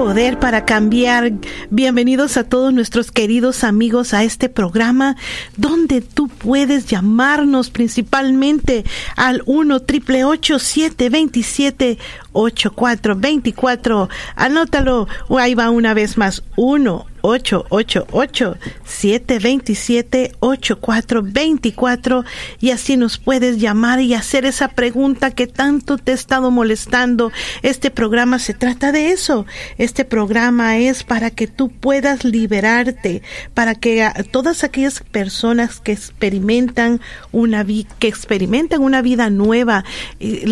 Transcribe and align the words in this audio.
Poder 0.00 0.38
para 0.38 0.64
cambiar. 0.64 1.30
Bienvenidos 1.68 2.38
a 2.38 2.44
todos 2.44 2.72
nuestros 2.72 3.12
queridos 3.12 3.64
amigos 3.64 4.14
a 4.14 4.24
este 4.24 4.48
programa 4.48 5.14
donde 5.58 6.00
tú 6.00 6.28
puedes 6.28 6.86
llamarnos 6.86 7.68
principalmente 7.68 8.86
al 9.14 9.42
1 9.44 9.80
triple 9.80 10.22
727 10.42 11.98
8424. 12.32 14.08
Anótalo. 14.36 15.06
Ahí 15.38 15.54
va 15.54 15.68
una 15.68 15.92
vez 15.92 16.16
más. 16.16 16.44
1 16.56 17.09
888 17.22 18.56
727 18.84 20.32
8424 20.40 22.24
y 22.60 22.70
así 22.70 22.96
nos 22.96 23.18
puedes 23.18 23.58
llamar 23.58 24.00
y 24.00 24.14
hacer 24.14 24.44
esa 24.44 24.68
pregunta 24.68 25.30
que 25.30 25.46
tanto 25.46 25.98
te 25.98 26.12
ha 26.12 26.14
estado 26.14 26.50
molestando. 26.50 27.32
Este 27.62 27.90
programa 27.90 28.38
se 28.38 28.54
trata 28.54 28.92
de 28.92 29.10
eso. 29.10 29.46
Este 29.78 30.04
programa 30.04 30.78
es 30.78 31.04
para 31.04 31.30
que 31.30 31.46
tú 31.46 31.68
puedas 31.70 32.24
liberarte, 32.24 33.22
para 33.54 33.74
que 33.74 34.08
todas 34.30 34.64
aquellas 34.64 35.00
personas 35.00 35.80
que 35.80 35.92
experimentan 35.92 37.00
una 37.32 37.64
que 37.98 38.08
experimentan 38.08 38.82
una 38.82 39.02
vida 39.02 39.30
nueva, 39.30 39.84
eh, 40.18 40.42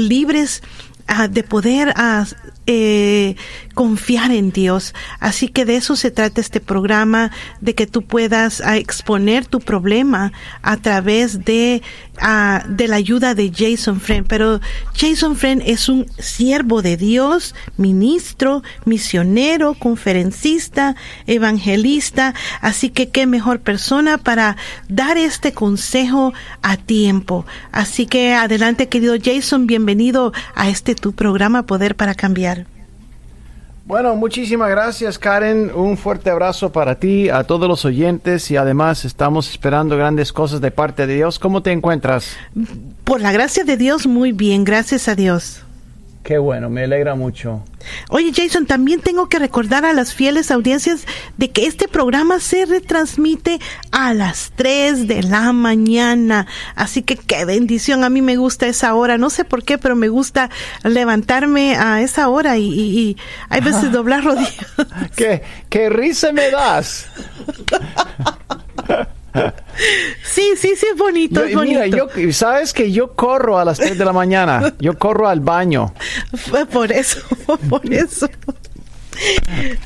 de 1.31 1.43
poder 1.43 1.95
eh, 2.67 3.35
confiar 3.75 4.31
en 4.31 4.51
Dios. 4.53 4.95
Así 5.21 5.49
que 5.49 5.65
de 5.65 5.77
eso 5.77 5.97
se 5.97 6.11
trata 6.11 6.41
este 6.41 6.61
programa, 6.61 7.31
de 7.61 7.75
que 7.75 7.87
tú 7.87 8.03
puedas 8.03 8.61
exponer 8.61 9.47
tu 9.47 9.61
problema 9.61 10.33
a 10.63 10.77
través 10.77 11.45
de, 11.45 11.83
de 12.69 12.89
la 12.89 12.97
ayuda 12.97 13.35
de 13.35 13.51
Jason 13.55 14.01
Friend. 14.01 14.27
Pero 14.27 14.61
Jason 14.95 15.37
Friend 15.37 15.63
es 15.65 15.89
un 15.89 16.07
siervo 16.19 16.83
de 16.83 16.97
Dios, 16.97 17.55
ministro, 17.77 18.63
misionero, 18.85 19.75
conferencista, 19.75 20.95
evangelista. 21.27 22.35
Así 22.61 22.91
que 22.91 23.09
qué 23.09 23.27
mejor 23.27 23.61
persona 23.61 24.19
para 24.19 24.57
dar 24.89 25.17
este 25.17 25.53
consejo 25.53 26.35
a 26.61 26.77
tiempo. 26.77 27.47
Así 27.73 28.07
que 28.07 28.35
adelante, 28.35 28.89
querido 28.89 29.15
Jason, 29.23 29.67
bienvenido 29.67 30.33
a 30.55 30.69
este 30.69 30.98
tu 31.01 31.13
programa 31.13 31.65
Poder 31.65 31.95
para 31.97 32.15
Cambiar. 32.15 32.67
Bueno, 33.89 34.15
muchísimas 34.17 34.69
gracias 34.69 35.19
Karen, 35.19 35.71
un 35.75 35.97
fuerte 35.97 36.29
abrazo 36.29 36.71
para 36.71 36.97
ti, 36.97 37.31
a 37.31 37.45
todos 37.45 37.67
los 37.67 37.87
oyentes 37.87 38.51
y 38.51 38.57
además 38.57 39.07
estamos 39.07 39.51
esperando 39.51 39.97
grandes 39.97 40.31
cosas 40.31 40.61
de 40.61 40.71
parte 40.71 41.07
de 41.07 41.15
Dios. 41.15 41.39
¿Cómo 41.39 41.63
te 41.63 41.73
encuentras? 41.73 42.37
Por 43.05 43.23
la 43.23 43.33
gracia 43.33 43.65
de 43.65 43.79
Dios, 43.79 44.07
muy 44.07 44.33
bien, 44.33 44.65
gracias 44.65 45.09
a 45.09 45.15
Dios. 45.15 45.63
Qué 46.23 46.37
bueno, 46.37 46.69
me 46.69 46.85
alegra 46.85 47.15
mucho. 47.15 47.65
Oye, 48.11 48.33
Jason, 48.35 48.67
también 48.67 49.01
tengo 49.01 49.29
que 49.29 49.39
recordar 49.39 49.85
a 49.85 49.93
las 49.93 50.13
fieles 50.13 50.51
audiencias 50.51 51.07
de 51.39 51.51
que 51.51 51.67
este 51.67 51.89
programa 51.89 52.41
se 52.41 52.67
retransmite 52.67 53.61
a 53.93 54.13
las 54.13 54.53
3 54.57 55.09
de 55.09 55.23
la 55.23 55.53
mañana. 55.53 56.47
Así 56.75 57.03
que 57.03 57.17
qué 57.17 57.45
bendición. 57.45 58.05
A 58.05 58.11
mí 58.11 58.21
me 58.21 58.37
gusta 58.37 58.67
esa 58.67 58.95
hora. 58.95 59.17
No 59.17 59.31
sé 59.31 59.45
por 59.45 59.65
qué, 59.65 59.79
pero 59.79 59.97
me 59.97 60.09
gusta 60.09 60.51
levantarme 60.85 61.77
a 61.77 62.03
esa 62.03 62.29
hora 62.29 62.59
y, 62.59 62.69
y, 62.69 63.17
hay 63.49 63.61
veces 63.61 63.91
doblar 63.93 64.25
rodillas. 64.25 64.67
¿Qué, 65.17 65.43
qué 65.71 65.89
risa 65.89 66.33
me 66.33 66.51
das? 66.51 67.07
Sí, 70.25 70.55
sí, 70.57 70.75
sí, 70.77 70.87
es 70.93 70.99
bonito, 70.99 71.45
es 71.45 71.55
bonito. 71.55 71.81
Mira, 71.81 71.87
yo, 71.87 72.09
sabes 72.33 72.73
que 72.73 72.91
yo 72.91 73.15
corro 73.15 73.59
a 73.59 73.65
las 73.65 73.79
3 73.79 73.99
de 73.99 74.05
la 74.05 74.13
mañana, 74.13 74.75
yo 74.79 74.99
corro 74.99 75.29
al 75.29 75.41
baño. 75.41 75.93
Por 76.73 76.93
eso, 76.93 77.21
por 77.69 77.93
eso. 77.93 78.29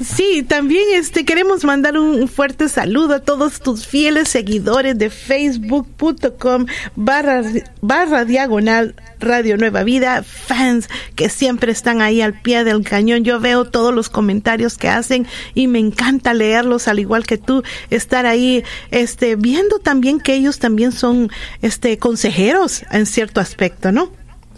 Sí, 0.05 0.43
también 0.43 0.85
este 0.95 1.25
queremos 1.25 1.65
mandar 1.65 1.97
un 1.97 2.29
fuerte 2.29 2.69
saludo 2.69 3.15
a 3.15 3.21
todos 3.21 3.61
tus 3.61 3.87
fieles 3.87 4.29
seguidores 4.29 4.99
de 4.99 5.11
facebook.com 5.11 6.67
barra, 6.97 7.43
barra 7.81 8.25
diagonal 8.25 8.95
Radio 9.21 9.57
Nueva 9.57 9.85
Vida, 9.85 10.23
fans 10.23 10.89
que 11.15 11.29
siempre 11.29 11.73
están 11.73 12.03
ahí 12.03 12.21
al 12.21 12.41
pie 12.41 12.65
del 12.65 12.83
cañón. 12.83 13.25
Yo 13.25 13.41
veo 13.41 13.65
todos 13.65 13.95
los 13.95 14.11
comentarios 14.11 14.77
que 14.77 14.89
hacen 14.89 15.27
y 15.55 15.69
me 15.69 15.79
encanta 15.79 16.35
leerlos 16.35 16.89
al 16.89 16.99
igual 16.99 17.25
que 17.25 17.39
tú, 17.39 17.63
estar 17.91 18.27
ahí 18.27 18.65
este 18.91 19.37
viendo 19.37 19.79
también 19.79 20.21
que 20.21 20.35
ellos 20.35 20.59
también 20.59 20.93
son 20.93 21.31
este 21.63 21.99
consejeros 21.99 22.85
en 22.91 23.07
cierto 23.07 23.41
aspecto, 23.41 23.93
¿no? 23.93 24.11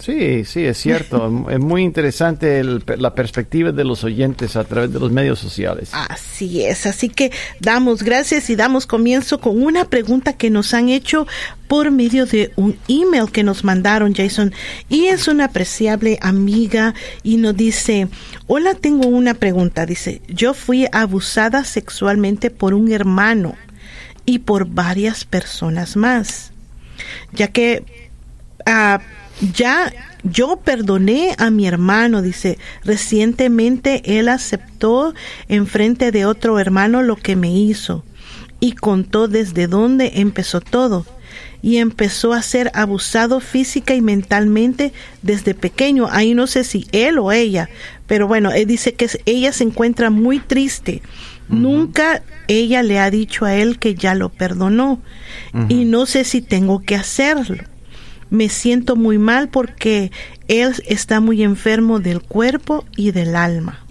Sí, 0.04 0.44
sí, 0.44 0.66
es 0.66 0.76
cierto. 0.76 1.46
es 1.50 1.58
muy 1.58 1.82
interesante 1.82 2.62
la 2.62 3.14
perspectiva 3.14 3.72
de 3.72 3.84
los 3.84 4.04
oyentes 4.04 4.54
a 4.54 4.64
través 4.64 4.92
de 4.92 5.00
los 5.00 5.10
medios 5.10 5.38
sociales. 5.38 5.88
Así 5.92 6.62
es, 6.62 6.84
así 6.84 7.08
que 7.08 7.32
damos 7.60 8.02
gracias 8.02 8.50
y 8.50 8.56
damos 8.56 8.86
comienzo 8.86 9.40
con 9.40 9.62
una 9.62 9.86
pregunta 9.86 10.34
que 10.34 10.50
nos 10.50 10.74
han 10.74 10.90
hecho 10.90 11.26
por 11.68 11.90
medio 11.90 12.26
de 12.26 12.52
un 12.56 12.76
email 12.86 13.30
que 13.32 13.42
nos 13.42 13.64
mandaron, 13.64 14.14
Jason. 14.14 14.52
Y 14.90 15.06
es 15.06 15.26
una 15.26 15.46
apreciable 15.46 16.18
amiga 16.20 16.92
y 17.22 17.38
nos 17.38 17.56
dice, 17.56 18.08
hola, 18.46 18.74
tengo 18.74 19.08
una 19.08 19.32
pregunta. 19.32 19.86
Dice, 19.86 20.20
yo 20.28 20.52
fui 20.52 20.86
abusada 20.92 21.64
sexualmente 21.64 22.50
por 22.50 22.74
un 22.74 22.92
hermano 22.92 23.54
y 24.26 24.40
por 24.40 24.66
varias 24.66 25.24
personas 25.24 25.96
más, 25.96 26.52
ya 27.32 27.48
que... 27.48 27.84
Uh, 28.66 28.98
ya 29.40 29.92
yo 30.22 30.56
perdoné 30.56 31.34
a 31.38 31.50
mi 31.50 31.66
hermano, 31.66 32.22
dice, 32.22 32.58
recientemente 32.82 34.18
él 34.18 34.28
aceptó 34.28 35.14
en 35.48 35.66
frente 35.66 36.12
de 36.12 36.24
otro 36.24 36.58
hermano 36.58 37.02
lo 37.02 37.16
que 37.16 37.36
me 37.36 37.50
hizo 37.50 38.04
y 38.60 38.72
contó 38.72 39.28
desde 39.28 39.66
dónde 39.66 40.12
empezó 40.16 40.60
todo 40.60 41.04
y 41.60 41.78
empezó 41.78 42.32
a 42.32 42.42
ser 42.42 42.70
abusado 42.74 43.40
física 43.40 43.94
y 43.94 44.02
mentalmente 44.02 44.92
desde 45.22 45.54
pequeño. 45.54 46.08
Ahí 46.10 46.34
no 46.34 46.46
sé 46.46 46.62
si 46.62 46.86
él 46.92 47.18
o 47.18 47.32
ella, 47.32 47.68
pero 48.06 48.28
bueno, 48.28 48.52
él 48.52 48.66
dice 48.66 48.94
que 48.94 49.08
ella 49.24 49.52
se 49.52 49.64
encuentra 49.64 50.10
muy 50.10 50.38
triste. 50.40 51.02
Nunca 51.48 52.22
ella 52.48 52.82
le 52.82 52.98
ha 52.98 53.10
dicho 53.10 53.44
a 53.44 53.54
él 53.54 53.78
que 53.78 53.94
ya 53.94 54.14
lo 54.14 54.30
perdonó 54.30 55.00
y 55.68 55.84
no 55.84 56.06
sé 56.06 56.24
si 56.24 56.40
tengo 56.40 56.80
que 56.80 56.96
hacerlo 56.96 57.64
me 58.34 58.48
siento 58.48 58.96
muy 58.96 59.18
mal 59.18 59.48
porque 59.48 60.10
él 60.48 60.72
está 60.86 61.20
muy 61.20 61.42
enfermo 61.42 62.00
del 62.00 62.20
cuerpo 62.20 62.84
y 62.96 63.12
del 63.12 63.36
alma. 63.36 63.84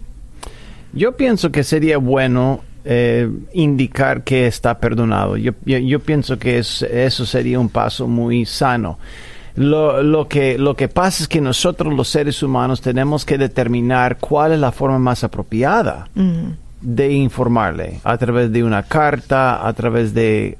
Yo 0.93 1.17
pienso 1.17 1.51
que 1.51 1.63
sería 1.63 1.97
bueno 1.97 2.61
eh, 2.85 3.29
indicar 3.53 4.23
que 4.23 4.45
está 4.45 4.77
perdonado. 4.77 5.37
Yo, 5.37 5.53
yo, 5.65 5.99
pienso 5.99 6.37
que 6.37 6.59
eso 6.59 7.25
sería 7.25 7.59
un 7.59 7.69
paso 7.69 8.07
muy 8.07 8.45
sano. 8.45 8.99
Lo, 9.55 10.03
lo, 10.03 10.27
que, 10.27 10.57
lo 10.57 10.75
que 10.75 10.87
pasa 10.87 11.23
es 11.23 11.29
que 11.29 11.39
nosotros 11.39 11.93
los 11.93 12.09
seres 12.09 12.41
humanos 12.43 12.81
tenemos 12.81 13.23
que 13.23 13.37
determinar 13.37 14.17
cuál 14.17 14.51
es 14.51 14.59
la 14.59 14.71
forma 14.71 14.99
más 14.99 15.23
apropiada 15.23 16.09
de 16.81 17.13
informarle, 17.13 18.01
a 18.03 18.17
través 18.17 18.51
de 18.51 18.63
una 18.63 18.83
carta, 18.83 19.65
a 19.65 19.73
través 19.73 20.13
de 20.13 20.57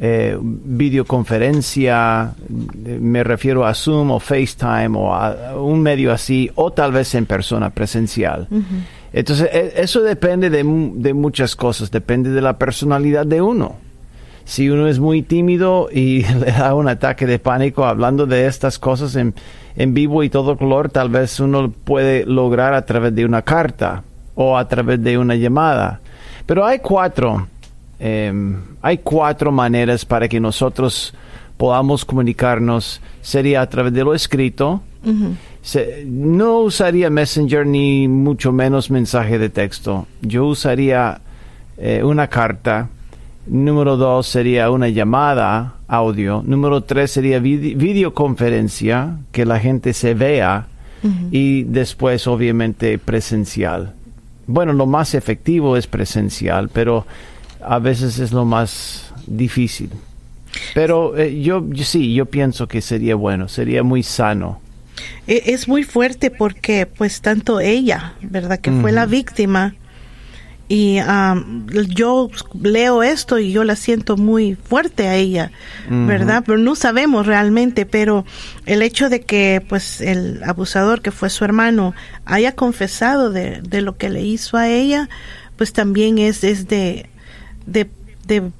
eh, 0.00 0.38
videoconferencia, 0.40 2.32
me 2.48 3.24
refiero 3.24 3.66
a 3.66 3.74
Zoom 3.74 4.12
o 4.12 4.20
FaceTime 4.20 4.96
o 4.96 5.12
a 5.12 5.56
un 5.60 5.80
medio 5.80 6.12
así, 6.12 6.50
o 6.54 6.70
tal 6.72 6.92
vez 6.92 7.14
en 7.16 7.26
persona, 7.26 7.70
presencial. 7.70 8.46
Entonces, 9.12 9.48
e, 9.52 9.72
eso 9.76 10.02
depende 10.02 10.50
de, 10.50 10.62
muchas 10.62 11.56
cosas, 11.56 11.90
depende 11.90 12.30
de 12.30 12.40
la 12.40 12.58
personalidad 12.58 13.26
de 13.26 13.42
uno. 13.42 13.76
Si 14.44 14.70
uno 14.70 14.86
es 14.86 14.98
muy 14.98 15.22
tímido 15.22 15.88
y 15.92 16.22
le 16.34 16.52
da 16.52 16.74
un 16.74 16.88
ataque 16.88 17.26
de 17.26 17.40
pánico 17.40 17.84
hablando 17.84 18.24
de 18.26 18.46
estas 18.46 18.78
cosas 18.78 19.16
en, 19.16 19.34
en 19.74 19.94
vivo 19.94 20.22
y 20.22 20.30
todo 20.30 20.56
color, 20.56 20.90
tal 20.90 21.08
vez 21.08 21.40
uno 21.40 21.70
puede 21.70 22.24
lograr 22.24 22.72
a 22.72 22.86
través 22.86 23.14
de 23.14 23.24
una 23.24 23.42
carta 23.42 24.04
o 24.36 24.56
a 24.56 24.68
través 24.68 25.02
de 25.02 25.18
una 25.18 25.34
llamada. 25.34 26.00
Pero 26.46 26.64
hay 26.64 26.78
cuatro 26.78 27.48
Em, 28.00 28.56
hay 28.80 28.98
cuatro 28.98 29.50
maneras 29.50 30.04
para 30.04 30.28
que 30.28 30.40
nosotros 30.40 31.14
podamos 31.56 32.04
comunicarnos. 32.04 33.00
Sería 33.20 33.60
a 33.60 33.68
través 33.68 33.92
de 33.92 34.04
lo 34.04 34.14
escrito. 34.14 34.82
no 36.06 36.60
usaría 36.60 37.10
Messenger 37.10 37.66
ni 37.66 38.08
mucho 38.08 38.52
menos 38.52 38.90
mensaje 38.90 39.38
de 39.38 39.48
texto. 39.50 40.06
Yo 40.22 40.46
usaría 40.46 41.20
eh, 41.76 42.02
una 42.02 42.28
carta. 42.28 42.88
Número 43.46 43.96
dos 43.96 44.26
sería 44.26 44.70
una 44.70 44.88
llamada 44.88 45.74
audio. 45.88 46.42
Número 46.46 46.82
tres 46.82 47.12
sería 47.12 47.40
videoconferencia, 47.40 49.16
que 49.32 49.44
la 49.46 49.58
gente 49.58 49.92
se 49.92 50.14
vea. 50.14 50.66
Y 51.30 51.62
después, 51.62 52.26
obviamente, 52.26 52.98
presencial. 52.98 53.94
bueno, 54.48 54.72
lo 54.72 54.84
más 54.84 55.14
efectivo 55.14 55.76
es 55.76 55.86
presencial, 55.86 56.68
pero 56.70 57.06
a 57.68 57.78
veces 57.78 58.18
es 58.18 58.32
lo 58.32 58.44
más 58.46 59.12
difícil. 59.26 59.90
Pero 60.74 61.16
eh, 61.18 61.40
yo, 61.40 61.64
sí, 61.84 62.14
yo 62.14 62.26
pienso 62.26 62.66
que 62.66 62.80
sería 62.80 63.14
bueno, 63.14 63.48
sería 63.48 63.82
muy 63.82 64.02
sano. 64.02 64.60
E, 65.26 65.42
es 65.46 65.68
muy 65.68 65.84
fuerte 65.84 66.30
porque 66.30 66.86
pues 66.86 67.20
tanto 67.20 67.60
ella, 67.60 68.14
¿verdad? 68.22 68.58
Que 68.58 68.72
fue 68.72 68.90
la 68.90 69.04
víctima. 69.06 69.74
Y 70.70 70.98
yo 71.94 72.28
leo 72.60 73.02
esto 73.02 73.38
y 73.38 73.52
yo 73.52 73.64
la 73.64 73.74
siento 73.74 74.18
muy 74.18 74.54
fuerte 74.54 75.08
a 75.08 75.14
ella, 75.14 75.50
¿verdad? 75.88 76.42
Pero 76.44 76.58
no 76.58 76.74
sabemos 76.74 77.26
realmente, 77.26 77.86
pero 77.86 78.26
el 78.66 78.82
hecho 78.82 79.08
de 79.08 79.22
que 79.22 79.64
pues 79.66 80.02
el 80.02 80.42
abusador 80.44 81.00
que 81.00 81.10
fue 81.10 81.30
su 81.30 81.42
hermano 81.46 81.94
haya 82.26 82.54
confesado 82.54 83.30
de, 83.30 83.62
de 83.62 83.80
lo 83.80 83.96
que 83.96 84.10
le 84.10 84.20
hizo 84.20 84.58
a 84.58 84.68
ella, 84.68 85.08
pues 85.56 85.72
también 85.72 86.18
es, 86.18 86.44
es 86.44 86.68
de, 86.68 87.08
de, 87.68 87.90
de 88.26 88.50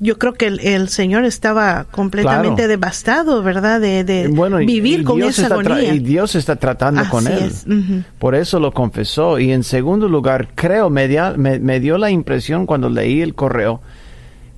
yo 0.00 0.18
creo 0.18 0.34
que 0.34 0.46
el, 0.46 0.88
Señor 0.88 1.24
estaba 1.24 1.84
completamente 1.90 2.68
devastado, 2.68 3.42
¿verdad? 3.42 3.80
De, 3.80 4.04
de 4.04 4.28
vivir 4.64 5.04
con 5.04 5.22
esa 5.22 5.46
agonía. 5.46 5.92
Y 5.92 5.98
Dios 5.98 6.34
está 6.34 6.56
tratando 6.56 7.02
con 7.10 7.26
él. 7.26 8.04
Por 8.18 8.34
eso 8.34 8.60
lo 8.60 8.72
confesó. 8.72 9.38
Y 9.38 9.52
en 9.52 9.64
segundo 9.64 10.08
lugar, 10.08 10.48
creo, 10.54 10.88
me, 10.90 11.08
me, 11.36 11.80
dio 11.80 11.98
la 11.98 12.10
impresión 12.10 12.66
cuando 12.66 12.88
leí 12.88 13.22
el 13.22 13.34
correo 13.34 13.80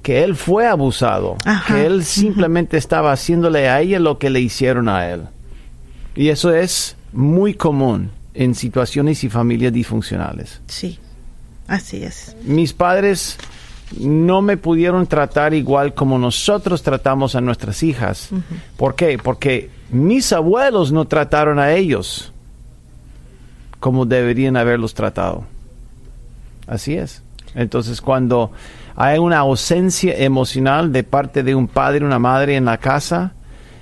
que 0.02 0.24
él 0.24 0.34
fue 0.34 0.66
abusado, 0.66 1.36
que 1.66 1.86
él 1.86 2.04
simplemente 2.04 2.76
estaba 2.76 3.12
haciéndole 3.12 3.68
a 3.68 3.80
ella 3.80 3.98
lo 3.98 4.18
que 4.18 4.30
le 4.30 4.40
hicieron 4.40 4.88
a 4.88 5.10
él. 5.10 5.22
Y 6.16 6.28
eso 6.28 6.52
es 6.54 6.96
muy 7.12 7.54
común 7.54 8.10
en 8.34 8.54
situaciones 8.54 9.24
y 9.24 9.28
familias 9.28 9.72
disfuncionales. 9.72 10.60
Sí, 10.66 10.98
así 11.66 12.02
es. 12.02 12.36
Mis 12.44 12.72
padres 12.72 13.36
no 13.98 14.42
me 14.42 14.56
pudieron 14.56 15.06
tratar 15.06 15.54
igual 15.54 15.94
como 15.94 16.18
nosotros 16.18 16.82
tratamos 16.82 17.34
a 17.34 17.40
nuestras 17.40 17.82
hijas. 17.82 18.30
¿Por 18.76 18.94
qué? 18.94 19.18
Porque 19.18 19.70
mis 19.90 20.32
abuelos 20.32 20.92
no 20.92 21.06
trataron 21.06 21.58
a 21.58 21.72
ellos 21.72 22.32
como 23.80 24.06
deberían 24.06 24.56
haberlos 24.56 24.94
tratado. 24.94 25.44
Así 26.66 26.94
es. 26.94 27.22
Entonces, 27.54 28.00
cuando 28.00 28.52
hay 28.94 29.18
una 29.18 29.38
ausencia 29.38 30.16
emocional 30.16 30.92
de 30.92 31.02
parte 31.02 31.42
de 31.42 31.54
un 31.54 31.66
padre 31.66 32.04
una 32.04 32.18
madre 32.18 32.56
en 32.56 32.66
la 32.66 32.78
casa, 32.78 33.32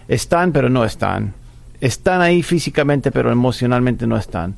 están 0.07 0.53
pero 0.53 0.71
no 0.71 0.85
están. 0.85 1.35
Están 1.81 2.23
ahí 2.23 2.43
físicamente 2.43 3.11
pero 3.11 3.31
emocionalmente 3.31 4.07
no 4.07 4.17
están. 4.17 4.57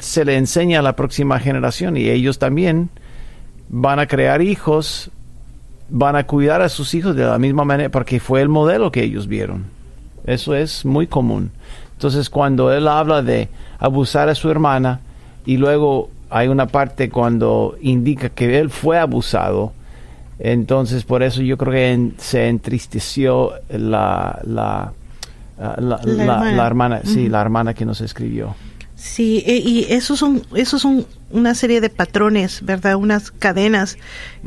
Se 0.00 0.24
le 0.24 0.36
enseña 0.36 0.80
a 0.80 0.82
la 0.82 0.96
próxima 0.96 1.38
generación 1.38 1.96
y 1.96 2.08
ellos 2.08 2.38
también 2.38 2.90
van 3.70 4.00
a 4.00 4.06
crear 4.06 4.42
hijos, 4.42 5.10
van 5.88 6.16
a 6.16 6.26
cuidar 6.26 6.60
a 6.60 6.68
sus 6.68 6.92
hijos 6.94 7.14
de 7.16 7.24
la 7.24 7.38
misma 7.38 7.64
manera, 7.64 7.88
porque 7.88 8.20
fue 8.20 8.42
el 8.42 8.48
modelo 8.48 8.90
que 8.90 9.04
ellos 9.04 9.28
vieron. 9.28 9.64
Eso 10.26 10.54
es 10.54 10.84
muy 10.84 11.06
común. 11.06 11.50
Entonces, 11.92 12.28
cuando 12.28 12.72
él 12.72 12.88
habla 12.88 13.22
de 13.22 13.48
abusar 13.78 14.28
a 14.28 14.34
su 14.34 14.50
hermana 14.50 15.00
y 15.46 15.56
luego 15.56 16.10
hay 16.30 16.48
una 16.48 16.66
parte 16.66 17.10
cuando 17.10 17.76
indica 17.80 18.28
que 18.28 18.58
él 18.58 18.70
fue 18.70 18.98
abusado, 18.98 19.72
entonces 20.38 21.04
por 21.04 21.22
eso 21.22 21.42
yo 21.42 21.56
creo 21.56 21.72
que 21.72 22.12
se 22.18 22.48
entristeció 22.48 23.52
la, 23.68 24.40
la, 24.44 24.92
la, 25.58 26.66
hermana, 26.66 27.02
sí, 27.04 27.28
la 27.28 27.40
hermana 27.40 27.74
que 27.74 27.84
nos 27.84 28.00
escribió. 28.00 28.54
Sí, 29.00 29.42
e, 29.46 29.56
y 29.56 29.86
esos 29.88 30.18
son, 30.18 30.42
esos 30.54 30.82
son 30.82 31.06
una 31.30 31.54
serie 31.54 31.80
de 31.80 31.88
patrones, 31.88 32.62
¿verdad? 32.62 32.96
Unas 32.96 33.30
cadenas 33.30 33.96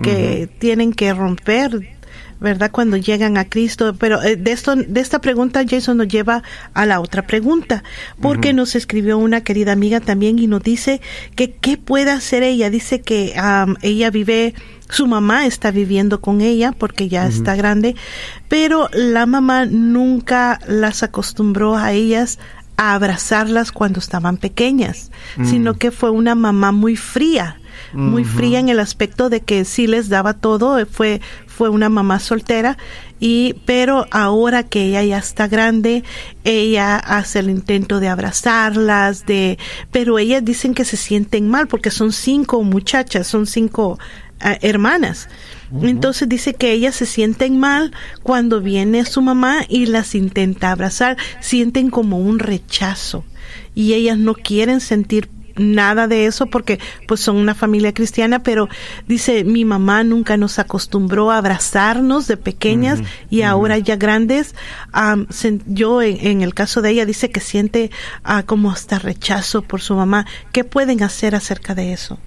que 0.03 0.47
tienen 0.59 0.93
que 0.93 1.11
romper, 1.11 1.97
¿verdad? 2.39 2.69
Cuando 2.69 2.95
llegan 2.95 3.37
a 3.37 3.49
Cristo. 3.49 3.95
Pero 3.97 4.21
eh, 4.21 4.35
de 4.35 4.51
esto, 4.51 4.75
de 4.75 4.99
esta 4.99 5.19
pregunta, 5.19 5.63
Jason 5.67 5.97
nos 5.97 6.07
lleva 6.07 6.43
a 6.75 6.85
la 6.85 6.99
otra 6.99 7.25
pregunta, 7.25 7.83
porque 8.21 8.53
nos 8.53 8.75
escribió 8.75 9.17
una 9.17 9.41
querida 9.41 9.71
amiga 9.71 10.01
también 10.01 10.37
y 10.37 10.45
nos 10.45 10.61
dice 10.61 11.01
que 11.35 11.53
qué 11.53 11.77
puede 11.77 12.11
hacer 12.11 12.43
ella. 12.43 12.69
Dice 12.69 13.01
que 13.01 13.33
ella 13.81 14.11
vive 14.11 14.53
su 14.87 15.07
mamá 15.07 15.47
está 15.47 15.71
viviendo 15.71 16.21
con 16.21 16.41
ella 16.41 16.71
porque 16.77 17.09
ya 17.09 17.25
está 17.25 17.55
grande, 17.55 17.95
pero 18.47 18.89
la 18.93 19.25
mamá 19.25 19.65
nunca 19.65 20.59
las 20.67 21.01
acostumbró 21.01 21.75
a 21.75 21.93
ellas 21.93 22.37
a 22.77 22.93
abrazarlas 22.93 23.71
cuando 23.71 23.99
estaban 23.99 24.37
pequeñas, 24.37 25.11
mm. 25.37 25.45
sino 25.45 25.73
que 25.75 25.91
fue 25.91 26.09
una 26.09 26.35
mamá 26.35 26.71
muy 26.71 26.95
fría, 26.95 27.59
muy 27.93 28.23
fría 28.23 28.59
en 28.59 28.69
el 28.69 28.79
aspecto 28.79 29.29
de 29.29 29.41
que 29.41 29.65
sí 29.65 29.85
les 29.85 30.09
daba 30.09 30.33
todo, 30.33 30.83
fue 30.87 31.21
fue 31.53 31.69
una 31.69 31.89
mamá 31.89 32.19
soltera 32.19 32.77
y 33.19 33.55
pero 33.65 34.07
ahora 34.09 34.63
que 34.63 34.85
ella 34.85 35.03
ya 35.03 35.17
está 35.19 35.47
grande, 35.47 36.03
ella 36.43 36.97
hace 36.97 37.39
el 37.39 37.49
intento 37.49 37.99
de 37.99 38.07
abrazarlas, 38.07 39.25
de 39.25 39.59
pero 39.91 40.17
ellas 40.17 40.43
dicen 40.43 40.73
que 40.73 40.83
se 40.83 40.97
sienten 40.97 41.47
mal 41.49 41.67
porque 41.67 41.91
son 41.91 42.11
cinco 42.11 42.63
muchachas, 42.63 43.27
son 43.27 43.45
cinco 43.45 43.99
ah, 44.39 44.57
hermanas. 44.61 45.29
Entonces 45.81 46.29
dice 46.29 46.53
que 46.53 46.71
ellas 46.71 46.95
se 46.95 47.05
sienten 47.05 47.59
mal 47.59 47.91
cuando 48.21 48.61
viene 48.61 49.05
su 49.05 49.21
mamá 49.21 49.61
y 49.67 49.87
las 49.87 50.13
intenta 50.13 50.71
abrazar, 50.71 51.17
sienten 51.39 51.89
como 51.89 52.19
un 52.19 52.39
rechazo. 52.39 53.23
Y 53.73 53.93
ellas 53.93 54.17
no 54.17 54.35
quieren 54.35 54.81
sentir 54.81 55.29
nada 55.55 56.07
de 56.07 56.25
eso 56.25 56.47
porque 56.47 56.79
pues 57.07 57.19
son 57.19 57.37
una 57.37 57.55
familia 57.55 57.93
cristiana, 57.93 58.39
pero 58.39 58.69
dice 59.07 59.43
mi 59.43 59.65
mamá 59.65 60.03
nunca 60.03 60.37
nos 60.37 60.59
acostumbró 60.59 61.31
a 61.31 61.37
abrazarnos 61.37 62.27
de 62.27 62.37
pequeñas 62.37 62.99
y 63.29 63.43
ahora 63.43 63.77
ya 63.77 63.95
grandes, 63.95 64.55
yo 65.67 66.01
en, 66.01 66.41
el 66.41 66.53
caso 66.53 66.81
de 66.81 66.91
ella 66.91 67.05
dice 67.05 67.29
que 67.29 67.39
siente 67.39 67.91
ah, 68.23 68.43
como 68.43 68.71
hasta 68.71 68.99
rechazo 68.99 69.61
por 69.61 69.81
su 69.81 69.95
mamá. 69.95 70.25
¿Qué 70.51 70.63
pueden 70.63 71.03
hacer 71.03 71.35
acerca 71.35 71.75
de 71.75 71.93
eso? 71.93 72.19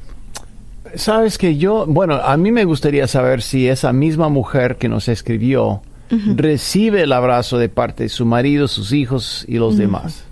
Sabes 0.95 1.39
que 1.39 1.57
yo, 1.57 1.87
bueno, 1.87 2.15
a 2.15 2.37
mí 2.37 2.53
me 2.53 2.65
gustaría 2.65 3.07
saber 3.07 3.43
si 3.43 3.69
esa 3.69 3.93
misma 3.93 4.29
mujer 4.29 4.77
que 4.77 4.89
nos 4.89 5.09
escribió 5.09 5.83
recibe 6.09 7.03
el 7.03 7.13
abrazo 7.13 7.59
de 7.59 7.69
parte 7.69 8.05
de 8.05 8.09
su 8.09 8.25
marido, 8.25 8.69
sus 8.69 8.93
hijos 8.93 9.45
y 9.49 9.57
los 9.57 9.77
demás. 9.77 10.25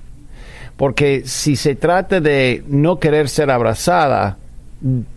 Porque 0.76 1.22
si 1.24 1.56
se 1.56 1.74
trata 1.74 2.20
de 2.20 2.62
no 2.68 2.98
querer 2.98 3.28
ser 3.28 3.50
abrazada 3.50 4.36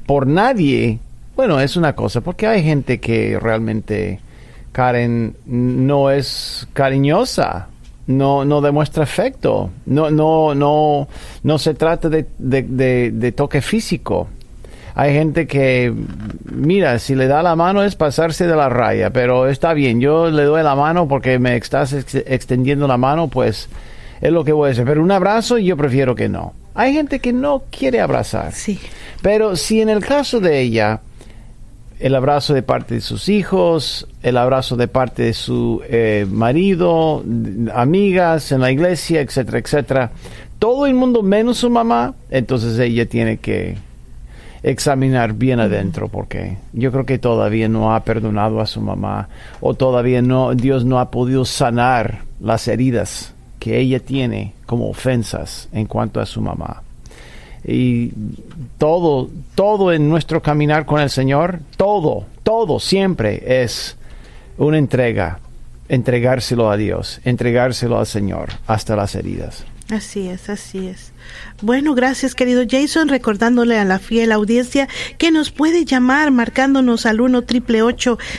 por 0.05 0.27
nadie, 0.27 0.99
bueno, 1.35 1.59
es 1.59 1.75
una 1.75 1.93
cosa, 1.93 2.21
porque 2.21 2.47
hay 2.47 2.63
gente 2.63 2.99
que 2.99 3.39
realmente, 3.39 4.19
Karen, 4.71 5.35
no 5.45 6.09
es 6.09 6.67
cariñosa, 6.73 7.67
no, 8.07 8.45
no 8.45 8.61
demuestra 8.61 9.03
afecto, 9.03 9.69
no, 9.85 10.09
no, 10.09 10.55
no, 10.55 11.07
no 11.43 11.57
se 11.57 11.73
trata 11.73 12.09
de, 12.09 12.25
de 12.39 13.31
toque 13.33 13.61
físico 13.61 14.29
hay 14.99 15.13
gente 15.13 15.45
que, 15.45 15.93
mira, 16.51 16.97
si 16.97 17.13
le 17.13 17.27
da 17.27 17.43
la 17.43 17.55
mano 17.55 17.83
es 17.83 17.95
pasarse 17.95 18.47
de 18.47 18.55
la 18.55 18.67
raya, 18.67 19.11
pero 19.11 19.47
está 19.47 19.75
bien, 19.75 20.01
yo 20.01 20.31
le 20.31 20.41
doy 20.41 20.63
la 20.63 20.73
mano 20.73 21.07
porque 21.07 21.37
me 21.37 21.55
estás 21.55 21.93
extendiendo 21.93 22.87
la 22.87 22.97
mano, 22.97 23.27
pues 23.27 23.69
es 24.19 24.31
lo 24.31 24.43
que 24.43 24.53
voy 24.53 24.69
a 24.69 24.71
hacer. 24.71 24.85
Pero 24.85 25.03
un 25.03 25.11
abrazo 25.11 25.59
yo 25.59 25.77
prefiero 25.77 26.15
que 26.15 26.29
no. 26.29 26.53
Hay 26.73 26.93
gente 26.93 27.19
que 27.19 27.31
no 27.31 27.61
quiere 27.69 28.01
abrazar. 28.01 28.53
Sí. 28.53 28.79
Pero 29.21 29.55
si 29.55 29.81
en 29.81 29.89
el 29.89 30.03
caso 30.03 30.39
de 30.39 30.61
ella, 30.61 31.01
el 31.99 32.15
abrazo 32.15 32.55
de 32.55 32.63
parte 32.63 32.95
de 32.95 33.01
sus 33.01 33.29
hijos, 33.29 34.07
el 34.23 34.35
abrazo 34.35 34.77
de 34.77 34.87
parte 34.87 35.21
de 35.21 35.33
su 35.33 35.79
eh, 35.87 36.25
marido, 36.27 37.23
amigas 37.71 38.51
en 38.51 38.61
la 38.61 38.71
iglesia, 38.71 39.21
etcétera, 39.21 39.59
etcétera, 39.59 40.11
todo 40.57 40.87
el 40.87 40.95
mundo 40.95 41.21
menos 41.21 41.59
su 41.59 41.69
mamá, 41.69 42.15
entonces 42.31 42.79
ella 42.79 43.05
tiene 43.05 43.37
que 43.37 43.77
examinar 44.63 45.33
bien 45.33 45.59
adentro 45.59 46.07
porque 46.07 46.57
yo 46.73 46.91
creo 46.91 47.05
que 47.05 47.19
todavía 47.19 47.69
no 47.69 47.93
ha 47.93 48.03
perdonado 48.03 48.59
a 48.59 48.65
su 48.65 48.81
mamá 48.81 49.29
o 49.61 49.73
todavía 49.73 50.21
no 50.21 50.55
Dios 50.55 50.85
no 50.85 50.99
ha 50.99 51.11
podido 51.11 51.45
sanar 51.45 52.21
las 52.39 52.67
heridas 52.67 53.33
que 53.59 53.79
ella 53.79 53.99
tiene 53.99 54.53
como 54.65 54.89
ofensas 54.89 55.69
en 55.71 55.85
cuanto 55.85 56.19
a 56.19 56.25
su 56.25 56.41
mamá. 56.41 56.83
Y 57.65 58.11
todo 58.77 59.29
todo 59.55 59.91
en 59.91 60.09
nuestro 60.09 60.41
caminar 60.41 60.85
con 60.85 61.01
el 61.01 61.09
Señor, 61.09 61.59
todo, 61.75 62.25
todo 62.43 62.79
siempre 62.79 63.61
es 63.63 63.97
una 64.57 64.77
entrega, 64.77 65.39
entregárselo 65.89 66.71
a 66.71 66.77
Dios, 66.77 67.19
entregárselo 67.25 67.99
al 67.99 68.05
Señor 68.05 68.49
hasta 68.67 68.95
las 68.95 69.15
heridas. 69.15 69.65
Así 69.89 70.27
es, 70.27 70.49
así 70.49 70.87
es. 70.87 71.13
Bueno, 71.63 71.95
gracias 71.95 72.35
querido 72.35 72.65
Jason, 72.69 73.07
recordándole 73.07 73.79
a 73.79 73.85
la 73.85 73.97
fiel 73.97 74.31
audiencia 74.31 74.87
que 75.17 75.31
nos 75.31 75.49
puede 75.49 75.85
llamar 75.85 76.29
marcándonos 76.29 77.07
al 77.07 77.19
1 77.19 77.41
triple 77.45 77.79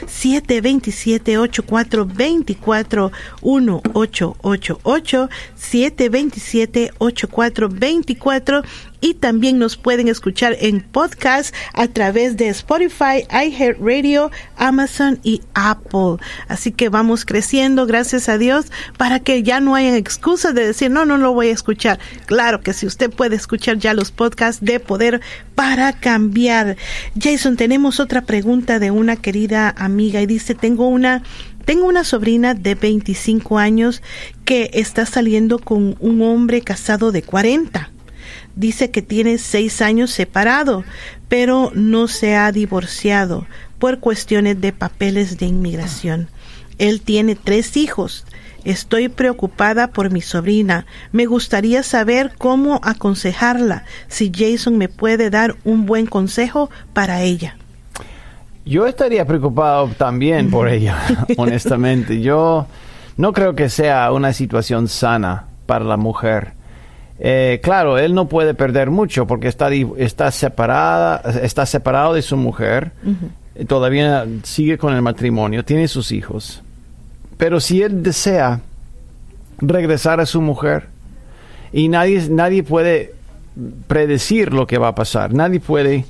727 0.06 1.36
8424 1.36 3.10
1 3.42 3.82
888 3.92 5.30
727 5.56 6.92
8424 6.98 8.62
y 9.00 9.14
también 9.14 9.58
nos 9.58 9.76
pueden 9.76 10.08
escuchar 10.08 10.56
en 10.60 10.80
podcast 10.80 11.54
a 11.72 11.88
través 11.88 12.36
de 12.36 12.48
Spotify, 12.48 13.26
iHeartRadio, 13.30 14.30
Amazon 14.56 15.20
y 15.22 15.42
Apple. 15.54 16.16
Así 16.48 16.72
que 16.72 16.88
vamos 16.88 17.24
creciendo, 17.24 17.86
gracias 17.86 18.28
a 18.28 18.38
Dios, 18.38 18.66
para 18.96 19.20
que 19.20 19.42
ya 19.42 19.60
no 19.60 19.74
haya 19.74 19.96
excusas 19.96 20.54
de 20.54 20.66
decir, 20.66 20.90
no, 20.90 21.04
no 21.04 21.16
lo 21.16 21.32
voy 21.32 21.48
a 21.48 21.52
escuchar. 21.52 21.98
Claro 22.26 22.60
que 22.60 22.72
si 22.72 22.86
usted 22.86 23.07
puede 23.10 23.36
escuchar 23.36 23.78
ya 23.78 23.94
los 23.94 24.10
podcasts 24.10 24.64
de 24.64 24.80
poder 24.80 25.20
para 25.54 25.92
cambiar. 25.92 26.76
Jason, 27.18 27.56
tenemos 27.56 28.00
otra 28.00 28.22
pregunta 28.22 28.78
de 28.78 28.90
una 28.90 29.16
querida 29.16 29.74
amiga 29.76 30.20
y 30.20 30.26
dice, 30.26 30.54
tengo 30.54 30.88
una 30.88 31.22
tengo 31.64 31.86
una 31.86 32.02
sobrina 32.02 32.54
de 32.54 32.74
25 32.74 33.58
años 33.58 34.02
que 34.46 34.70
está 34.72 35.04
saliendo 35.04 35.58
con 35.58 35.96
un 36.00 36.22
hombre 36.22 36.62
casado 36.62 37.12
de 37.12 37.22
40 37.22 37.90
dice 38.58 38.90
que 38.90 39.02
tiene 39.02 39.38
seis 39.38 39.80
años 39.80 40.10
separado, 40.10 40.84
pero 41.28 41.70
no 41.74 42.08
se 42.08 42.34
ha 42.34 42.50
divorciado 42.50 43.46
por 43.78 44.00
cuestiones 44.00 44.60
de 44.60 44.72
papeles 44.72 45.38
de 45.38 45.46
inmigración. 45.46 46.28
Él 46.78 47.00
tiene 47.00 47.36
tres 47.36 47.76
hijos. 47.76 48.24
Estoy 48.64 49.08
preocupada 49.08 49.88
por 49.88 50.10
mi 50.10 50.20
sobrina. 50.20 50.86
Me 51.12 51.26
gustaría 51.26 51.82
saber 51.82 52.32
cómo 52.36 52.80
aconsejarla, 52.82 53.84
si 54.08 54.32
Jason 54.34 54.76
me 54.76 54.88
puede 54.88 55.30
dar 55.30 55.56
un 55.64 55.86
buen 55.86 56.06
consejo 56.06 56.70
para 56.92 57.22
ella. 57.22 57.56
Yo 58.64 58.86
estaría 58.86 59.24
preocupado 59.24 59.88
también 59.96 60.50
por 60.50 60.68
ella, 60.70 60.98
honestamente. 61.36 62.20
Yo 62.20 62.66
no 63.16 63.32
creo 63.32 63.54
que 63.54 63.68
sea 63.68 64.12
una 64.12 64.32
situación 64.32 64.88
sana 64.88 65.46
para 65.66 65.84
la 65.84 65.96
mujer. 65.96 66.52
Eh, 67.20 67.60
claro, 67.62 67.98
él 67.98 68.14
no 68.14 68.28
puede 68.28 68.54
perder 68.54 68.90
mucho 68.90 69.26
porque 69.26 69.48
está, 69.48 69.70
está, 69.96 70.30
separada, 70.30 71.22
está 71.42 71.66
separado 71.66 72.14
de 72.14 72.22
su 72.22 72.36
mujer, 72.36 72.92
todavía 73.66 74.24
sigue 74.44 74.78
con 74.78 74.94
el 74.94 75.02
matrimonio, 75.02 75.64
tiene 75.64 75.88
sus 75.88 76.12
hijos. 76.12 76.62
Pero 77.38 77.60
si 77.60 77.80
él 77.82 78.02
desea 78.02 78.60
regresar 79.60 80.20
a 80.20 80.26
su 80.26 80.42
mujer, 80.42 80.88
y 81.72 81.88
nadie, 81.88 82.28
nadie 82.28 82.62
puede 82.62 83.14
predecir 83.86 84.52
lo 84.52 84.66
que 84.66 84.78
va 84.78 84.88
a 84.88 84.94
pasar, 84.94 85.32
nadie 85.32 85.60
puede 85.60 86.04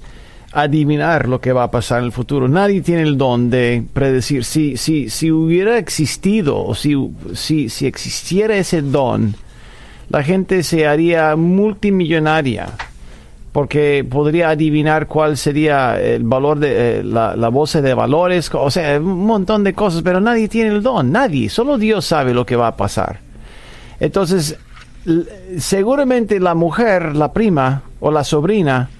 adivinar 0.52 1.28
lo 1.28 1.40
que 1.40 1.52
va 1.52 1.64
a 1.64 1.70
pasar 1.70 2.00
en 2.00 2.06
el 2.06 2.12
futuro, 2.12 2.48
nadie 2.48 2.80
tiene 2.80 3.02
el 3.02 3.18
don 3.18 3.50
de 3.50 3.84
predecir. 3.92 4.44
Si, 4.44 4.76
si, 4.76 5.10
si 5.10 5.30
hubiera 5.30 5.78
existido 5.78 6.64
o 6.64 6.74
si, 6.74 6.96
si, 7.34 7.68
si 7.68 7.86
existiera 7.86 8.56
ese 8.56 8.82
don, 8.82 9.34
la 10.08 10.22
gente 10.22 10.62
se 10.62 10.86
haría 10.86 11.36
multimillonaria 11.36 12.68
porque 13.58 14.06
podría 14.08 14.50
adivinar 14.50 15.08
cuál 15.08 15.36
sería 15.36 16.00
el 16.00 16.22
valor 16.22 16.60
de 16.60 17.00
eh, 17.00 17.02
la, 17.02 17.34
la 17.34 17.50
de 17.50 17.92
valores, 17.92 18.54
o 18.54 18.70
sea, 18.70 19.00
un 19.00 19.26
montón 19.26 19.64
de 19.64 19.74
cosas, 19.74 20.02
pero 20.02 20.20
nadie 20.20 20.46
tiene 20.46 20.70
el 20.70 20.80
don, 20.80 21.10
nadie, 21.10 21.48
solo 21.48 21.76
Dios 21.76 22.04
sabe 22.04 22.32
lo 22.32 22.46
que 22.46 22.54
va 22.54 22.68
a 22.68 22.76
pasar. 22.76 23.18
Entonces, 23.98 24.56
seguramente 25.58 26.38
la 26.38 26.54
mujer, 26.54 27.16
la 27.16 27.32
prima 27.32 27.82
o 27.98 28.12
la 28.12 28.22
sobrina, 28.22 28.90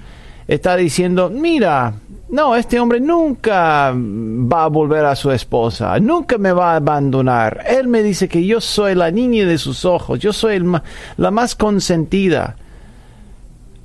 está 0.49 0.75
diciendo, 0.75 1.31
mira, 1.31 1.95
no, 2.29 2.57
este 2.57 2.81
hombre 2.81 2.99
nunca 2.99 3.93
va 3.95 4.65
a 4.65 4.69
volver 4.69 5.05
a 5.05 5.15
su 5.15 5.31
esposa, 5.31 6.01
nunca 6.01 6.37
me 6.37 6.51
va 6.51 6.73
a 6.73 6.77
abandonar. 6.79 7.65
Él 7.65 7.87
me 7.87 8.03
dice 8.03 8.29
que 8.29 8.45
yo 8.45 8.61
soy 8.61 8.97
la 8.97 9.13
niña 9.13 9.47
de 9.47 9.57
sus 9.57 9.85
ojos, 9.85 10.19
yo 10.19 10.33
soy 10.33 10.61
la 11.17 11.31
más 11.31 11.55
consentida. 11.55 12.57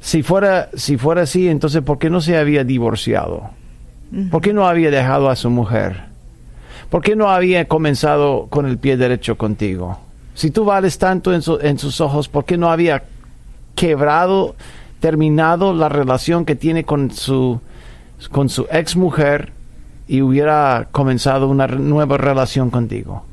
Si 0.03 0.22
fuera, 0.22 0.67
si 0.74 0.98
fuera 0.98 1.22
así, 1.22 1.48
entonces 1.48 1.81
¿por 1.81 1.98
qué 1.98 2.10
no 2.10 2.19
se 2.19 2.38
había 2.38 2.65
divorciado? 2.65 3.51
¿Por 4.29 4.41
qué 4.41 4.51
no 4.51 4.67
había 4.67 4.91
dejado 4.91 5.29
a 5.29 5.38
su 5.38 5.50
mujer? 5.50 6.01
¿Por 6.89 7.01
qué 7.01 7.15
no 7.15 7.29
había 7.29 7.69
comenzado 7.69 8.48
con 8.50 8.65
el 8.65 8.77
pie 8.77 8.98
derecho 8.98 9.38
contigo? 9.38 9.98
Si 10.36 10.51
tú 10.51 10.65
vales 10.65 10.98
tanto 10.98 11.33
en, 11.33 11.41
en 11.62 11.79
sus 11.79 12.01
ojos, 12.01 12.27
¿por 12.27 12.43
qué 12.43 12.57
no 12.57 12.69
había 12.69 13.03
quebrado, 13.75 14.55
terminado 15.00 15.74
la 15.74 15.88
relación 15.88 16.43
que 16.43 16.55
tiene 16.55 16.83
con 16.83 17.10
su 17.10 17.62
con 18.29 18.50
su 18.50 18.67
ex 18.72 18.98
mujer 18.98 19.53
y 20.07 20.22
hubiera 20.22 20.89
comenzado 20.91 21.48
una 21.48 21.65
nueva 21.67 22.17
relación 22.17 22.69
contigo. 22.69 23.24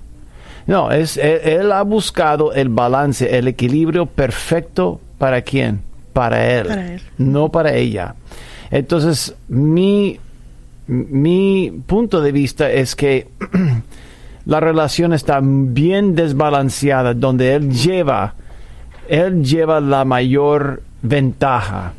No, 0.67 0.93
es, 0.93 1.17
él, 1.17 1.73
ha 1.73 1.83
buscado 1.83 2.53
el 2.53 2.69
balance, 2.69 3.37
el 3.37 3.49
equilibrio 3.49 4.07
perfecto 4.07 5.01
para 5.19 5.43
quién? 5.43 5.83
Para 6.13 6.59
él, 6.59 7.01
no 7.19 7.51
para 7.51 7.75
ella. 7.75 8.15
Entonces, 8.71 9.35
mi, 9.49 10.19
mi 10.87 11.73
punto 11.87 12.21
de 12.21 12.33
vista 12.33 12.71
es 12.71 12.95
que 12.95 13.29
la 14.45 14.61
relación 14.61 15.13
está 15.13 15.41
bien 15.43 16.15
desbalanceada, 16.15 17.15
donde 17.15 17.55
él 17.55 17.71
lleva, 17.71 18.35
él 19.09 19.45
lleva 19.45 19.81
la 19.81 20.05
mayor 20.05 20.83
ventaja. 21.03 21.95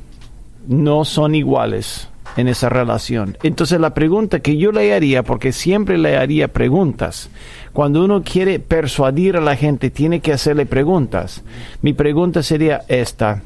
No 0.67 1.05
son 1.05 1.35
iguales 1.35 2.07
en 2.37 2.47
esa 2.47 2.69
relación. 2.69 3.37
Entonces 3.43 3.79
la 3.79 3.93
pregunta 3.93 4.39
que 4.39 4.57
yo 4.57 4.71
le 4.71 4.93
haría, 4.93 5.23
porque 5.23 5.51
siempre 5.51 5.97
le 5.97 6.17
haría 6.17 6.47
preguntas, 6.47 7.29
cuando 7.73 8.03
uno 8.03 8.23
quiere 8.23 8.59
persuadir 8.59 9.37
a 9.37 9.41
la 9.41 9.55
gente, 9.55 9.89
tiene 9.89 10.19
que 10.19 10.33
hacerle 10.33 10.65
preguntas. 10.65 11.43
Mi 11.81 11.93
pregunta 11.93 12.43
sería 12.43 12.81
esta. 12.87 13.41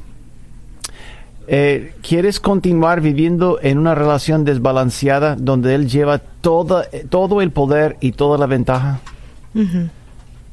Eh, 1.48 1.94
¿Quieres 2.02 2.40
continuar 2.40 3.00
viviendo 3.00 3.58
en 3.62 3.78
una 3.78 3.94
relación 3.94 4.44
desbalanceada 4.44 5.36
donde 5.36 5.74
él 5.74 5.88
lleva 5.88 6.18
todo, 6.18 6.84
todo 7.08 7.40
el 7.40 7.52
poder 7.52 7.96
y 8.00 8.12
toda 8.12 8.38
la 8.38 8.46
ventaja? 8.46 9.00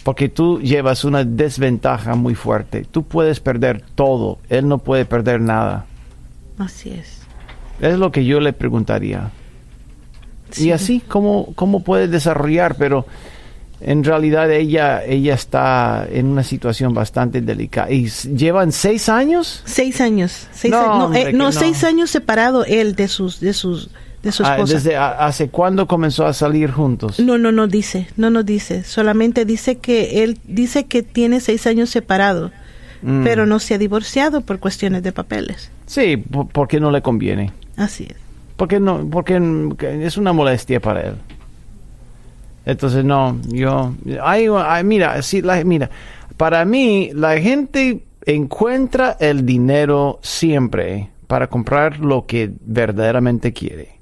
Porque 0.03 0.29
tú 0.29 0.61
llevas 0.61 1.03
una 1.03 1.23
desventaja 1.23 2.15
muy 2.15 2.35
fuerte. 2.35 2.85
Tú 2.89 3.03
puedes 3.03 3.39
perder 3.39 3.83
todo, 3.95 4.39
él 4.49 4.67
no 4.67 4.77
puede 4.77 5.05
perder 5.05 5.41
nada. 5.41 5.85
Así 6.57 6.91
es. 6.91 7.21
Es 7.81 7.97
lo 7.97 8.11
que 8.11 8.23
yo 8.25 8.39
le 8.39 8.53
preguntaría. 8.53 9.31
Y 10.57 10.71
así, 10.71 10.99
¿cómo, 10.99 11.53
¿cómo 11.55 11.83
puede 11.83 12.07
desarrollar? 12.07 12.75
Pero 12.75 13.05
en 13.85 14.03
realidad 14.03 14.51
ella, 14.51 15.03
ella 15.03 15.33
está 15.33 16.07
en 16.09 16.27
una 16.27 16.43
situación 16.43 16.93
bastante 16.93 17.41
delicada. 17.41 17.91
¿Y 17.91 18.07
llevan 18.07 18.71
seis 18.71 19.09
años? 19.09 19.61
Seis 19.65 19.99
años. 19.99 20.47
no, 20.69 21.13
eh, 21.13 21.33
no, 21.33 21.51
seis 21.51 21.83
años 21.83 22.09
separado 22.09 22.63
él 22.65 22.95
de 22.95 23.07
sus, 23.07 23.39
de 23.39 23.53
sus, 23.53 23.89
de 24.21 24.31
su 24.31 24.43
ah, 24.45 24.53
esposa. 24.53 24.73
¿Desde 24.75 24.95
hace 24.95 25.49
cuándo 25.49 25.85
comenzó 25.87 26.25
a 26.25 26.33
salir 26.33 26.71
juntos? 26.71 27.19
No, 27.19 27.37
no, 27.37 27.51
no 27.51 27.67
dice, 27.67 28.07
no 28.15 28.29
nos 28.29 28.45
dice. 28.45 28.83
Solamente 28.83 29.43
dice 29.43 29.77
que 29.77 30.23
él 30.23 30.39
dice 30.45 30.85
que 30.85 31.03
tiene 31.03 31.41
seis 31.41 31.67
años 31.67 31.89
separado, 31.89 32.51
mm. 33.01 33.23
pero 33.23 33.45
no 33.45 33.59
se 33.59 33.73
ha 33.73 33.77
divorciado 33.77 34.41
por 34.41 34.59
cuestiones 34.59 35.03
de 35.03 35.11
papeles. 35.11 35.71
Sí, 35.87 36.23
porque 36.53 36.79
no 36.79 36.89
le 36.89 37.01
conviene. 37.01 37.51
Así 37.75 38.07
es. 38.09 38.15
Porque 38.55 38.79
no, 38.79 39.05
porque 39.09 39.41
es 40.03 40.15
una 40.15 40.31
molestia 40.31 40.79
para 40.79 41.01
él. 41.01 41.15
Entonces 42.65 43.03
no, 43.03 43.39
yo, 43.47 43.93
mira, 44.83 45.21
sí, 45.21 45.41
la, 45.41 45.63
mira, 45.63 45.89
para 46.37 46.63
mí 46.65 47.11
la 47.13 47.37
gente 47.39 48.03
encuentra 48.25 49.17
el 49.19 49.45
dinero 49.45 50.19
siempre 50.21 51.09
para 51.27 51.47
comprar 51.47 51.99
lo 51.99 52.25
que 52.25 52.51
verdaderamente 52.65 53.53
quiere. 53.53 53.99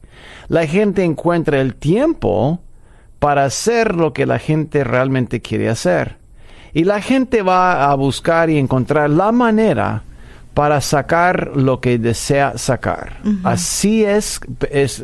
La 0.47 0.67
gente 0.67 1.03
encuentra 1.03 1.61
el 1.61 1.75
tiempo 1.75 2.61
para 3.19 3.45
hacer 3.45 3.95
lo 3.95 4.13
que 4.13 4.25
la 4.25 4.39
gente 4.39 4.83
realmente 4.83 5.41
quiere 5.41 5.69
hacer. 5.69 6.17
Y 6.73 6.83
la 6.83 7.01
gente 7.01 7.41
va 7.41 7.89
a 7.89 7.95
buscar 7.95 8.49
y 8.49 8.57
encontrar 8.57 9.09
la 9.09 9.31
manera 9.31 10.03
para 10.53 10.81
sacar 10.81 11.51
lo 11.55 11.79
que 11.79 11.97
desea 11.97 12.57
sacar. 12.57 13.17
Así 13.43 14.03
es, 14.03 14.41
es, 14.69 15.03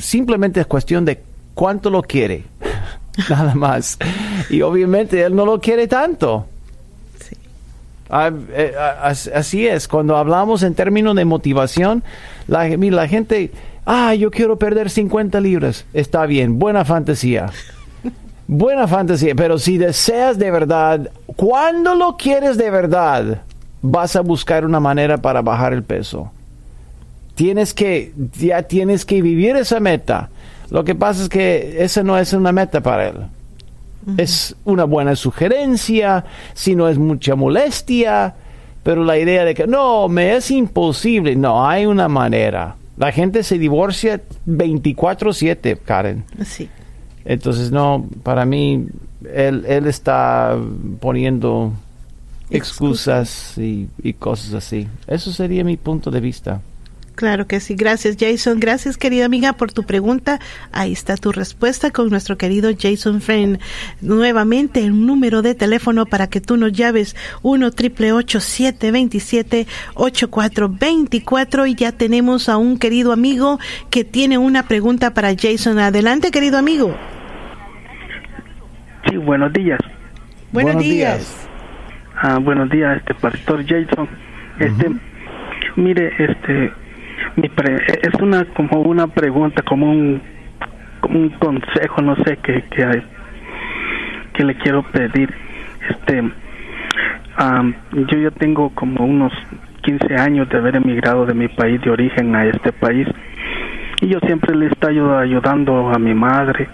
simplemente 0.00 0.60
es 0.60 0.66
cuestión 0.66 1.04
de 1.04 1.22
cuánto 1.60 1.90
lo 1.90 2.00
quiere, 2.00 2.44
nada 3.28 3.54
más. 3.54 3.98
Y 4.48 4.62
obviamente 4.62 5.20
él 5.20 5.36
no 5.36 5.44
lo 5.44 5.60
quiere 5.60 5.86
tanto. 5.88 6.46
Ah, 8.08 8.30
eh, 8.54 8.72
así 9.34 9.66
es, 9.66 9.86
cuando 9.86 10.16
hablamos 10.16 10.62
en 10.62 10.74
términos 10.74 11.14
de 11.14 11.26
motivación, 11.26 12.02
la, 12.48 12.66
la 12.66 13.06
gente, 13.06 13.52
ah, 13.84 14.14
yo 14.14 14.30
quiero 14.30 14.56
perder 14.56 14.88
50 14.88 15.38
libras, 15.40 15.84
está 15.92 16.24
bien, 16.24 16.58
buena 16.58 16.86
fantasía. 16.86 17.50
Buena 18.48 18.88
fantasía, 18.88 19.34
pero 19.36 19.58
si 19.58 19.78
deseas 19.78 20.36
de 20.38 20.50
verdad, 20.50 21.10
cuando 21.36 21.94
lo 21.94 22.16
quieres 22.16 22.56
de 22.56 22.70
verdad, 22.70 23.42
vas 23.82 24.16
a 24.16 24.22
buscar 24.22 24.64
una 24.64 24.80
manera 24.80 25.18
para 25.18 25.42
bajar 25.42 25.72
el 25.74 25.84
peso. 25.84 26.32
Tienes 27.36 27.74
que, 27.74 28.12
ya 28.36 28.62
tienes 28.62 29.04
que 29.04 29.22
vivir 29.22 29.54
esa 29.56 29.78
meta. 29.78 30.30
Lo 30.70 30.84
que 30.84 30.94
pasa 30.94 31.24
es 31.24 31.28
que 31.28 31.82
esa 31.82 32.02
no 32.02 32.16
es 32.16 32.32
una 32.32 32.52
meta 32.52 32.80
para 32.80 33.08
él. 33.08 33.16
Es 34.16 34.56
una 34.64 34.84
buena 34.84 35.14
sugerencia, 35.14 36.24
si 36.54 36.74
no 36.74 36.88
es 36.88 36.98
mucha 36.98 37.34
molestia, 37.34 38.34
Pero 38.82 39.04
la 39.04 39.18
idea 39.18 39.44
de 39.44 39.54
que 39.54 39.66
no, 39.66 40.08
me 40.08 40.34
es 40.36 40.50
imposible, 40.50 41.36
no, 41.36 41.68
hay 41.68 41.84
una 41.84 42.08
manera. 42.08 42.76
La 42.96 43.12
gente 43.12 43.42
se 43.42 43.58
divorcia 43.58 44.22
24/7, 44.46 45.78
Karen. 45.84 46.24
Sí. 46.46 46.68
Entonces, 47.26 47.70
no, 47.70 48.08
para 48.22 48.46
mí, 48.46 48.86
él, 49.34 49.64
él 49.66 49.86
está 49.86 50.56
poniendo 50.98 51.72
excusas 52.48 53.58
y, 53.58 53.88
y 54.02 54.14
cosas 54.14 54.54
así. 54.54 54.88
Eso 55.06 55.30
sería 55.30 55.62
mi 55.62 55.76
punto 55.76 56.10
de 56.10 56.20
vista. 56.20 56.62
Claro 57.20 57.46
que 57.46 57.60
sí. 57.60 57.74
Gracias, 57.74 58.16
Jason. 58.18 58.60
Gracias, 58.60 58.96
querida 58.96 59.26
amiga, 59.26 59.52
por 59.52 59.72
tu 59.72 59.82
pregunta. 59.82 60.38
Ahí 60.72 60.92
está 60.92 61.18
tu 61.18 61.32
respuesta 61.32 61.90
con 61.90 62.08
nuestro 62.08 62.38
querido 62.38 62.70
Jason 62.74 63.20
Friend. 63.20 63.58
Nuevamente, 64.00 64.80
el 64.80 65.04
número 65.04 65.42
de 65.42 65.54
teléfono 65.54 66.06
para 66.06 66.28
que 66.28 66.40
tú 66.40 66.56
nos 66.56 66.72
llaves 66.72 67.14
1 67.42 67.72
triple 67.72 68.12
727 68.26 69.66
8424 69.96 71.66
y 71.66 71.74
ya 71.74 71.92
tenemos 71.92 72.48
a 72.48 72.56
un 72.56 72.78
querido 72.78 73.12
amigo 73.12 73.58
que 73.90 74.02
tiene 74.02 74.38
una 74.38 74.62
pregunta 74.62 75.12
para 75.12 75.34
Jason. 75.38 75.78
Adelante, 75.78 76.30
querido 76.30 76.56
amigo. 76.56 76.96
Sí, 79.10 79.18
buenos 79.18 79.52
días. 79.52 79.78
Buenos, 80.52 80.82
días. 80.82 81.46
Ah, 82.16 82.38
buenos 82.38 82.70
días, 82.70 82.96
este 82.96 83.12
pastor 83.12 83.62
Jason. 83.66 84.08
Este, 84.58 84.90
mire, 85.76 86.14
este, 86.18 86.72
mi 87.36 87.50
es 88.02 88.20
una 88.20 88.44
como 88.46 88.80
una 88.80 89.06
pregunta, 89.06 89.62
como 89.62 89.90
un 89.90 90.20
como 91.00 91.18
un 91.18 91.30
consejo, 91.30 92.02
no 92.02 92.16
sé 92.16 92.38
qué 92.42 92.62
que, 92.70 93.02
que 94.34 94.44
le 94.44 94.54
quiero 94.56 94.82
pedir. 94.82 95.32
Este, 95.88 96.22
yo 97.92 98.18
ya 98.18 98.30
tengo 98.32 98.70
como 98.70 99.04
unos 99.04 99.32
15 99.82 100.14
años 100.16 100.48
de 100.48 100.58
haber 100.58 100.76
emigrado 100.76 101.26
de 101.26 101.34
mi 101.34 101.48
país 101.48 101.80
de 101.80 101.90
origen 101.90 102.34
a 102.34 102.46
este 102.46 102.72
país. 102.72 103.08
Y 104.02 104.08
yo 104.08 104.18
siempre 104.20 104.54
le 104.56 104.66
he 104.66 104.68
estado 104.68 105.18
ayudando 105.18 105.90
a 105.90 105.98
mi 105.98 106.14
madre 106.14 106.68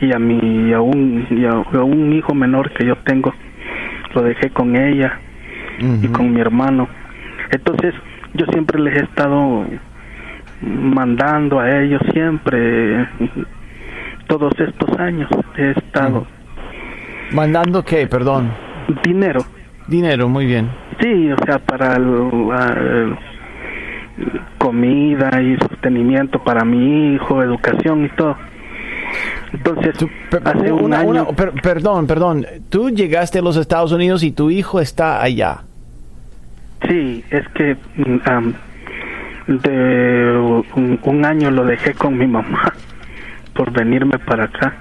y 0.00 0.14
a 0.14 0.18
mi 0.18 0.72
a 0.72 0.80
un 0.80 1.26
y 1.30 1.44
a, 1.46 1.82
un 1.82 2.12
hijo 2.12 2.34
menor 2.34 2.70
que 2.72 2.86
yo 2.86 2.96
tengo. 2.96 3.34
Lo 4.14 4.22
dejé 4.22 4.50
con 4.50 4.76
ella 4.76 5.18
y 5.78 6.08
con 6.08 6.32
mi 6.32 6.40
hermano. 6.40 6.88
Entonces 7.50 7.94
yo 8.34 8.46
siempre 8.52 8.80
les 8.80 8.96
he 8.96 9.04
estado 9.04 9.64
mandando 10.60 11.60
a 11.60 11.80
ellos 11.80 12.00
siempre 12.12 13.06
todos 14.26 14.52
estos 14.58 14.98
años 14.98 15.28
he 15.56 15.70
estado. 15.70 16.26
Mandando 17.32 17.84
qué 17.84 18.06
perdón. 18.06 18.50
Dinero. 19.04 19.44
Dinero 19.88 20.28
muy 20.28 20.46
bien. 20.46 20.70
Sí 21.00 21.30
o 21.30 21.36
sea 21.44 21.58
para 21.58 21.98
comida 24.58 25.42
y 25.42 25.56
sostenimiento 25.58 26.42
para 26.42 26.64
mi 26.64 27.14
hijo 27.14 27.42
educación 27.42 28.06
y 28.06 28.08
todo. 28.10 28.36
Entonces 29.52 29.94
hace 30.44 30.72
un 30.72 30.92
año 30.94 31.28
perdón 31.62 32.06
perdón. 32.06 32.46
Tú 32.70 32.90
llegaste 32.90 33.38
a 33.38 33.42
los 33.42 33.56
Estados 33.56 33.92
Unidos 33.92 34.22
y 34.22 34.32
tu 34.32 34.50
hijo 34.50 34.80
está 34.80 35.22
allá 35.22 35.65
Sí, 36.88 37.24
es 37.30 37.48
que 37.48 37.76
de 39.46 40.64
un, 41.02 41.24
año 41.24 41.50
lo 41.50 41.64
dejé 41.64 41.94
con 41.94 42.18
mi 42.18 42.26
mamá 42.26 42.72
por 43.54 43.72
venirme 43.72 44.18
para 44.18 44.44
acá. 44.44 44.74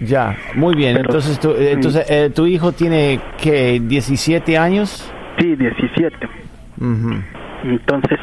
Ya, 0.00 0.36
muy 0.54 0.76
bien. 0.76 0.96
entonces, 0.96 1.40
tu, 1.40 1.54
entonces 1.56 2.08
eh, 2.08 2.30
¿tu 2.30 2.46
hijo 2.46 2.72
tiene 2.72 3.20
que 3.40 3.80
17 3.82 4.56
años? 4.56 5.12
Sí, 5.38 5.56
17. 5.56 6.16
Entonces, 7.64 8.18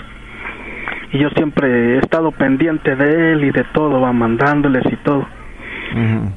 y 1.12 1.20
yo 1.20 1.30
siempre 1.32 1.96
he 1.96 1.98
estado 2.00 2.32
pendiente 2.32 2.96
de 2.96 3.34
él 3.34 3.44
y 3.44 3.52
de 3.52 3.64
todo, 3.74 4.02
va 4.02 4.14
mandándoles 4.14 4.84
y 4.92 4.96
todo. 4.98 5.28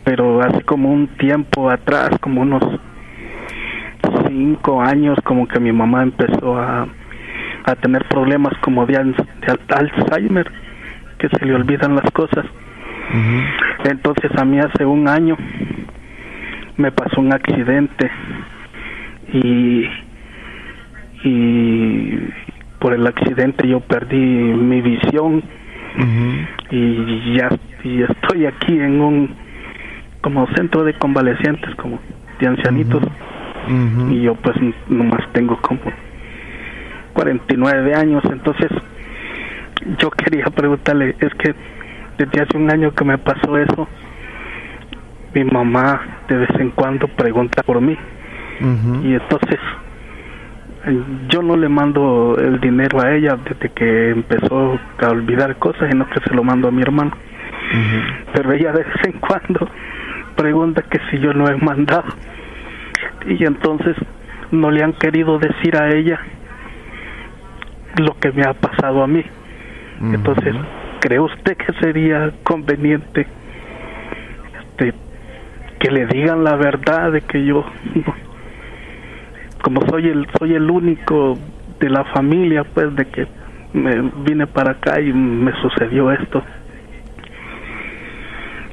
Pero 0.05 0.41
hace 0.41 0.63
como 0.63 0.93
un 0.93 1.09
tiempo 1.17 1.71
atrás, 1.71 2.11
como 2.21 2.43
unos 2.43 2.63
cinco 4.29 4.81
años 4.81 5.19
como 5.25 5.49
que 5.49 5.59
mi 5.59 5.73
mamá 5.73 6.03
empezó 6.03 6.59
a, 6.59 6.87
a 7.65 7.75
tener 7.77 8.05
problemas 8.09 8.53
como 8.61 8.87
de, 8.87 8.95
Alzheimer, 8.97 10.51
que 11.19 11.29
se 11.29 11.45
le 11.45 11.55
olvidan 11.55 11.97
las 11.97 12.11
cosas. 12.13 12.45
Entonces 13.85 14.31
a 14.37 14.45
mí 14.45 14.59
hace 14.59 14.85
un 14.85 15.09
año 15.09 15.37
me 16.77 16.93
pasó 16.93 17.21
un 17.21 17.33
accidente 17.33 18.11
y, 19.33 19.89
y 21.25 22.19
por 22.79 22.93
el 22.93 23.07
accidente 23.07 23.67
yo 23.67 23.81
perdí 23.81 24.17
mi 24.17 24.81
visión. 24.81 25.43
Y 26.71 27.35
ya 27.35 27.49
y 27.83 28.03
estoy 28.03 28.47
aquí 28.47 28.79
en 28.79 29.01
un 29.01 29.35
como 30.21 30.47
centro 30.49 30.85
de 30.85 30.95
convalecientes 30.95 31.75
como 31.77 31.99
de 32.39 32.47
ancianitos 32.47 33.03
y 34.11 34.23
yo 34.23 34.35
pues 34.37 34.57
nomás 34.89 35.23
tengo 35.33 35.57
como 35.61 35.81
49 37.15 37.95
años, 37.95 38.23
entonces 38.31 38.71
yo 39.99 40.11
quería 40.11 40.47
preguntarle, 40.47 41.17
es 41.19 41.35
que 41.35 41.55
desde 42.19 42.43
hace 42.43 42.57
un 42.57 42.71
año 42.71 42.93
que 42.95 43.05
me 43.05 43.19
pasó 43.19 43.57
eso, 43.59 43.89
mi 45.35 45.45
mamá 45.45 46.01
de 46.29 46.37
vez 46.37 46.51
en 46.59 46.71
cuando 46.71 47.07
pregunta 47.09 47.63
por 47.63 47.81
mí. 47.81 47.97
Y 49.05 49.15
entonces 49.15 49.59
yo 51.29 51.43
no 51.43 51.57
le 51.57 51.69
mando 51.69 52.37
el 52.39 52.61
dinero 52.61 53.01
a 53.01 53.15
ella 53.15 53.37
desde 53.37 53.69
que 53.71 54.11
empezó 54.11 54.79
a 55.01 55.09
olvidar 55.09 55.57
cosas, 55.57 55.91
sino 55.91 56.09
que 56.09 56.21
se 56.21 56.35
lo 56.35 56.43
mando 56.43 56.69
a 56.69 56.71
mi 56.71 56.83
hermano. 56.83 57.13
Pero 58.33 58.53
ella 58.53 58.73
de 58.73 58.83
vez 58.85 59.05
en 59.05 59.13
cuando 59.13 59.69
pregunta 60.37 60.83
que 60.83 60.99
si 61.11 61.19
yo 61.19 61.33
no 61.35 61.49
he 61.49 61.57
mandado 61.57 62.05
y 63.27 63.45
entonces 63.45 63.97
no 64.51 64.71
le 64.71 64.83
han 64.83 64.93
querido 64.95 65.39
decir 65.39 65.77
a 65.77 65.89
ella 65.89 66.19
lo 68.01 68.17
que 68.19 68.33
me 68.33 68.43
ha 68.43 68.55
pasado 68.55 69.03
a 69.03 69.07
mí. 69.07 69.25
Entonces, 70.01 70.55
¿cree 71.01 71.19
usted 71.19 71.57
que 71.57 71.73
sería 71.81 72.33
conveniente 72.45 73.27
este, 74.61 74.95
que 75.81 75.91
le 75.91 76.07
digan 76.07 76.45
la 76.45 76.55
verdad 76.55 77.11
de 77.11 77.23
que 77.23 77.45
yo, 77.45 77.65
como 79.63 79.81
soy 79.89 80.09
el 80.09 80.27
soy 80.39 80.55
el 80.55 80.71
único 80.71 81.37
de 81.81 81.91
la 81.91 82.05
familia, 82.05 82.63
pues 82.63 82.95
de 82.95 83.07
que 83.07 83.27
me 83.73 84.11
vine 84.25 84.47
para 84.47 84.73
acá 84.73 85.01
y 85.01 85.13
me 85.13 85.53
sucedió 85.61 86.13
esto? 86.13 86.43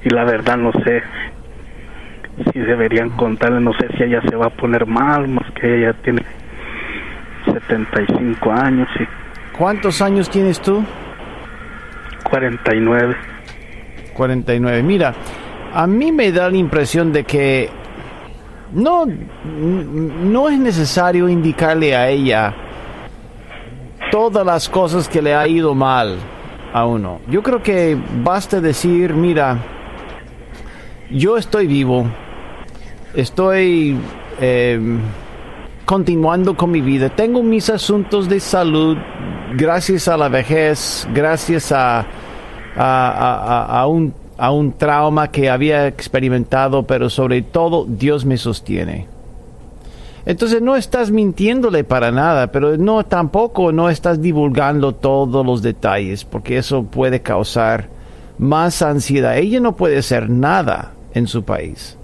Y 0.04 0.10
la 0.10 0.24
verdad 0.24 0.58
no 0.58 0.72
sé 0.84 1.02
si 2.52 2.60
deberían 2.60 3.10
contarle, 3.12 3.62
no 3.62 3.74
sé 3.74 3.88
si 3.98 4.04
ella 4.04 4.22
se 4.28 4.36
va 4.36 4.48
a 4.48 4.50
poner 4.50 4.86
mal, 4.86 5.28
más 5.28 5.50
que 5.52 5.80
ella 5.80 5.94
tiene 6.04 6.24
75 7.46 8.52
años. 8.52 8.88
Y 9.00 9.08
¿Cuántos 9.58 10.02
años 10.02 10.30
tienes 10.30 10.62
tú? 10.62 10.84
49. 12.30 13.16
49. 14.14 14.84
Mira, 14.84 15.14
a 15.74 15.88
mí 15.88 16.12
me 16.12 16.32
da 16.32 16.50
la 16.50 16.58
impresión 16.58 17.14
de 17.14 17.24
que 17.24 17.70
no, 18.74 19.06
no 19.06 20.50
es 20.50 20.60
necesario 20.60 21.30
indicarle 21.30 21.96
a 21.96 22.10
ella 22.10 22.54
todas 24.12 24.46
las 24.46 24.68
cosas 24.70 25.08
que 25.08 25.22
le 25.22 25.34
ha 25.34 25.48
ido 25.48 25.74
mal 25.76 26.18
a 26.74 26.86
uno. 26.86 27.20
Yo 27.30 27.42
creo 27.42 27.62
que 27.64 27.98
basta 28.24 28.60
decir, 28.60 29.14
mira, 29.14 29.58
yo 31.10 31.38
estoy 31.38 31.68
vivo, 31.68 32.08
estoy 33.16 33.98
eh, 34.40 34.80
continuando 35.86 36.56
con 36.56 36.72
mi 36.72 36.82
vida. 36.82 37.10
Tengo 37.10 37.42
mis 37.44 37.70
asuntos 37.70 38.28
de 38.28 38.40
salud 38.40 38.98
gracias 39.56 40.08
a 40.08 40.18
la 40.18 40.28
vejez, 40.28 41.08
gracias 41.14 41.72
a, 41.72 42.06
a, 42.76 43.88
un, 43.88 44.14
a 44.38 44.52
un 44.52 44.74
trauma 44.74 45.32
que 45.32 45.50
había 45.50 45.88
experimentado, 45.88 46.84
pero 46.84 47.10
sobre 47.10 47.42
todo 47.42 47.86
Dios 47.86 48.26
me 48.26 48.38
sostiene. 48.38 49.08
Entonces 50.26 50.60
no 50.60 50.76
estás 50.76 51.12
mintiéndole 51.12 51.84
para 51.84 52.12
nada, 52.12 52.48
pero 52.48 52.78
no 52.78 53.06
tampoco 53.06 53.72
no 53.72 53.90
estás 53.90 54.22
divulgando 54.22 54.96
todos 54.96 55.46
los 55.46 55.62
detalles, 55.62 56.26
porque 56.26 56.58
eso 56.58 56.84
puede 56.84 57.22
causar 57.22 57.90
más 58.40 58.82
ansiedad. 58.82 59.38
Ella 59.38 59.60
no 59.60 59.76
puede 59.76 60.00
hacer 60.00 60.28
nada 60.30 60.94
en 61.14 61.28
su 61.28 61.44
país 61.44 61.96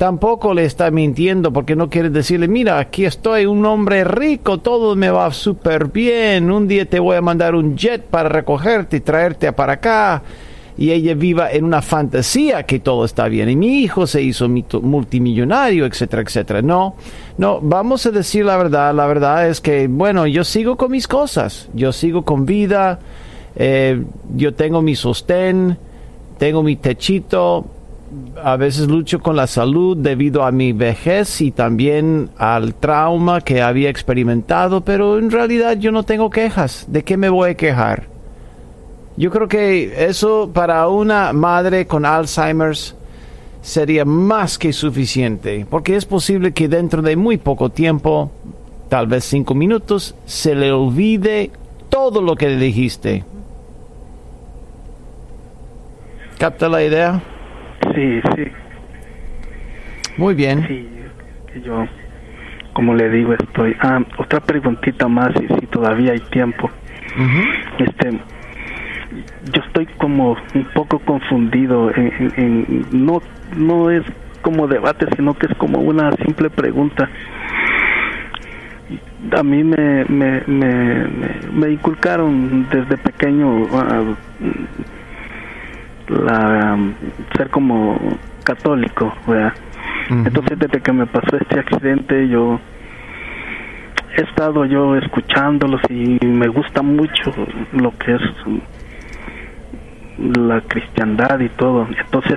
tampoco 0.00 0.54
le 0.54 0.64
está 0.64 0.90
mintiendo 0.90 1.52
porque 1.52 1.76
no 1.76 1.90
quiere 1.90 2.08
decirle, 2.08 2.48
mira, 2.48 2.78
aquí 2.78 3.04
estoy, 3.04 3.44
un 3.44 3.66
hombre 3.66 4.02
rico, 4.02 4.56
todo 4.56 4.96
me 4.96 5.10
va 5.10 5.30
súper 5.30 5.88
bien, 5.88 6.50
un 6.50 6.66
día 6.66 6.86
te 6.86 6.98
voy 6.98 7.18
a 7.18 7.20
mandar 7.20 7.54
un 7.54 7.76
jet 7.76 8.06
para 8.06 8.30
recogerte 8.30 8.96
y 8.96 9.00
traerte 9.00 9.52
para 9.52 9.74
acá. 9.74 10.22
y 10.78 10.90
ella 10.90 11.12
viva 11.12 11.52
en 11.52 11.64
una 11.66 11.82
fantasía 11.82 12.62
que 12.62 12.78
todo 12.78 13.04
está 13.04 13.28
bien 13.28 13.50
y 13.50 13.56
mi 13.56 13.82
hijo 13.82 14.06
se 14.06 14.22
hizo 14.22 14.48
multimillonario, 14.48 15.84
etcétera, 15.84 16.22
etcétera. 16.22 16.62
No, 16.62 16.94
no, 17.36 17.60
vamos 17.60 18.06
a 18.06 18.10
decir 18.10 18.46
la 18.46 18.56
verdad. 18.56 18.94
La 18.94 19.06
verdad 19.06 19.48
es 19.48 19.60
que, 19.60 19.86
bueno, 19.86 20.26
yo 20.26 20.44
sigo 20.44 20.78
con 20.78 20.92
mis 20.92 21.06
cosas, 21.06 21.68
yo 21.74 21.92
sigo 21.92 22.24
con 22.24 22.46
vida, 22.46 23.00
eh, 23.54 24.02
yo 24.34 24.54
tengo 24.54 24.80
mi 24.80 24.94
sostén, 24.94 25.76
tengo 26.38 26.62
mi 26.62 26.76
techito, 26.76 27.66
a 28.42 28.56
veces 28.56 28.88
lucho 28.88 29.20
con 29.20 29.36
la 29.36 29.46
salud 29.46 29.96
debido 29.96 30.44
a 30.44 30.50
mi 30.50 30.72
vejez 30.72 31.40
y 31.40 31.50
también 31.50 32.30
al 32.38 32.74
trauma 32.74 33.40
que 33.40 33.62
había 33.62 33.90
experimentado, 33.90 34.80
pero 34.82 35.18
en 35.18 35.30
realidad 35.30 35.76
yo 35.78 35.92
no 35.92 36.02
tengo 36.02 36.30
quejas. 36.30 36.86
¿De 36.88 37.04
qué 37.04 37.16
me 37.16 37.28
voy 37.28 37.50
a 37.50 37.56
quejar? 37.56 38.04
Yo 39.16 39.30
creo 39.30 39.48
que 39.48 40.06
eso 40.06 40.50
para 40.52 40.88
una 40.88 41.32
madre 41.32 41.86
con 41.86 42.04
Alzheimer's 42.04 42.94
sería 43.62 44.04
más 44.04 44.58
que 44.58 44.72
suficiente, 44.72 45.66
porque 45.68 45.96
es 45.96 46.06
posible 46.06 46.52
que 46.52 46.68
dentro 46.68 47.02
de 47.02 47.16
muy 47.16 47.36
poco 47.36 47.70
tiempo, 47.70 48.30
tal 48.88 49.06
vez 49.06 49.24
cinco 49.24 49.54
minutos, 49.54 50.14
se 50.24 50.54
le 50.54 50.72
olvide 50.72 51.50
todo 51.88 52.22
lo 52.22 52.34
que 52.34 52.48
le 52.48 52.56
dijiste. 52.56 53.24
¿Capta 56.38 56.68
la 56.70 56.82
idea? 56.82 57.22
Sí, 57.94 58.20
sí. 58.36 58.44
Muy 60.16 60.34
bien. 60.34 60.66
Sí, 60.66 60.88
yo, 61.64 61.86
como 62.72 62.94
le 62.94 63.08
digo, 63.10 63.34
estoy. 63.34 63.76
Ah, 63.80 64.00
otra 64.18 64.40
preguntita 64.40 65.08
más, 65.08 65.30
y 65.36 65.46
si 65.46 65.66
todavía 65.66 66.12
hay 66.12 66.20
tiempo. 66.20 66.70
Este, 67.78 68.12
yo 69.52 69.62
estoy 69.66 69.86
como 69.98 70.36
un 70.54 70.64
poco 70.74 70.98
confundido. 71.00 71.90
En, 71.96 72.86
no, 72.92 73.22
no 73.56 73.90
es 73.90 74.04
como 74.42 74.66
debate, 74.68 75.06
sino 75.16 75.34
que 75.34 75.46
es 75.46 75.54
como 75.56 75.78
una 75.80 76.12
simple 76.24 76.50
pregunta. 76.50 77.08
A 79.36 79.42
mí 79.42 79.62
me, 79.62 80.04
me, 80.06 80.42
me, 80.46 81.06
me, 81.52 81.70
inculcaron 81.70 82.66
desde 82.70 82.96
pequeño. 82.96 83.62
Uh, 83.62 84.16
la 86.10 86.76
ser 87.36 87.50
como 87.50 87.98
católico, 88.44 89.12
Entonces 90.10 90.58
desde 90.58 90.80
que 90.80 90.92
me 90.92 91.06
pasó 91.06 91.36
este 91.36 91.60
accidente 91.60 92.28
yo 92.28 92.58
he 94.16 94.22
estado 94.22 94.64
yo 94.64 94.96
escuchándolos 94.96 95.80
y 95.88 96.18
me 96.26 96.48
gusta 96.48 96.82
mucho 96.82 97.32
lo 97.72 97.96
que 97.96 98.14
es 98.14 98.20
la 100.18 100.60
cristiandad 100.62 101.38
y 101.40 101.48
todo. 101.50 101.86
Entonces, 101.96 102.36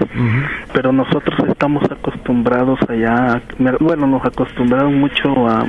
pero 0.71 0.91
nosotros 0.91 1.49
estamos 1.49 1.83
acostumbrados 1.91 2.79
allá, 2.87 3.41
bueno, 3.79 4.07
nos 4.07 4.23
acostumbraron 4.25 4.99
mucho 4.99 5.47
a 5.47 5.65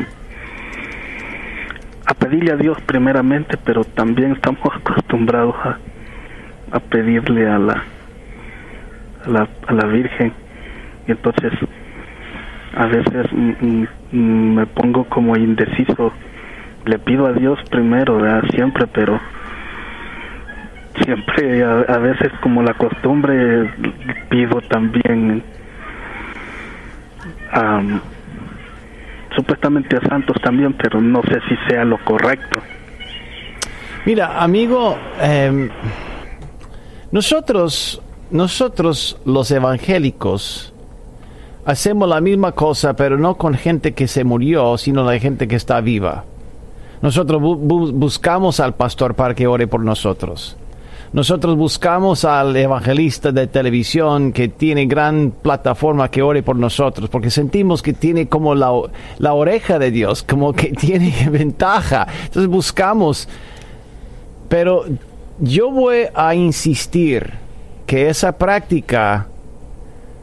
a 2.06 2.12
pedirle 2.12 2.52
a 2.52 2.56
Dios 2.56 2.76
primeramente, 2.84 3.56
pero 3.64 3.82
también 3.82 4.32
estamos 4.32 4.60
acostumbrados 4.74 5.54
a, 5.64 5.78
a 6.70 6.80
pedirle 6.80 7.48
a 7.48 7.58
la 7.58 7.82
a 9.26 9.30
la, 9.30 9.48
a 9.66 9.72
la 9.72 9.86
Virgen. 9.86 10.32
Y 11.06 11.12
entonces 11.12 11.52
a 12.76 12.86
veces 12.86 13.26
me 14.12 14.66
pongo 14.66 15.04
como 15.04 15.36
indeciso. 15.36 16.12
Le 16.84 16.98
pido 16.98 17.26
a 17.26 17.32
Dios 17.32 17.58
primero, 17.70 18.20
siempre, 18.50 18.86
pero 18.88 19.18
siempre 21.02 21.64
a, 21.64 21.98
veces 21.98 22.30
como 22.42 22.62
la 22.62 22.74
costumbre 22.74 23.70
pido 24.28 24.60
también 24.62 25.42
supuestamente 29.34 29.96
a 29.96 30.00
santos 30.08 30.36
también, 30.42 30.74
pero 30.74 31.00
no 31.00 31.22
sé 31.22 31.40
si 31.48 31.56
sea 31.68 31.84
lo 31.84 31.98
correcto. 31.98 32.60
Mira, 34.04 34.42
amigo, 34.42 34.98
em, 35.20 35.70
nosotros 37.10 38.02
nosotros 38.30 39.18
los 39.24 39.50
evangélicos 39.50 40.72
hacemos 41.64 42.08
la 42.08 42.20
misma 42.20 42.52
cosa, 42.52 42.94
pero 42.94 43.18
no 43.18 43.36
con 43.36 43.54
gente 43.54 43.94
que 43.94 44.08
se 44.08 44.24
murió, 44.24 44.76
sino 44.78 45.04
la 45.04 45.18
gente 45.18 45.48
que 45.48 45.56
está 45.56 45.80
viva. 45.80 46.24
Nosotros 47.02 47.40
buscamos 47.42 48.60
al 48.60 48.74
pastor 48.74 49.14
para 49.14 49.34
que 49.34 49.46
ore 49.46 49.66
por 49.66 49.80
nosotros. 49.80 50.56
Nosotros 51.12 51.56
buscamos 51.56 52.24
al 52.24 52.56
evangelista 52.56 53.30
de 53.30 53.46
televisión 53.46 54.32
que 54.32 54.48
tiene 54.48 54.86
gran 54.86 55.30
plataforma 55.30 56.10
que 56.10 56.22
ore 56.22 56.42
por 56.42 56.56
nosotros, 56.56 57.08
porque 57.08 57.30
sentimos 57.30 57.82
que 57.82 57.92
tiene 57.92 58.26
como 58.26 58.54
la, 58.54 58.72
la 59.18 59.34
oreja 59.34 59.78
de 59.78 59.92
Dios, 59.92 60.24
como 60.24 60.52
que 60.52 60.72
tiene 60.80 61.28
ventaja. 61.30 62.06
Entonces 62.24 62.48
buscamos. 62.48 63.28
Pero 64.48 64.86
yo 65.38 65.70
voy 65.70 66.06
a 66.14 66.34
insistir 66.34 67.43
que 67.86 68.08
esa 68.08 68.32
práctica, 68.32 69.26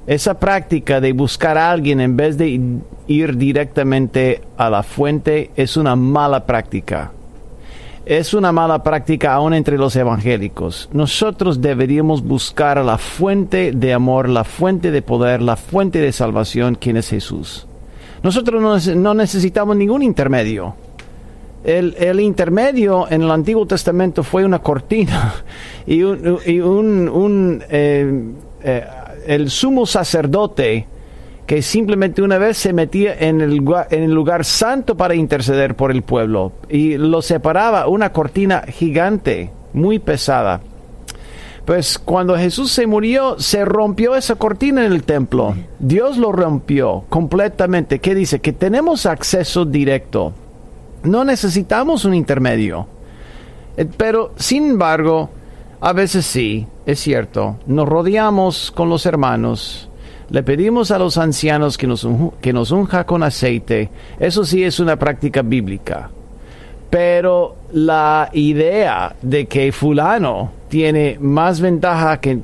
esa 0.08 0.40
práctica 0.40 1.00
de 1.00 1.14
buscar 1.14 1.58
a 1.58 1.72
alguien 1.72 2.02
en 2.02 2.18
vez 2.18 2.38
de 2.38 2.80
ir 3.08 3.38
directamente 3.38 4.42
a 4.58 4.70
la 4.70 4.84
fuente 4.84 5.52
es 5.56 5.78
una 5.78 5.96
mala 5.96 6.46
práctica. 6.46 7.12
Es 8.06 8.34
una 8.34 8.52
mala 8.52 8.82
práctica 8.82 9.34
aún 9.34 9.54
entre 9.54 9.78
los 9.78 9.96
evangélicos. 9.96 10.90
Nosotros 10.92 11.62
deberíamos 11.62 12.24
buscar 12.24 12.80
a 12.80 12.84
la 12.84 12.98
fuente 12.98 13.74
de 13.74 13.94
amor, 13.94 14.28
la 14.28 14.44
fuente 14.44 14.90
de 14.90 15.04
poder, 15.04 15.42
la 15.42 15.56
fuente 15.56 16.00
de 16.00 16.12
salvación, 16.12 16.76
quien 16.76 16.98
es 16.98 17.10
Jesús. 17.10 17.68
Nosotros 18.24 18.88
no, 18.96 19.14
necesitamos 19.14 19.76
ningún 19.76 20.02
intermedio. 20.02 20.76
El, 21.64 22.20
intermedio 22.20 23.08
en 23.10 23.22
el 23.22 23.32
Antiguo 23.32 23.68
Testamento 23.68 24.24
fue 24.24 24.44
una 24.44 24.60
cortina 24.60 25.36
y 25.86 26.02
un, 26.02 27.64
eh, 27.70 28.24
eh, 28.64 28.86
el 29.28 29.50
sumo 29.52 29.86
sacerdote 29.86 30.88
que 31.46 31.62
simplemente 31.62 32.22
una 32.22 32.38
vez 32.38 32.58
se 32.58 32.74
metía 32.74 33.14
en 33.20 33.42
el, 33.42 33.62
en 33.90 34.04
el 34.04 34.12
lugar 34.12 34.46
santo 34.46 34.96
para 34.96 35.16
interceder 35.16 35.76
por 35.76 35.92
el 35.92 36.02
pueblo 36.02 36.54
y 36.70 36.98
lo 36.98 37.22
separaba 37.22 37.88
una 37.88 38.12
cortina 38.12 38.64
gigante, 38.68 39.52
muy 39.74 40.00
pesada. 40.00 40.62
Pues 41.66 42.00
cuando 42.00 42.36
Jesús 42.38 42.72
se 42.72 42.88
murió, 42.88 43.40
se 43.40 43.66
rompió 43.66 44.16
esa 44.16 44.36
cortina 44.36 44.84
en 44.84 44.94
el 44.94 45.04
templo. 45.04 45.56
Dios 45.78 46.18
lo 46.18 46.32
rompió 46.32 47.04
completamente. 47.10 48.00
¿Qué 48.00 48.16
dice? 48.16 48.40
Que 48.40 48.52
tenemos 48.52 49.06
acceso 49.06 49.64
directo 49.66 50.34
no 51.04 51.24
necesitamos 51.24 52.06
un 52.06 52.14
intermedio. 52.14 52.88
Eh, 53.78 53.86
pero, 53.98 54.34
sin 54.36 54.70
embargo, 54.72 55.30
a 55.80 55.94
veces 55.94 56.26
sí, 56.26 56.68
es 56.86 57.00
cierto, 57.00 57.58
nos 57.66 57.88
rodeamos 57.88 58.72
con 58.72 58.90
los 58.90 59.06
hermanos, 59.06 59.90
le 60.30 60.44
pedimos 60.44 60.92
a 60.92 61.00
los 61.00 61.18
ancianos 61.18 61.78
que 61.78 61.88
nos, 61.88 62.08
que 62.40 62.54
nos 62.54 62.72
unja 62.72 63.06
con 63.06 63.24
aceite. 63.24 63.90
Eso 64.20 64.46
sí 64.46 64.64
es 64.64 64.80
una 64.80 64.96
práctica 64.96 65.42
bíblica. 65.42 66.10
Pero 66.90 67.56
la 67.74 68.30
idea 68.34 69.16
de 69.22 69.46
que 69.48 69.72
fulano 69.72 70.52
tiene 70.70 71.18
más 71.20 71.60
ventaja 71.60 72.20
que, 72.20 72.40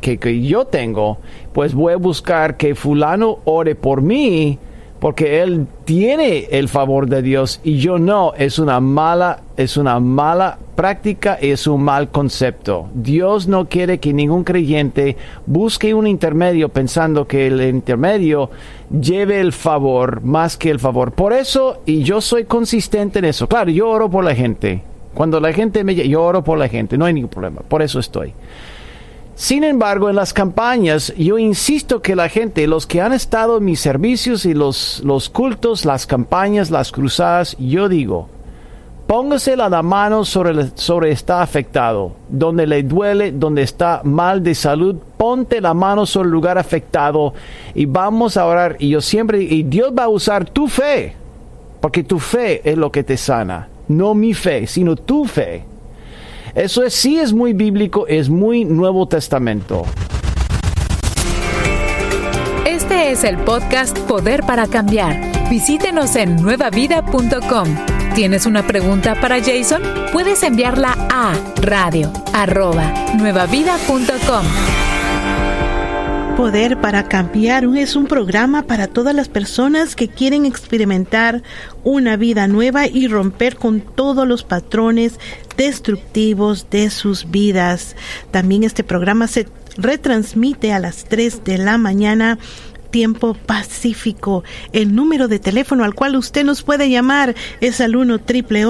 que, 0.00 0.18
que 0.18 0.42
yo 0.42 0.66
tengo, 0.66 1.18
pues 1.52 1.74
voy 1.74 1.94
a 1.94 1.96
buscar 1.96 2.56
que 2.56 2.74
fulano 2.74 3.38
ore 3.44 3.74
por 3.74 4.02
mí 4.02 4.58
porque 5.06 5.40
él 5.40 5.68
tiene 5.84 6.48
el 6.50 6.68
favor 6.68 7.08
de 7.08 7.22
Dios 7.22 7.60
y 7.62 7.78
yo 7.78 7.96
no, 7.96 8.34
es 8.34 8.58
una 8.58 8.80
mala, 8.80 9.38
es 9.56 9.76
una 9.76 10.00
mala 10.00 10.58
práctica, 10.74 11.34
es 11.34 11.68
un 11.68 11.84
mal 11.84 12.10
concepto. 12.10 12.88
Dios 12.92 13.46
no 13.46 13.68
quiere 13.68 14.00
que 14.00 14.12
ningún 14.12 14.42
creyente 14.42 15.16
busque 15.46 15.94
un 15.94 16.08
intermedio 16.08 16.70
pensando 16.70 17.28
que 17.28 17.46
el 17.46 17.62
intermedio 17.62 18.50
lleve 19.00 19.38
el 19.38 19.52
favor 19.52 20.22
más 20.22 20.56
que 20.56 20.70
el 20.70 20.80
favor. 20.80 21.12
Por 21.12 21.32
eso, 21.32 21.82
y 21.86 22.02
yo 22.02 22.20
soy 22.20 22.42
consistente 22.42 23.20
en 23.20 23.26
eso. 23.26 23.46
Claro, 23.46 23.70
yo 23.70 23.88
oro 23.88 24.10
por 24.10 24.24
la 24.24 24.34
gente. 24.34 24.82
Cuando 25.14 25.38
la 25.38 25.52
gente 25.52 25.84
me 25.84 25.94
yo 25.94 26.20
oro 26.20 26.42
por 26.42 26.58
la 26.58 26.66
gente, 26.66 26.98
no 26.98 27.04
hay 27.04 27.14
ningún 27.14 27.30
problema. 27.30 27.60
Por 27.60 27.80
eso 27.80 28.00
estoy. 28.00 28.34
Sin 29.36 29.64
embargo, 29.64 30.08
en 30.08 30.16
las 30.16 30.32
campañas 30.32 31.12
yo 31.18 31.36
insisto 31.38 32.00
que 32.00 32.16
la 32.16 32.30
gente, 32.30 32.66
los 32.66 32.86
que 32.86 33.02
han 33.02 33.12
estado 33.12 33.58
en 33.58 33.66
mis 33.66 33.80
servicios 33.80 34.46
y 34.46 34.54
los, 34.54 35.02
los 35.04 35.28
cultos, 35.28 35.84
las 35.84 36.06
campañas, 36.06 36.70
las 36.70 36.90
cruzadas, 36.90 37.54
yo 37.58 37.90
digo, 37.90 38.30
póngase 39.06 39.54
la 39.54 39.68
mano 39.82 40.24
sobre, 40.24 40.70
sobre 40.74 41.10
está 41.10 41.42
afectado, 41.42 42.12
donde 42.30 42.66
le 42.66 42.82
duele, 42.82 43.30
donde 43.30 43.60
está 43.60 44.00
mal 44.04 44.42
de 44.42 44.54
salud, 44.54 44.96
ponte 45.18 45.60
la 45.60 45.74
mano 45.74 46.06
sobre 46.06 46.28
el 46.28 46.32
lugar 46.32 46.56
afectado 46.56 47.34
y 47.74 47.84
vamos 47.84 48.38
a 48.38 48.46
orar. 48.46 48.76
Y 48.78 48.88
yo 48.88 49.02
siempre, 49.02 49.42
y 49.42 49.64
Dios 49.64 49.92
va 49.96 50.04
a 50.04 50.08
usar 50.08 50.48
tu 50.48 50.66
fe, 50.66 51.14
porque 51.82 52.02
tu 52.02 52.18
fe 52.20 52.62
es 52.64 52.78
lo 52.78 52.90
que 52.90 53.04
te 53.04 53.18
sana, 53.18 53.68
no 53.88 54.14
mi 54.14 54.32
fe, 54.32 54.66
sino 54.66 54.96
tu 54.96 55.26
fe. 55.26 55.75
Eso 56.56 56.82
es, 56.82 56.94
sí 56.94 57.18
es 57.18 57.34
muy 57.34 57.52
bíblico, 57.52 58.06
es 58.06 58.30
muy 58.30 58.64
Nuevo 58.64 59.06
Testamento. 59.06 59.84
Este 62.64 63.10
es 63.10 63.24
el 63.24 63.36
podcast 63.36 63.96
Poder 64.00 64.40
para 64.40 64.66
Cambiar. 64.66 65.50
Visítenos 65.50 66.16
en 66.16 66.36
nuevavida.com. 66.36 67.68
¿Tienes 68.14 68.46
una 68.46 68.66
pregunta 68.66 69.20
para 69.20 69.38
Jason? 69.38 69.82
Puedes 70.14 70.42
enviarla 70.42 70.96
a 71.10 71.34
radio 71.60 72.10
nuevavida.com. 73.18 74.85
Poder 76.36 76.78
para 76.82 77.08
Cambiar 77.08 77.64
es 77.76 77.96
un 77.96 78.04
programa 78.04 78.66
para 78.66 78.88
todas 78.88 79.14
las 79.14 79.28
personas 79.28 79.96
que 79.96 80.08
quieren 80.08 80.44
experimentar 80.44 81.42
una 81.82 82.18
vida 82.18 82.46
nueva 82.46 82.86
y 82.86 83.08
romper 83.08 83.56
con 83.56 83.80
todos 83.80 84.28
los 84.28 84.44
patrones 84.44 85.18
destructivos 85.56 86.68
de 86.68 86.90
sus 86.90 87.30
vidas. 87.30 87.96
También 88.32 88.64
este 88.64 88.84
programa 88.84 89.28
se 89.28 89.48
retransmite 89.78 90.74
a 90.74 90.78
las 90.78 91.04
3 91.04 91.42
de 91.42 91.56
la 91.56 91.78
mañana 91.78 92.38
tiempo 92.90 93.34
pacífico. 93.34 94.44
El 94.72 94.94
número 94.94 95.28
de 95.28 95.38
teléfono 95.38 95.84
al 95.84 95.94
cual 95.94 96.16
usted 96.16 96.44
nos 96.44 96.62
puede 96.62 96.88
llamar 96.90 97.34
es 97.60 97.80
al 97.80 97.96
1 97.96 98.20
triple 98.20 98.64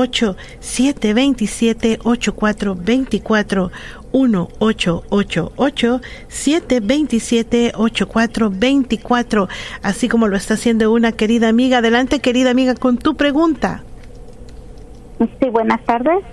727 0.60 1.98
8424 2.02 3.70
1 4.16 4.48
888 4.58 6.00
727 6.28 7.72
8424 7.76 9.48
así 9.82 10.08
como 10.08 10.26
lo 10.26 10.36
está 10.36 10.54
haciendo 10.54 10.90
una 10.90 11.12
querida 11.12 11.48
amiga. 11.48 11.78
Adelante, 11.78 12.20
querida 12.20 12.50
amiga, 12.50 12.74
con 12.74 12.96
tu 12.96 13.14
pregunta. 13.14 13.82
Sí, 15.18 15.50
buenas 15.50 15.84
tardes. 15.84 16.24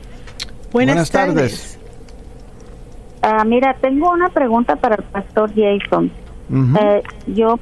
Buenas, 0.71 1.11
tardes. 1.11 1.77
Ah, 3.21 3.43
mira, 3.43 3.75
tengo 3.81 4.11
una 4.11 4.29
pregunta 4.29 4.77
para 4.77 4.95
el 4.95 5.03
pastor 5.03 5.51
Jason. 5.53 6.09
Eh, 6.79 7.03
yo 7.27 7.59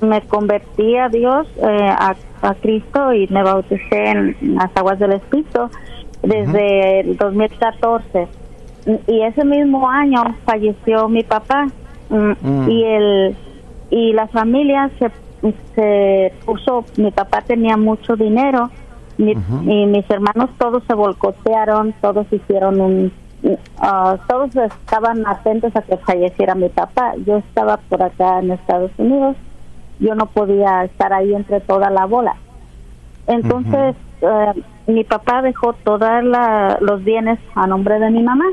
me, 0.00 0.22
convertí 0.22 0.96
a 0.96 1.08
Dios, 1.08 1.46
eh, 1.56 1.88
a, 1.90 2.14
Cristo 2.60 3.12
y 3.12 3.26
me 3.28 3.42
bauticé 3.42 4.10
en 4.10 4.36
las 4.56 4.70
aguas 4.76 4.98
del 4.98 5.14
Espíritu 5.14 5.70
desde 6.22 7.00
el 7.00 7.16
2014. 7.16 8.28
Y 9.06 9.20
ese 9.22 9.44
mismo 9.44 9.88
año 9.88 10.22
falleció 10.44 11.08
mi 11.08 11.22
papá 11.22 11.66
mm, 12.10 12.32
mm. 12.40 12.70
y 12.70 12.84
el 12.84 13.36
y 13.90 14.12
la 14.12 14.26
familia 14.28 14.90
se, 14.98 15.10
se 15.74 16.32
puso, 16.44 16.84
mi 16.96 17.10
papá 17.10 17.42
tenía 17.42 17.76
mucho 17.76 18.16
dinero 18.16 18.70
y 19.16 19.36
mis 19.86 20.10
hermanos 20.10 20.50
todos 20.58 20.82
se 20.88 20.94
volcotearon, 20.94 21.94
todos 22.00 22.26
hicieron 22.32 22.80
un 22.80 23.12
Ah, 23.78 24.16
todos 24.26 24.56
estaban 24.56 25.26
atentos 25.26 25.74
a 25.76 25.82
que 25.82 25.96
falleciera 25.98 26.54
mi 26.54 26.68
papá. 26.68 27.14
Yo 27.26 27.38
estaba 27.38 27.76
por 27.76 28.02
acá 28.02 28.38
en 28.40 28.52
Estados 28.52 28.90
Unidos, 28.96 29.36
yo 30.00 30.14
no 30.14 30.26
podía 30.26 30.84
estar 30.84 31.12
ahí 31.12 31.34
entre 31.34 31.60
toda 31.60 31.90
la 31.90 32.06
bola. 32.06 32.36
Entonces, 33.26 33.96
eh, 34.22 34.62
mi 34.86 35.04
papá 35.04 35.42
dejó 35.42 35.72
todos 35.72 36.08
los 36.80 37.04
bienes 37.04 37.38
a 37.54 37.66
nombre 37.66 37.98
de 37.98 38.10
mi 38.10 38.22
mamá, 38.22 38.46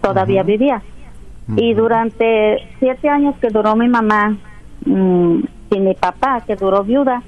todavía 0.00 0.42
vivía. 0.42 0.82
Y 1.56 1.74
durante 1.74 2.58
siete 2.78 3.08
años 3.08 3.34
que 3.40 3.48
duró 3.48 3.74
mi 3.76 3.88
mamá 3.88 4.36
mm, 4.86 5.40
y 5.70 5.80
mi 5.80 5.94
papá, 5.94 6.42
que 6.46 6.56
duró 6.56 6.84
viuda, 6.84 7.22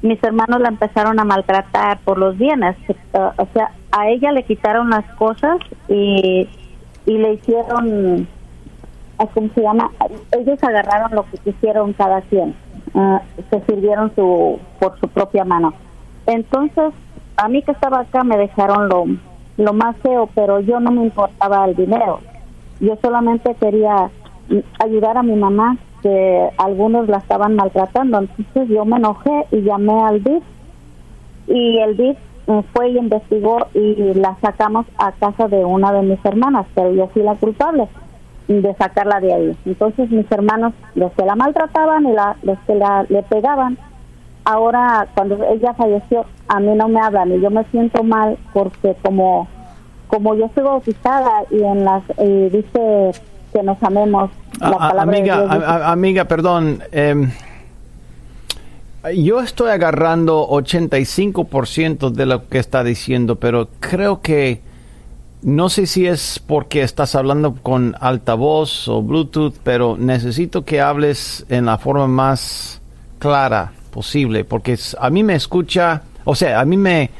mis 0.00 0.22
hermanos 0.22 0.60
la 0.60 0.68
empezaron 0.68 1.18
a 1.20 1.24
maltratar 1.24 1.98
por 2.00 2.18
los 2.18 2.36
bienes. 2.36 2.76
o 3.12 3.48
sea, 3.52 3.72
a 3.90 4.08
ella 4.08 4.32
le 4.32 4.44
quitaron 4.44 4.90
las 4.90 5.04
cosas 5.16 5.58
y, 5.88 6.48
y 7.06 7.18
le 7.18 7.34
hicieron, 7.34 8.26
¿cómo 9.16 9.48
se 9.54 9.62
llama? 9.62 9.90
Ellos 10.32 10.62
agarraron 10.62 11.14
lo 11.14 11.24
que 11.30 11.38
quisieron 11.38 11.92
cada 11.92 12.20
quien, 12.22 12.54
ah, 12.94 13.22
se 13.50 13.60
sirvieron 13.66 14.12
su, 14.14 14.58
por 14.80 14.98
su 14.98 15.08
propia 15.08 15.44
mano. 15.44 15.74
Entonces, 16.26 16.92
a 17.36 17.48
mí 17.48 17.62
que 17.62 17.72
estaba 17.72 18.00
acá 18.00 18.24
me 18.24 18.36
dejaron 18.36 18.88
lo, 18.88 19.04
lo 19.62 19.72
más 19.72 19.96
feo, 19.98 20.28
pero 20.34 20.60
yo 20.60 20.80
no 20.80 20.90
me 20.90 21.04
importaba 21.04 21.64
el 21.64 21.74
dinero. 21.74 22.20
Yo 22.80 22.96
solamente 23.00 23.54
quería 23.54 24.10
ayudar 24.80 25.16
a 25.16 25.22
mi 25.22 25.34
mamá, 25.34 25.76
que 26.02 26.50
algunos 26.58 27.08
la 27.08 27.18
estaban 27.18 27.54
maltratando. 27.54 28.18
Entonces 28.18 28.68
yo 28.68 28.84
me 28.84 28.96
enojé 28.96 29.46
y 29.52 29.62
llamé 29.62 30.02
al 30.02 30.22
DIF 30.22 30.42
y 31.46 31.78
el 31.78 31.96
DIF 31.96 32.18
fue 32.72 32.90
y 32.90 32.98
investigó 32.98 33.68
y 33.72 34.14
la 34.14 34.36
sacamos 34.40 34.86
a 34.98 35.12
casa 35.12 35.48
de 35.48 35.64
una 35.64 35.92
de 35.92 36.02
mis 36.02 36.24
hermanas, 36.24 36.66
pero 36.74 36.92
yo 36.92 37.06
fui 37.08 37.22
la 37.22 37.34
culpable 37.36 37.88
de 38.48 38.74
sacarla 38.74 39.20
de 39.20 39.32
ahí. 39.32 39.56
Entonces 39.64 40.10
mis 40.10 40.30
hermanos, 40.30 40.74
los 40.94 41.12
que 41.12 41.24
la 41.24 41.36
maltrataban 41.36 42.06
y 42.06 42.12
la, 42.12 42.36
los 42.42 42.58
que 42.66 42.74
la, 42.74 43.06
le 43.08 43.22
pegaban, 43.22 43.78
ahora 44.44 45.08
cuando 45.14 45.42
ella 45.44 45.74
falleció, 45.74 46.26
a 46.48 46.60
mí 46.60 46.74
no 46.74 46.88
me 46.88 47.00
hablan 47.00 47.32
y 47.32 47.40
yo 47.40 47.50
me 47.50 47.64
siento 47.64 48.02
mal 48.02 48.38
porque 48.52 48.96
como 49.02 49.48
como 50.08 50.34
yo 50.34 50.50
soy 50.54 50.64
bautizada 50.64 51.44
y 51.50 51.62
en 51.62 51.84
las 51.84 52.02
dice 52.18 53.12
que 53.52 53.62
nos 53.62 53.82
amemos. 53.82 54.30
La 54.60 54.76
ah, 54.78 54.94
amiga, 54.98 55.90
amiga, 55.90 56.24
perdón. 56.26 56.82
Eh, 56.92 57.28
yo 59.16 59.40
estoy 59.40 59.70
agarrando 59.70 60.46
85% 60.48 62.10
de 62.10 62.26
lo 62.26 62.46
que 62.48 62.58
está 62.58 62.84
diciendo, 62.84 63.36
pero 63.36 63.68
creo 63.80 64.20
que 64.20 64.60
no 65.40 65.70
sé 65.70 65.86
si 65.86 66.06
es 66.06 66.38
porque 66.46 66.82
estás 66.82 67.14
hablando 67.14 67.54
con 67.54 67.96
altavoz 67.98 68.88
o 68.88 69.02
Bluetooth, 69.02 69.54
pero 69.64 69.96
necesito 69.98 70.64
que 70.64 70.80
hables 70.82 71.46
en 71.48 71.64
la 71.66 71.78
forma 71.78 72.06
más 72.06 72.82
clara 73.18 73.72
posible, 73.92 74.44
porque 74.44 74.76
a 74.98 75.10
mí 75.10 75.22
me 75.22 75.34
escucha, 75.34 76.02
o 76.24 76.34
sea, 76.34 76.60
a 76.60 76.64
mí 76.64 76.76
me, 76.76 77.10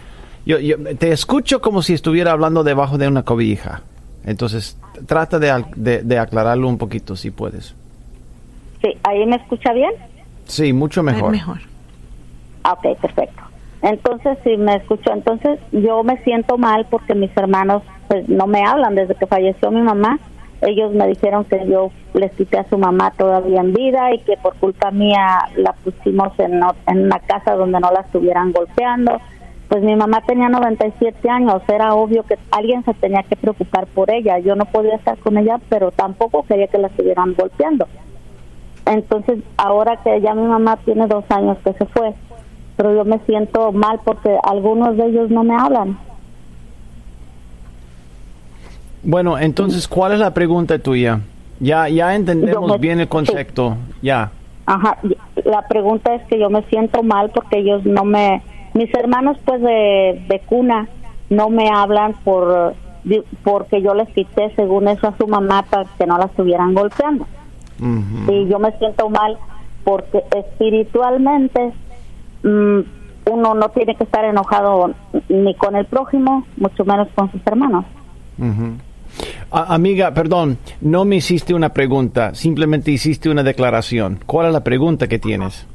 yo, 0.45 0.57
te 0.99 1.13
escucho 1.13 1.61
como 1.61 1.83
si 1.83 1.93
estuviera 1.93 2.33
hablando 2.33 2.65
debajo 2.65 2.99
de 2.99 3.07
una 3.07 3.23
cobija. 3.23 3.83
Entonces, 4.25 4.77
trata 5.07 5.39
de, 5.39 6.03
de 6.03 6.19
aclararlo 6.19 6.69
un 6.69 6.79
poquito, 6.79 7.15
si 7.15 7.31
puedes. 7.31 7.75
Sí, 8.83 8.97
¿ahí 9.05 9.25
me 9.27 9.37
escucha 9.37 9.73
bien? 9.73 9.93
Sí, 10.47 10.73
mucho 10.73 11.03
mejor. 11.03 11.31
Mejor. 11.31 11.59
Ah, 12.65 12.73
ok, 12.73 12.99
perfecto. 13.01 13.43
Entonces, 13.83 14.39
si 14.45 14.57
me 14.57 14.77
escucho, 14.77 15.13
entonces 15.13 15.59
yo 15.73 16.03
me 16.05 16.17
siento 16.23 16.57
mal 16.59 16.87
porque 16.89 17.15
mis 17.15 17.37
hermanos 17.37 17.83
pues 18.09 18.29
no 18.29 18.47
me 18.47 18.65
hablan 18.65 18.95
desde 18.95 19.15
que 19.15 19.27
falleció 19.27 19.71
mi 19.71 19.81
mamá. 19.83 20.19
Ellos 20.63 20.93
me 20.93 21.09
dijeron 21.09 21.45
que 21.45 21.67
yo 21.67 21.91
les 22.15 22.31
quité 22.33 22.59
a 22.59 22.69
su 22.69 22.79
mamá 22.79 23.11
todavía 23.17 23.61
en 23.61 23.73
vida 23.73 24.15
y 24.15 24.19
que 24.21 24.37
por 24.37 24.55
culpa 24.57 24.91
mía 24.93 25.39
la 25.57 25.73
pusimos 25.73 26.39
en, 26.39 26.61
en 26.87 27.05
una 27.07 27.19
casa 27.19 27.57
donde 27.57 27.81
no 27.81 27.91
la 27.91 28.01
estuvieran 28.01 28.53
golpeando. 28.53 29.21
Pues 29.69 29.83
mi 29.83 29.97
mamá 29.97 30.21
tenía 30.27 30.49
97 30.49 31.29
años, 31.29 31.63
era 31.67 31.95
obvio 31.95 32.23
que 32.25 32.39
alguien 32.51 32.85
se 32.85 32.95
tenía 32.95 33.23
que 33.23 33.37
preocupar 33.37 33.87
por 33.87 34.11
ella. 34.11 34.39
Yo 34.39 34.55
no 34.55 34.67
podía 34.67 34.95
estar 34.95 35.19
con 35.19 35.37
ella, 35.37 35.59
pero 35.69 35.91
tampoco 35.91 36.45
quería 36.45 36.69
que 36.69 36.79
la 36.79 36.89
estuvieran 36.89 37.35
golpeando. 37.35 37.89
Entonces, 38.87 39.39
ahora 39.57 39.97
que 40.03 40.21
ya 40.21 40.35
mi 40.35 40.47
mamá 40.47 40.77
tiene 40.85 41.07
dos 41.07 41.25
años 41.31 41.57
que 41.65 41.73
se 41.73 41.87
fue, 41.87 42.15
pero 42.77 42.95
yo 42.95 43.05
me 43.05 43.19
siento 43.21 43.73
mal 43.73 44.01
porque 44.05 44.39
algunos 44.43 44.97
de 44.97 45.07
ellos 45.07 45.31
no 45.31 45.43
me 45.43 45.55
hablan. 45.55 45.99
Bueno, 49.03 49.39
entonces, 49.39 49.89
¿cuál 49.89 50.13
es 50.13 50.19
la 50.19 50.33
pregunta 50.33 50.79
tuya? 50.79 51.21
Ya, 51.61 51.89
ya 51.89 52.15
entendemos 52.15 52.79
bien 52.81 53.01
el 53.01 53.09
concepto, 53.09 53.77
ya. 54.01 54.31
Ajá, 54.67 54.99
la 55.45 55.67
pregunta 55.69 56.15
es 56.15 56.23
que 56.29 56.39
yo 56.39 56.51
me 56.51 56.63
siento 56.65 57.03
mal 57.03 57.31
porque 57.31 57.59
ellos 57.59 57.85
no 57.85 58.05
me, 58.05 58.43
mis 58.75 58.93
hermanos 58.95 59.37
pues 59.45 59.61
de, 59.61 60.25
de 60.29 60.41
cuna 60.47 60.89
no 61.31 61.51
me 61.51 61.69
hablan 61.69 62.15
por 62.25 62.75
porque 63.43 63.83
yo 63.83 63.95
les 63.95 64.09
quité 64.11 64.53
según 64.55 64.87
eso 64.87 65.09
a 65.09 65.17
su 65.17 65.27
mamá 65.27 65.65
para 65.69 65.85
que 65.99 66.07
no 66.07 66.17
la 66.19 66.27
estuvieran 66.27 66.75
golpeando. 66.75 67.27
Y 68.29 68.47
yo 68.47 68.61
me 68.61 68.71
siento 68.79 69.09
mal 69.09 69.37
porque 69.83 70.23
espiritualmente 70.37 71.73
Mm, 72.43 72.81
uno 73.31 73.55
no 73.55 73.69
tiene 73.69 73.95
que 73.95 74.05
estar 74.05 74.25
enojado 74.25 74.93
ni 75.29 75.55
con 75.55 75.77
el 75.77 75.87
prójimo, 75.87 76.45
mucho 76.57 76.85
menos 76.85 77.09
con 77.15 77.31
sus 77.31 77.41
hermanos. 77.47 77.85
Amiga, 79.51 80.13
perdón, 80.15 80.59
no 80.81 81.05
me 81.05 81.17
hiciste 81.17 81.55
una 81.55 81.73
pregunta, 81.73 82.35
simplemente 82.35 82.91
hiciste 82.91 83.29
una 83.29 83.43
declaración. 83.43 84.21
¿Cuál 84.27 84.49
es 84.49 84.53
la 84.53 84.65
pregunta 84.65 85.09
que 85.09 85.19
tienes? 85.19 85.67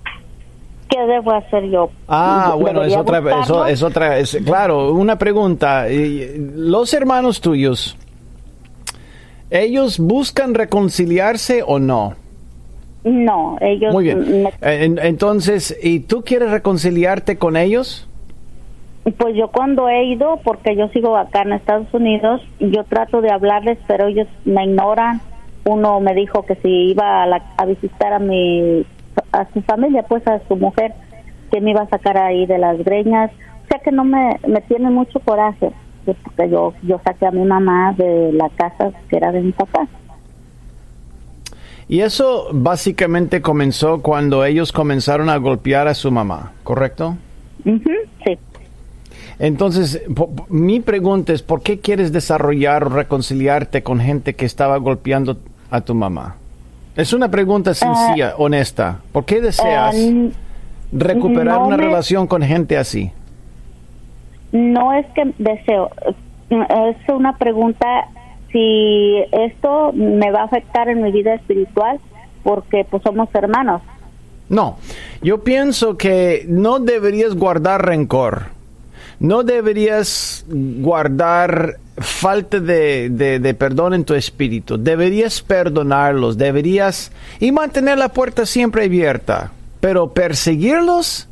¿Qué 0.89 0.99
debo 1.05 1.33
hacer 1.33 1.69
yo? 1.69 1.89
Ah, 2.07 2.55
bueno, 2.57 2.83
es 2.83 2.95
otra, 2.95 3.21
es, 3.69 3.83
otra, 3.83 4.17
es, 4.17 4.37
claro, 4.45 4.93
una 4.93 5.17
pregunta. 5.17 5.85
Los 5.89 6.93
hermanos 6.93 7.41
tuyos, 7.41 7.97
¿ellos 9.49 9.99
buscan 9.99 10.53
reconciliarse 10.53 11.61
o 11.65 11.79
no? 11.79 12.15
No, 13.03 13.57
ellos... 13.61 13.93
Muy 13.93 14.05
bien. 14.05 14.49
entonces, 14.61 15.77
¿y 15.81 16.01
tú 16.01 16.23
quieres 16.23 16.51
reconciliarte 16.51 17.37
con 17.37 17.57
ellos? 17.57 18.07
Pues 19.15 19.35
yo 19.35 19.47
cuando 19.49 19.87
he 19.87 20.05
ido, 20.05 20.39
porque 20.43 20.75
yo 20.75 20.89
sigo 20.89 21.15
acá 21.15 21.43
en 21.43 21.53
Estados 21.53 21.87
Unidos, 21.93 22.41
yo 22.59 22.83
trato 22.83 23.21
de 23.21 23.31
hablarles, 23.31 23.77
pero 23.87 24.07
ellos 24.07 24.27
me 24.43 24.65
ignoran. 24.65 25.21
Uno 25.63 25.99
me 26.01 26.13
dijo 26.13 26.43
que 26.43 26.55
si 26.55 26.91
iba 26.91 27.23
a, 27.23 27.65
visitar 27.65 28.13
a 28.13 28.19
mi 28.19 28.85
a 29.31 29.45
su 29.53 29.61
familia, 29.61 30.03
pues 30.03 30.27
a 30.27 30.39
su 30.47 30.55
mujer, 30.55 30.93
que 31.51 31.61
me 31.61 31.71
iba 31.71 31.81
a 31.81 31.89
sacar 31.89 32.17
ahí 32.17 32.45
de 32.45 32.57
las 32.57 32.83
greñas. 32.83 33.31
O 33.63 33.67
sea 33.69 33.79
que 33.79 33.91
no 33.91 34.03
me, 34.03 34.39
me 34.45 34.61
tiene 34.61 34.89
mucho 34.89 35.19
coraje, 35.21 35.71
porque 36.05 36.49
yo, 36.49 36.73
yo 36.83 36.99
saqué 37.03 37.27
a 37.27 37.31
mi 37.31 37.43
mamá 37.43 37.93
de 37.97 38.31
la 38.33 38.49
casa 38.49 38.91
que 39.09 39.17
era 39.17 39.31
de 39.31 39.41
mi 39.41 39.51
papá. 39.53 39.87
Y 41.89 42.01
eso 42.01 42.49
básicamente 42.51 43.41
comenzó 43.41 44.01
cuando 44.01 44.43
ellos 44.43 44.73
comenzaron 44.73 45.29
a 45.29 45.37
golpear 45.37 45.87
a 45.87 45.93
su 45.93 46.11
mamá, 46.11 46.51
¿correcto? 46.63 47.15
sí. 47.63 48.37
Entonces, 49.39 50.01
mi 50.49 50.79
pregunta 50.79 51.33
es, 51.33 51.43
¿por 51.43 51.61
qué 51.61 51.79
quieres 51.79 52.11
desarrollar 52.11 52.85
o 52.85 52.89
reconciliarte 52.89 53.83
con 53.83 53.99
gente 53.99 54.35
que 54.35 54.45
estaba 54.45 54.77
golpeando 54.77 55.37
a 55.69 55.81
tu 55.81 55.93
mamá? 55.93 56.37
Es 56.95 57.13
una 57.13 57.29
pregunta 57.29 57.75
sencilla, 57.75 58.33
uh, 58.37 58.43
honesta. 58.43 59.01
¿Por 59.11 59.25
qué 59.25 59.39
deseas 59.39 59.95
uh, 59.95 60.31
recuperar 60.91 61.59
una 61.59 61.77
relación 61.77 62.25
con 62.25 62.41
gente 62.41 62.77
así? 62.77 63.11
No 64.51 64.93
es 64.93 65.05
que 65.13 65.31
deseo, 65.37 65.91
es 66.49 67.09
una 67.09 67.37
pregunta 67.37 68.07
si 68.51 69.17
esto 69.31 69.91
me 69.93 70.31
va 70.31 70.41
a 70.41 70.45
afectar 70.45 70.89
en 70.89 71.03
mi 71.03 71.11
vida 71.11 71.35
espiritual 71.35 71.99
porque 72.43 72.85
pues 72.89 73.03
somos 73.03 73.29
hermanos. 73.35 73.81
No, 74.49 74.77
yo 75.21 75.43
pienso 75.43 75.97
que 75.97 76.45
no 76.47 76.79
deberías 76.79 77.35
guardar 77.35 77.85
rencor, 77.85 78.56
no 79.19 79.43
deberías 79.43 80.45
guardar 80.47 81.77
falta 81.97 82.59
de, 82.59 83.09
de, 83.09 83.53
perdón 83.53 83.93
en 83.93 84.05
tu 84.05 84.13
espíritu, 84.13 84.77
deberías 84.77 85.41
perdonarlos, 85.41 86.37
deberías 86.37 87.11
y 87.39 87.51
mantener 87.51 87.97
la 87.97 88.09
puerta 88.09 88.45
siempre 88.45 88.85
abierta, 88.85 89.51
pero 89.79 90.13
perseguirlos, 90.13 91.27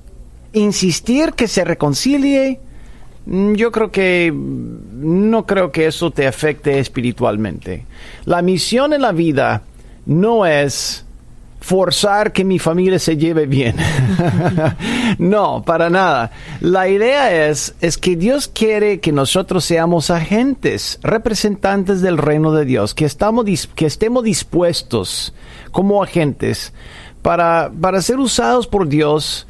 insistir 0.54 1.34
que 1.34 1.48
se 1.48 1.63
reconcilie, 1.63 2.60
Mm, 3.26 3.54
yo 3.56 3.71
creo 3.71 3.91
que 3.91 4.32
no 4.34 5.45
creo 5.45 5.71
que 5.71 5.88
eso 5.88 6.12
te 6.12 6.28
afecte 6.28 6.80
espiritualmente. 6.80 7.86
La 8.26 8.41
misión 8.41 8.93
en 8.93 9.02
la 9.02 9.12
vida 9.12 9.63
no 10.06 10.45
es 10.45 11.05
forzar 11.65 12.32
que 12.32 12.43
mi 12.43 12.60
familia 12.60 12.99
se 12.99 13.17
lleve 13.17 13.47
bien. 13.47 13.75
no, 15.17 15.63
para 15.65 15.89
nada. 15.89 16.30
La 16.62 16.88
idea 16.88 17.47
es, 17.47 17.73
es 17.82 17.97
que 17.97 18.15
Dios 18.15 18.47
quiere 18.47 18.99
que 18.99 19.12
nosotros 19.12 19.65
seamos 19.65 20.12
agentes, 20.12 20.99
representantes 21.01 22.04
del 22.04 22.19
reino 22.19 22.51
de 22.51 22.65
Dios, 22.65 22.93
que, 22.93 23.06
estamos, 23.06 23.45
que 23.73 23.88
estemos 23.88 24.23
dispuestos 24.23 25.34
como 25.71 26.04
agentes 26.04 26.71
para, 27.23 27.71
para 27.82 27.99
ser 28.04 28.19
usados 28.19 28.67
por 28.67 28.88
Dios 28.88 29.47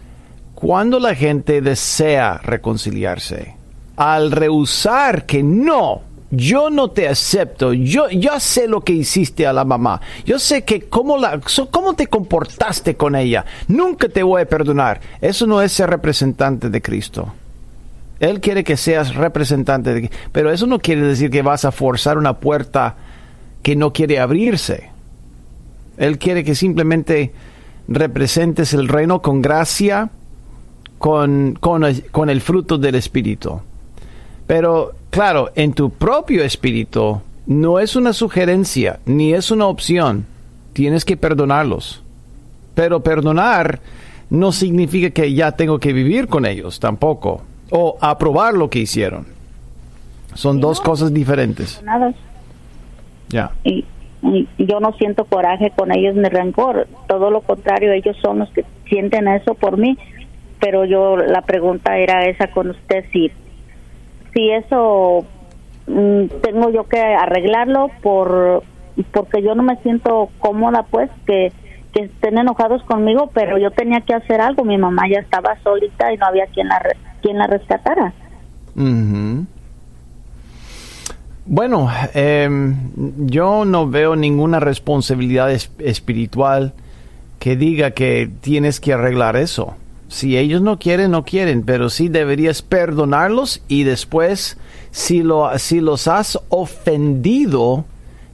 cuando 0.54 1.02
la 1.02 1.16
gente 1.16 1.60
desea 1.60 2.38
reconciliarse 2.38 3.58
al 3.98 4.32
rehusar 4.32 5.26
que 5.26 5.44
no, 5.44 6.02
yo 6.36 6.70
no 6.70 6.92
te 6.92 7.08
acepto, 7.08 7.74
yo, 7.74 8.10
yo 8.10 8.40
sé 8.40 8.68
lo 8.68 8.82
que 8.82 8.94
hiciste 8.94 9.48
a 9.48 9.54
la 9.54 9.66
mamá, 9.66 10.02
yo 10.26 10.40
sé 10.40 10.64
que 10.64 10.82
cómo, 10.82 11.18
la, 11.18 11.40
cómo 11.72 11.94
te 11.94 12.08
comportaste 12.08 12.96
con 12.96 13.16
ella, 13.16 13.46
nunca 13.68 14.10
te 14.10 14.24
voy 14.24 14.42
a 14.42 14.50
perdonar. 14.50 15.02
Eso 15.22 15.48
no 15.48 15.62
es 15.62 15.72
ser 15.72 15.90
representante 15.90 16.70
de 16.70 16.82
Cristo. 16.82 17.34
Él 18.20 18.40
quiere 18.40 18.64
que 18.64 18.78
seas 18.78 19.16
representante 19.16 19.94
de 19.94 20.10
pero 20.32 20.52
eso 20.52 20.68
no 20.68 20.80
quiere 20.80 21.02
decir 21.02 21.30
que 21.30 21.42
vas 21.42 21.66
a 21.66 21.72
forzar 21.72 22.18
una 22.18 22.40
puerta 22.40 22.96
que 23.62 23.76
no 23.76 23.92
quiere 23.92 24.20
abrirse. 24.20 24.90
Él 25.98 26.18
quiere 26.18 26.44
que 26.44 26.56
simplemente 26.56 27.34
representes 27.88 28.74
el 28.74 28.88
reino 28.88 29.22
con 29.22 29.42
gracia, 29.42 30.10
con, 30.98 31.58
con, 31.60 31.84
con 32.12 32.30
el 32.30 32.42
fruto 32.42 32.78
del 32.78 32.96
Espíritu. 32.96 33.62
Pero 34.48 34.94
claro, 35.10 35.52
en 35.56 35.74
tu 35.74 35.90
propio 35.90 36.44
espíritu 36.44 37.22
no 37.48 37.80
es 37.80 37.96
una 37.96 38.14
sugerencia 38.14 39.00
ni 39.06 39.34
es 39.34 39.52
una 39.52 39.68
opción. 39.68 40.26
Tienes 40.74 41.06
que 41.06 41.18
perdonarlos. 41.18 42.04
Pero 42.74 43.02
perdonar 43.02 43.80
no 44.30 44.52
significa 44.52 45.10
que 45.12 45.34
ya 45.34 45.54
tengo 45.54 45.80
que 45.80 45.94
vivir 45.94 46.28
con 46.28 46.46
ellos 46.46 46.80
tampoco. 46.80 47.44
O 47.72 47.98
aprobar 48.02 48.54
lo 48.54 48.70
que 48.70 48.80
hicieron. 48.80 49.26
Son 50.34 50.60
dos 50.60 50.82
cosas 50.82 51.14
diferentes. 51.14 51.82
Nada. 51.84 52.14
Ya. 53.30 53.52
Y, 53.64 53.86
yo 54.58 54.80
no 54.80 54.92
siento 54.94 55.26
coraje 55.26 55.72
con 55.76 55.92
ellos 55.92 56.16
ni 56.16 56.28
rencor. 56.30 56.88
Todo 57.08 57.30
lo 57.30 57.42
contrario, 57.42 57.92
ellos 57.92 58.18
son 58.22 58.40
los 58.40 58.50
que 58.50 58.66
sienten 58.90 59.28
eso 59.28 59.54
por 59.54 59.78
mí. 59.78 59.98
Pero 60.60 60.84
yo, 60.86 61.16
la 61.16 61.42
pregunta 61.42 61.98
era 61.98 62.26
esa 62.26 62.48
con 62.48 62.72
usted, 62.72 63.06
si 63.12 63.32
si 64.36 64.52
eso 64.52 65.26
mm, 65.88 66.26
tengo 66.44 66.70
yo 66.70 66.84
que 66.88 67.00
arreglarlo 67.00 67.90
por 68.04 68.64
porque 69.12 69.42
yo 69.42 69.56
no 69.56 69.64
me 69.64 69.78
siento 69.78 70.30
cómoda 70.40 70.84
pues 70.84 71.10
que, 71.26 71.52
que 71.94 72.04
estén 72.04 72.38
enojados 72.38 72.84
conmigo 72.84 73.32
pero 73.34 73.58
yo 73.58 73.72
tenía 73.72 74.02
que 74.02 74.14
hacer 74.14 74.42
algo. 74.42 74.64
Mi 74.64 74.78
mamá 74.78 75.04
ya 75.10 75.20
estaba 75.20 75.58
solita 75.64 76.14
y 76.14 76.18
no 76.18 76.28
había 76.28 76.46
quien 76.48 76.68
la 76.68 76.82
quien 77.22 77.38
la 77.38 77.48
rescatara. 77.48 78.14
Bueno 81.46 81.90
em, 82.14 82.76
yo 83.26 83.66
no 83.66 83.88
veo 83.88 84.16
ninguna 84.16 84.60
responsabilidad 84.60 85.50
espiritual 85.52 86.74
que 87.40 87.56
diga 87.56 87.92
que 87.92 88.30
tienes 88.42 88.80
que 88.80 88.94
arreglar 88.94 89.38
eso 89.38 89.76
si 90.16 90.38
ellos 90.38 90.62
no 90.62 90.80
quieren, 90.80 91.12
no 91.12 91.26
quieren, 91.26 91.64
pero 91.64 91.90
sí 91.90 92.08
deberías 92.08 92.62
perdonarlos 92.62 93.62
y 93.68 93.84
después, 93.84 94.58
si, 94.90 95.24
lo, 95.24 95.52
si 95.60 95.82
los 95.82 96.08
has 96.08 96.40
ofendido, 96.48 97.84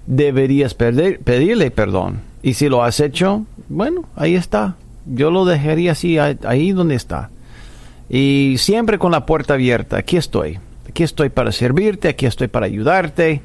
deberías 0.06 0.76
pedirle 0.76 1.72
perdón. 1.72 2.22
Y 2.44 2.54
si 2.54 2.70
lo 2.70 2.84
has 2.84 3.00
hecho, 3.00 3.48
bueno, 3.68 4.06
ahí 4.16 4.36
está. 4.36 4.76
Yo 5.08 5.32
lo 5.32 5.44
dejaría 5.44 5.94
así, 5.94 6.20
ahí 6.20 6.72
donde 6.72 6.94
está. 6.94 7.32
Y 8.12 8.58
siempre 8.60 9.00
con 9.00 9.12
la 9.12 9.26
puerta 9.26 9.56
abierta. 9.56 9.98
Aquí 9.98 10.18
estoy. 10.18 10.60
Aquí 10.88 11.02
estoy 11.02 11.30
para 11.30 11.52
servirte, 11.52 12.10
aquí 12.10 12.28
estoy 12.28 12.48
para 12.48 12.68
ayudarte. 12.68 13.42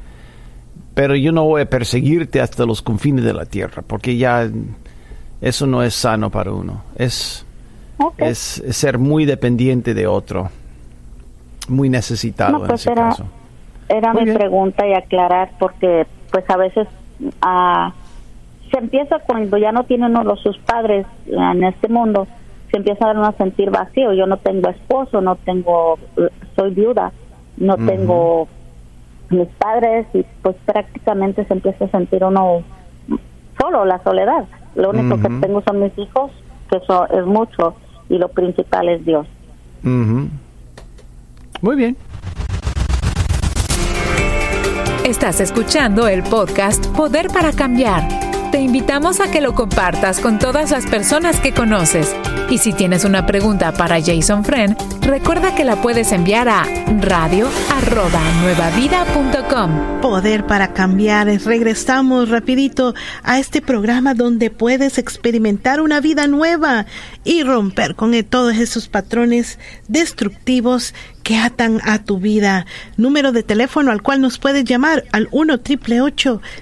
Pero 0.93 1.17
yo 1.17 1.33
no 1.33 1.45
voy 1.45 1.63
a 1.63 1.71
perseguirte 1.71 2.43
hasta 2.43 2.67
los 2.67 2.83
confines 2.83 3.25
de 3.25 3.33
la 3.33 3.47
tierra, 3.47 3.81
porque 3.81 4.19
ya 4.19 4.47
eso 5.41 5.67
no 5.67 5.83
es 5.83 5.95
sano 5.95 6.31
para 6.31 6.53
uno. 6.53 6.85
Es 6.97 7.46
es, 8.19 8.63
ser 8.71 8.99
muy 8.99 9.25
dependiente 9.25 9.95
de 9.95 10.07
otro, 10.07 10.51
muy 11.69 11.89
necesitado 11.89 12.59
en 12.59 12.67
pues 12.67 12.81
ese 12.81 12.93
era, 12.93 13.09
caso. 13.09 13.27
Era 13.89 14.13
mi 14.13 14.33
pregunta 14.33 14.87
y 14.87 14.95
aclarar 14.95 15.51
porque 15.59 16.07
pues 16.31 16.49
a 16.51 16.57
veces 16.57 16.89
ah, 17.41 17.93
se 18.71 18.79
empieza 18.79 19.19
cuando 19.21 19.57
ya 19.59 19.73
no 19.73 19.85
tienen 19.85 20.17
uno 20.17 20.37
sus 20.37 20.59
padres 20.59 21.07
en 21.27 21.65
este 21.65 21.89
mundo, 21.89 22.27
se 22.71 22.79
empieza 22.79 23.11
a 23.11 23.33
sentir 23.33 23.71
vacío. 23.71 24.13
Yo 24.13 24.27
no 24.27 24.39
tengo 24.39 24.69
esposo, 24.71 25.21
no 25.21 25.37
tengo, 25.37 25.99
soy 26.57 26.75
viuda, 26.75 27.13
no 27.57 27.77
tengo 27.77 28.49
mis 29.31 29.49
padres 29.59 30.07
y 30.13 30.25
pues 30.43 30.57
prácticamente 30.65 31.45
se 31.45 31.55
empieza 31.55 31.87
a 31.87 31.91
sentir 31.91 32.25
uno 32.25 32.63
solo, 33.59 33.85
la 33.85 34.03
soledad. 34.03 34.45
Lo 34.75 34.91
único 34.91 35.17
que 35.17 35.29
tengo 35.41 35.63
son 35.63 35.81
mis 35.81 35.97
hijos, 35.97 36.31
que 36.71 36.79
eso 36.79 37.09
es 37.09 37.25
mucho 37.25 37.75
y 38.09 38.19
lo 38.19 38.29
principal 38.29 38.89
es 38.89 39.05
Dios. 39.05 39.27
Muy 39.83 41.77
bien. 41.77 41.97
Estás 45.05 45.41
escuchando 45.41 46.09
el 46.09 46.25
podcast 46.25 46.85
Poder 46.89 47.29
para 47.29 47.53
Cambiar. 47.53 48.09
Te 48.51 48.61
invitamos 48.61 49.21
a 49.21 49.31
que 49.31 49.41
lo 49.41 49.55
compartas 49.55 50.19
con 50.19 50.39
todas 50.39 50.73
las 50.73 50.87
personas 50.87 51.41
que 51.41 51.53
conoces. 51.53 52.15
Y 52.49 52.59
si 52.59 52.73
tienes 52.73 53.05
una 53.05 53.27
pregunta 53.27 53.73
para 53.73 54.01
Jason 54.01 54.45
Friend, 54.45 54.77
recuerda 55.03 55.57
que 55.57 55.65
la 55.65 55.83
puedes 55.83 56.13
enviar 56.13 56.49
a 56.49 56.63
radio@nuevavida.com. 57.01 60.01
Poder 60.01 60.47
para 60.47 60.73
cambiar. 60.73 61.27
Regresamos 61.27 62.29
rapidito 62.29 62.95
a 63.25 63.41
este 63.41 63.61
programa 63.63 64.15
donde 64.15 64.51
puedes 64.51 64.99
experimentar 64.99 65.81
una 65.81 66.01
vida 66.01 66.29
nueva 66.29 66.87
y 67.25 67.43
romper 67.43 67.97
con 67.97 68.13
todos 68.23 68.55
esos 68.55 68.87
patrones 68.87 69.59
destructivos 69.89 70.95
que 71.25 71.39
atan 71.39 71.81
a 71.83 72.05
tu 72.05 72.21
vida. 72.21 72.65
Número 72.97 73.33
de 73.33 73.43
teléfono 73.43 73.91
al 73.91 74.03
cual 74.03 74.21
nos 74.21 74.39
puedes 74.39 74.63
llamar 74.65 75.03
al 75.11 75.27
1 75.33 75.59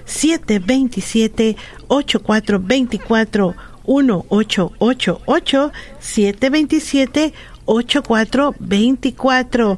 727 0.05 1.57
8424 1.87 3.74
1888 3.87 5.71
727 5.99 7.33
8424. 7.65 9.77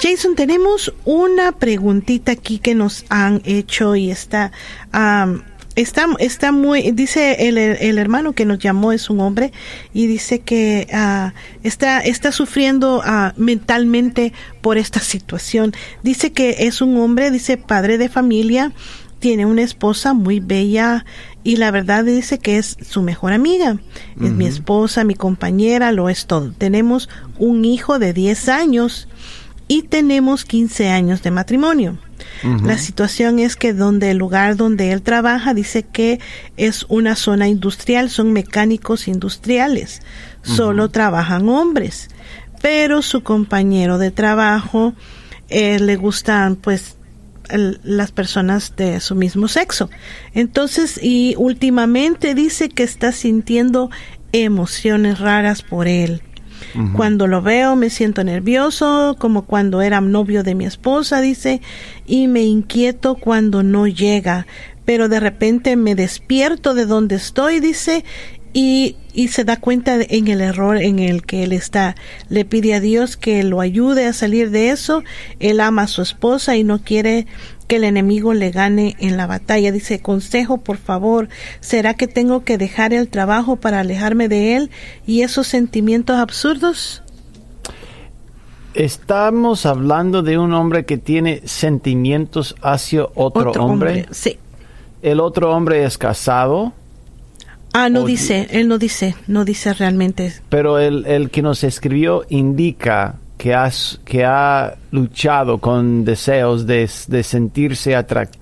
Jason, 0.00 0.34
tenemos 0.34 0.92
una 1.04 1.52
preguntita 1.52 2.32
aquí 2.32 2.58
que 2.58 2.74
nos 2.74 3.04
han 3.08 3.40
hecho 3.44 3.94
y 3.96 4.10
está... 4.10 4.52
Está, 5.76 6.06
está 6.18 6.50
muy, 6.50 6.90
dice 6.90 7.46
el, 7.46 7.56
el, 7.56 7.98
hermano 7.98 8.32
que 8.32 8.44
nos 8.44 8.58
llamó 8.58 8.90
es 8.90 9.10
un 9.10 9.20
hombre 9.20 9.52
y 9.94 10.08
dice 10.08 10.40
que 10.40 10.88
uh, 10.92 11.30
está, 11.62 12.00
está 12.00 12.32
sufriendo 12.32 12.98
uh, 12.98 13.30
mentalmente 13.36 14.32
por 14.60 14.76
esta 14.76 14.98
situación. 14.98 15.72
Dice 16.02 16.32
que 16.32 16.66
es 16.66 16.82
un 16.82 16.96
hombre, 16.96 17.30
dice 17.30 17.58
padre 17.58 17.96
de 17.96 18.08
familia, 18.08 18.72
tiene 19.18 19.46
una 19.46 19.62
esposa 19.62 20.14
muy 20.14 20.40
bella 20.40 21.04
y 21.44 21.56
la 21.56 21.70
verdad 21.70 22.04
dice 22.04 22.38
que 22.38 22.58
es 22.58 22.76
su 22.80 23.02
mejor 23.02 23.32
amiga. 23.32 23.78
Es 24.20 24.32
mi 24.32 24.46
esposa, 24.46 25.04
mi 25.04 25.14
compañera, 25.14 25.92
lo 25.92 26.08
es 26.08 26.26
todo. 26.26 26.52
Tenemos 26.52 27.08
un 27.38 27.64
hijo 27.64 27.98
de 27.98 28.12
10 28.12 28.48
años 28.48 29.08
y 29.66 29.82
tenemos 29.82 30.44
15 30.44 30.88
años 30.88 31.22
de 31.22 31.30
matrimonio. 31.30 31.98
La 32.64 32.78
situación 32.78 33.38
es 33.38 33.56
que 33.56 33.72
donde 33.72 34.10
el 34.10 34.18
lugar 34.18 34.56
donde 34.56 34.92
él 34.92 35.02
trabaja 35.02 35.54
dice 35.54 35.82
que 35.84 36.20
es 36.56 36.84
una 36.88 37.16
zona 37.16 37.48
industrial, 37.48 38.10
son 38.10 38.32
mecánicos 38.32 39.08
industriales, 39.08 40.02
solo 40.42 40.88
trabajan 40.88 41.48
hombres, 41.48 42.08
pero 42.60 43.02
su 43.02 43.22
compañero 43.22 43.98
de 43.98 44.10
trabajo 44.10 44.94
eh, 45.48 45.78
le 45.80 45.96
gustan 45.96 46.56
pues 46.56 46.97
las 47.82 48.12
personas 48.12 48.74
de 48.76 49.00
su 49.00 49.14
mismo 49.14 49.48
sexo. 49.48 49.90
Entonces, 50.34 51.00
y 51.02 51.34
últimamente 51.38 52.34
dice 52.34 52.68
que 52.68 52.82
está 52.82 53.12
sintiendo 53.12 53.90
emociones 54.32 55.18
raras 55.18 55.62
por 55.62 55.88
él. 55.88 56.22
Cuando 56.94 57.26
lo 57.26 57.40
veo 57.40 57.76
me 57.76 57.88
siento 57.88 58.22
nervioso, 58.24 59.16
como 59.18 59.46
cuando 59.46 59.80
era 59.80 60.00
novio 60.00 60.42
de 60.42 60.54
mi 60.54 60.66
esposa, 60.66 61.20
dice, 61.20 61.62
y 62.06 62.28
me 62.28 62.42
inquieto 62.42 63.14
cuando 63.14 63.62
no 63.62 63.86
llega, 63.86 64.46
pero 64.84 65.08
de 65.08 65.20
repente 65.20 65.76
me 65.76 65.94
despierto 65.94 66.74
de 66.74 66.84
donde 66.84 67.16
estoy, 67.16 67.60
dice, 67.60 68.04
y, 68.52 68.96
y, 69.12 69.28
se 69.28 69.44
da 69.44 69.56
cuenta 69.56 69.98
en 70.00 70.28
el 70.28 70.40
error 70.40 70.78
en 70.78 70.98
el 70.98 71.22
que 71.24 71.44
él 71.44 71.52
está. 71.52 71.96
Le 72.28 72.44
pide 72.44 72.74
a 72.74 72.80
Dios 72.80 73.16
que 73.16 73.42
lo 73.42 73.60
ayude 73.60 74.06
a 74.06 74.12
salir 74.12 74.50
de 74.50 74.70
eso. 74.70 75.04
Él 75.38 75.60
ama 75.60 75.82
a 75.82 75.88
su 75.88 76.02
esposa 76.02 76.56
y 76.56 76.64
no 76.64 76.82
quiere 76.82 77.26
que 77.68 77.76
el 77.76 77.84
enemigo 77.84 78.34
le 78.34 78.50
gane 78.50 78.96
en 78.98 79.16
la 79.16 79.26
batalla. 79.26 79.70
Dice, 79.70 80.00
consejo, 80.00 80.58
por 80.58 80.78
favor, 80.78 81.28
¿será 81.60 81.94
que 81.94 82.08
tengo 82.08 82.42
que 82.42 82.58
dejar 82.58 82.92
el 82.92 83.08
trabajo 83.08 83.56
para 83.56 83.80
alejarme 83.80 84.28
de 84.28 84.56
él 84.56 84.70
y 85.06 85.22
esos 85.22 85.46
sentimientos 85.46 86.16
absurdos? 86.16 87.02
Estamos 88.74 89.66
hablando 89.66 90.22
de 90.22 90.38
un 90.38 90.52
hombre 90.54 90.84
que 90.84 90.98
tiene 90.98 91.42
sentimientos 91.44 92.54
hacia 92.62 93.06
otro, 93.14 93.52
hombre. 93.52 94.06
Sí. 94.10 94.38
¿El 95.02 95.20
otro 95.20 95.54
hombre 95.54 95.84
es 95.84 95.98
casado? 95.98 96.72
Ah, 97.80 97.88
no 97.90 98.04
dice, 98.04 98.48
él 98.50 98.66
no 98.66 98.78
dice, 98.78 99.14
no 99.26 99.44
dice 99.44 99.72
realmente. 99.72 100.32
Pero 100.48 100.78
el, 100.78 101.06
el 101.06 101.30
que 101.30 101.42
nos 101.42 101.62
escribió 101.62 102.24
indica 102.28 103.14
que, 103.38 103.54
has, 103.54 104.00
que 104.04 104.24
ha 104.24 104.74
luchado 104.90 105.58
con 105.58 106.04
deseos 106.04 106.66
de, 106.66 106.88
sentirse 106.88 107.94
atraído. 107.96 108.34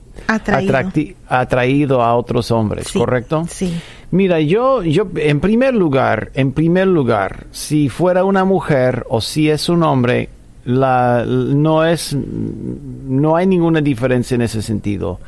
a 2.03 2.17
otros 2.17 2.51
hombres, 2.51 2.91
¿correcto? 2.93 3.45
Sí. 3.49 3.79
Mira, 4.11 4.41
yo, 4.41 4.83
yo, 4.83 5.07
en 5.17 5.41
primer 5.41 5.75
lugar, 5.75 6.31
en 6.35 6.53
primer 6.53 6.87
lugar, 6.89 7.47
si 7.51 7.89
fuera 7.89 8.25
una 8.25 8.45
mujer 8.45 9.05
o 9.09 9.21
si 9.21 9.51
es 9.51 9.69
un 9.69 9.83
hombre, 9.83 10.31
la, 10.65 11.25
no 11.27 11.85
es, 11.85 12.17
no 12.17 13.37
hay 13.37 13.47
ninguna 13.47 13.81
diferencia 13.81 14.35
en 14.35 14.43
ese 14.43 14.63
sentido. 14.63 15.21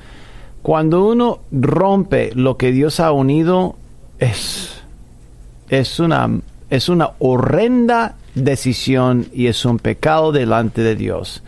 Cuando 0.62 1.06
uno 1.06 1.40
rompe 1.52 2.30
lo 2.34 2.56
que 2.56 2.72
Dios 2.72 3.00
ha 3.00 3.12
unido, 3.12 3.76
es, 4.18 4.82
es 5.68 6.00
una, 6.00 6.40
es 6.70 6.88
una 6.88 7.10
horrenda 7.18 8.16
decisión 8.34 9.26
y 9.32 9.46
es 9.46 9.64
un 9.64 9.78
pecado 9.78 10.32
delante 10.32 10.82
de 10.82 10.96
Dios. 10.96 11.42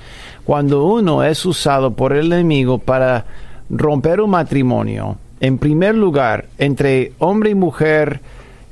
Cuando 0.44 0.84
uno 0.84 1.22
es 1.22 1.44
usado 1.46 1.92
por 1.92 2.12
el 2.12 2.32
enemigo 2.32 2.78
para 2.78 3.26
romper 3.68 4.20
un 4.20 4.30
matrimonio, 4.30 5.16
en 5.40 5.58
primer 5.58 5.94
lugar, 5.94 6.46
entre 6.58 7.12
hombre 7.18 7.50
y 7.50 7.54
mujer, 7.54 8.20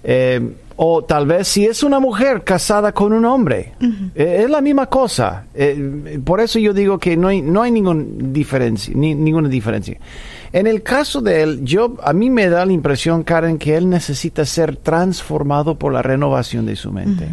eh, 0.04 0.54
o 0.80 1.02
tal 1.02 1.26
vez 1.26 1.48
si 1.48 1.66
es 1.66 1.82
una 1.82 1.98
mujer 1.98 2.44
casada 2.44 2.92
con 2.92 3.12
un 3.12 3.24
hombre, 3.24 3.72
eh, 4.14 4.42
es 4.44 4.48
la 4.48 4.60
misma 4.60 4.86
cosa. 4.86 5.46
Eh, 5.52 6.20
por 6.24 6.40
eso 6.40 6.60
yo 6.60 6.72
digo 6.72 7.00
que 7.00 7.16
no 7.16 7.26
hay, 7.26 7.42
no 7.42 7.62
hay 7.62 7.72
ningún 7.72 8.32
diferencia, 8.32 8.94
ni, 8.96 9.12
ninguna 9.12 9.48
diferencia. 9.48 9.98
En 10.52 10.68
el 10.68 10.84
caso 10.84 11.20
de 11.20 11.42
él, 11.42 11.64
yo, 11.64 11.96
a 12.00 12.12
mí 12.12 12.30
me 12.30 12.48
da 12.48 12.64
la 12.64 12.72
impresión, 12.72 13.24
Karen, 13.24 13.58
que 13.58 13.76
él 13.76 13.90
necesita 13.90 14.44
ser 14.44 14.76
transformado 14.76 15.76
por 15.76 15.92
la 15.92 16.00
renovación 16.00 16.64
de 16.64 16.76
su 16.76 16.92
mente. 16.92 17.26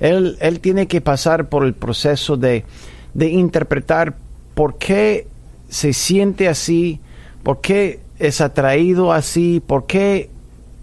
Él, 0.00 0.38
él 0.40 0.60
tiene 0.60 0.86
que 0.86 1.02
pasar 1.02 1.50
por 1.50 1.66
el 1.66 1.74
proceso 1.74 2.38
de, 2.38 2.64
de 3.12 3.28
interpretar 3.28 4.14
por 4.54 4.78
qué 4.78 5.26
se 5.68 5.92
siente 5.92 6.48
así, 6.48 6.98
por 7.42 7.60
qué 7.60 8.00
es 8.18 8.40
atraído 8.40 9.12
así, 9.12 9.62
por 9.66 9.84
qué 9.84 10.30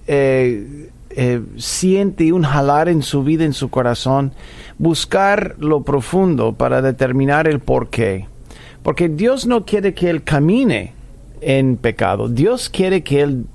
eh, 0.05 0.90
eh, 1.15 1.41
siente 1.57 2.31
un 2.33 2.43
jalar 2.43 2.89
en 2.89 3.01
su 3.03 3.23
vida, 3.23 3.45
en 3.45 3.53
su 3.53 3.69
corazón, 3.69 4.33
buscar 4.77 5.55
lo 5.59 5.83
profundo 5.83 6.53
para 6.53 6.81
determinar 6.81 7.47
el 7.47 7.59
por 7.59 7.89
qué. 7.89 8.27
Porque 8.83 9.09
Dios 9.09 9.45
no 9.45 9.65
quiere 9.65 9.93
que 9.93 10.09
él 10.09 10.23
camine 10.23 10.93
en 11.41 11.77
pecado, 11.77 12.29
Dios 12.29 12.69
quiere 12.69 13.03
que 13.03 13.21
él 13.21 13.45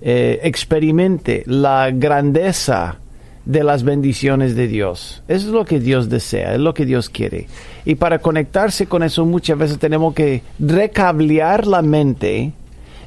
eh, 0.00 0.40
experimente 0.42 1.44
la 1.46 1.90
grandeza 1.90 2.98
de 3.44 3.62
las 3.62 3.84
bendiciones 3.84 4.56
de 4.56 4.68
Dios. 4.68 5.22
Eso 5.28 5.46
es 5.48 5.52
lo 5.52 5.64
que 5.64 5.80
Dios 5.80 6.08
desea, 6.08 6.54
es 6.54 6.60
lo 6.60 6.74
que 6.74 6.86
Dios 6.86 7.08
quiere. 7.08 7.46
Y 7.84 7.96
para 7.96 8.18
conectarse 8.18 8.86
con 8.86 9.02
eso 9.02 9.24
muchas 9.26 9.58
veces 9.58 9.78
tenemos 9.78 10.14
que 10.14 10.42
recablear 10.58 11.66
la 11.66 11.82
mente. 11.82 12.52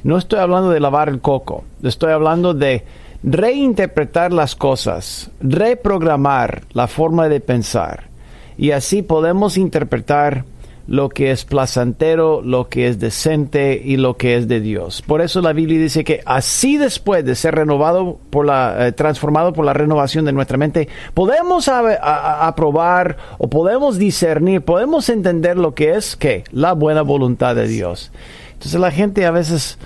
No 0.04 0.16
estoy 0.16 0.38
hablando 0.38 0.70
de 0.70 0.80
lavar 0.80 1.08
el 1.08 1.20
coco, 1.20 1.64
estoy 1.82 2.12
hablando 2.12 2.54
de 2.54 2.84
reinterpretar 3.22 4.32
las 4.32 4.54
cosas, 4.54 5.30
reprogramar 5.40 6.62
la 6.72 6.86
forma 6.86 7.28
de 7.28 7.40
pensar. 7.40 8.08
Y 8.56 8.72
así 8.72 9.02
podemos 9.02 9.56
interpretar 9.56 10.44
lo 10.88 11.10
que 11.10 11.30
es 11.30 11.44
placentero, 11.44 12.40
lo 12.40 12.70
que 12.70 12.88
es 12.88 12.98
decente 12.98 13.80
y 13.84 13.98
lo 13.98 14.16
que 14.16 14.36
es 14.36 14.48
de 14.48 14.60
Dios. 14.60 15.02
Por 15.02 15.20
eso 15.20 15.42
la 15.42 15.52
Biblia 15.52 15.78
dice 15.78 16.02
que 16.02 16.22
así 16.24 16.78
después 16.78 17.26
de 17.26 17.34
ser 17.34 17.54
renovado 17.54 18.18
por 18.30 18.46
la, 18.46 18.86
eh, 18.86 18.92
transformado 18.92 19.52
por 19.52 19.66
la 19.66 19.74
renovación 19.74 20.24
de 20.24 20.32
nuestra 20.32 20.56
mente, 20.56 20.88
podemos 21.12 21.68
aprobar 21.68 23.18
o 23.36 23.50
podemos 23.50 23.98
discernir, 23.98 24.62
podemos 24.62 25.10
entender 25.10 25.58
lo 25.58 25.74
que 25.74 25.90
es 25.90 26.16
que 26.16 26.44
la 26.52 26.72
buena 26.72 27.02
voluntad 27.02 27.54
de 27.54 27.68
Dios. 27.68 28.10
Entonces 28.54 28.80
la 28.80 28.90
gente 28.90 29.26
a 29.26 29.30
veces 29.30 29.78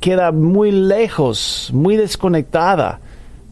queda 0.00 0.32
muy 0.32 0.70
lejos, 0.70 1.70
muy 1.72 1.96
desconectada 1.96 3.00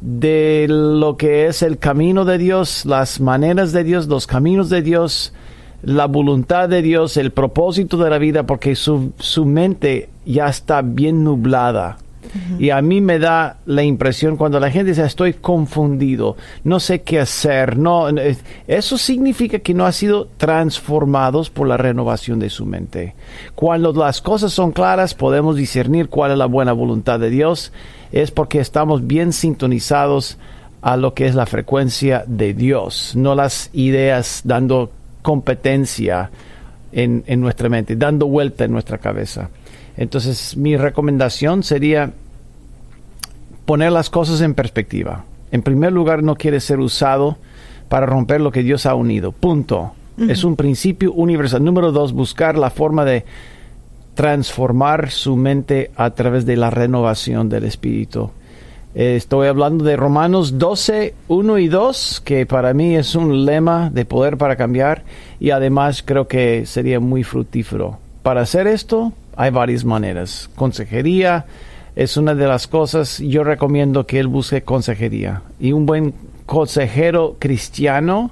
de 0.00 0.66
lo 0.68 1.16
que 1.16 1.46
es 1.46 1.62
el 1.62 1.78
camino 1.78 2.24
de 2.24 2.38
Dios, 2.38 2.84
las 2.84 3.20
maneras 3.20 3.72
de 3.72 3.84
Dios, 3.84 4.06
los 4.06 4.26
caminos 4.26 4.68
de 4.68 4.82
Dios, 4.82 5.32
la 5.82 6.06
voluntad 6.06 6.68
de 6.68 6.82
Dios, 6.82 7.16
el 7.16 7.30
propósito 7.30 7.96
de 7.96 8.10
la 8.10 8.18
vida, 8.18 8.44
porque 8.44 8.74
su, 8.74 9.12
su 9.18 9.44
mente 9.44 10.08
ya 10.24 10.48
está 10.48 10.82
bien 10.82 11.24
nublada. 11.24 11.98
Y 12.58 12.70
a 12.70 12.80
mí 12.82 13.00
me 13.00 13.18
da 13.18 13.58
la 13.66 13.82
impresión 13.82 14.36
cuando 14.36 14.60
la 14.60 14.70
gente 14.70 14.90
dice 14.90 15.04
estoy 15.04 15.34
confundido, 15.34 16.36
no 16.64 16.80
sé 16.80 17.02
qué 17.02 17.20
hacer, 17.20 17.76
no, 17.76 18.08
eso 18.66 18.98
significa 18.98 19.58
que 19.58 19.74
no 19.74 19.86
ha 19.86 19.92
sido 19.92 20.28
transformados 20.36 21.50
por 21.50 21.68
la 21.68 21.76
renovación 21.76 22.38
de 22.38 22.50
su 22.50 22.66
mente. 22.66 23.14
Cuando 23.54 23.92
las 23.92 24.20
cosas 24.20 24.52
son 24.52 24.72
claras, 24.72 25.14
podemos 25.14 25.56
discernir 25.56 26.08
cuál 26.08 26.32
es 26.32 26.38
la 26.38 26.46
buena 26.46 26.72
voluntad 26.72 27.20
de 27.20 27.30
Dios, 27.30 27.72
es 28.12 28.30
porque 28.30 28.60
estamos 28.60 29.06
bien 29.06 29.32
sintonizados 29.32 30.38
a 30.82 30.96
lo 30.96 31.14
que 31.14 31.26
es 31.26 31.34
la 31.34 31.46
frecuencia 31.46 32.24
de 32.26 32.54
Dios, 32.54 33.12
no 33.16 33.34
las 33.34 33.70
ideas 33.72 34.42
dando 34.44 34.90
competencia 35.22 36.30
en, 36.92 37.40
nuestra 37.40 37.68
mente, 37.68 37.96
dando 37.96 38.26
vuelta 38.26 38.64
en 38.64 38.72
nuestra 38.72 38.98
cabeza. 38.98 39.50
Entonces, 39.96 40.56
mi 40.56 40.76
recomendación 40.76 41.62
sería 41.62 42.12
poner 43.64 43.92
las 43.92 44.10
cosas 44.10 44.40
en 44.40 44.54
perspectiva. 44.54 45.24
En 45.50 45.62
primer 45.62 45.92
lugar, 45.92 46.22
no 46.22 46.36
quiere 46.36 46.60
ser 46.60 46.80
usado 46.80 47.36
para 47.88 48.06
romper 48.06 48.40
lo 48.40 48.52
que 48.52 48.62
Dios 48.62 48.86
ha 48.86 48.94
unido. 48.94 49.32
Punto. 49.32 49.92
Es 50.28 50.44
un 50.44 50.56
principio 50.56 51.12
universal. 51.12 51.62
Número 51.62 51.92
dos, 51.92 52.14
buscar 52.14 52.56
la 52.56 52.70
forma 52.70 53.04
de 53.04 53.26
transformar 54.14 55.10
su 55.10 55.36
mente 55.36 55.90
a 55.94 56.10
través 56.10 56.46
de 56.46 56.56
la 56.56 56.70
renovación 56.70 57.50
del 57.50 57.64
espíritu. 57.64 58.30
Estoy 58.94 59.48
hablando 59.48 59.84
de 59.84 59.94
Romanos 59.94 60.56
12, 60.56 61.14
1 61.28 61.58
y 61.58 61.68
2, 61.68 62.22
que 62.24 62.46
para 62.46 62.72
mí 62.72 62.96
es 62.96 63.14
un 63.14 63.44
lema 63.44 63.90
de 63.90 64.06
poder 64.06 64.38
para 64.38 64.56
cambiar 64.56 65.04
y 65.38 65.50
además 65.50 66.02
creo 66.02 66.26
que 66.28 66.64
sería 66.64 66.98
muy 66.98 67.22
fructífero. 67.22 67.98
Para 68.22 68.40
hacer 68.40 68.66
esto 68.66 69.12
hay 69.36 69.50
varias 69.50 69.84
maneras. 69.84 70.50
Consejería 70.56 71.44
es 71.94 72.16
una 72.16 72.34
de 72.34 72.46
las 72.46 72.66
cosas, 72.66 73.18
yo 73.18 73.44
recomiendo 73.44 74.06
que 74.06 74.18
él 74.18 74.26
busque 74.26 74.62
consejería. 74.62 75.42
Y 75.60 75.72
un 75.72 75.86
buen 75.86 76.14
consejero 76.44 77.36
cristiano, 77.38 78.30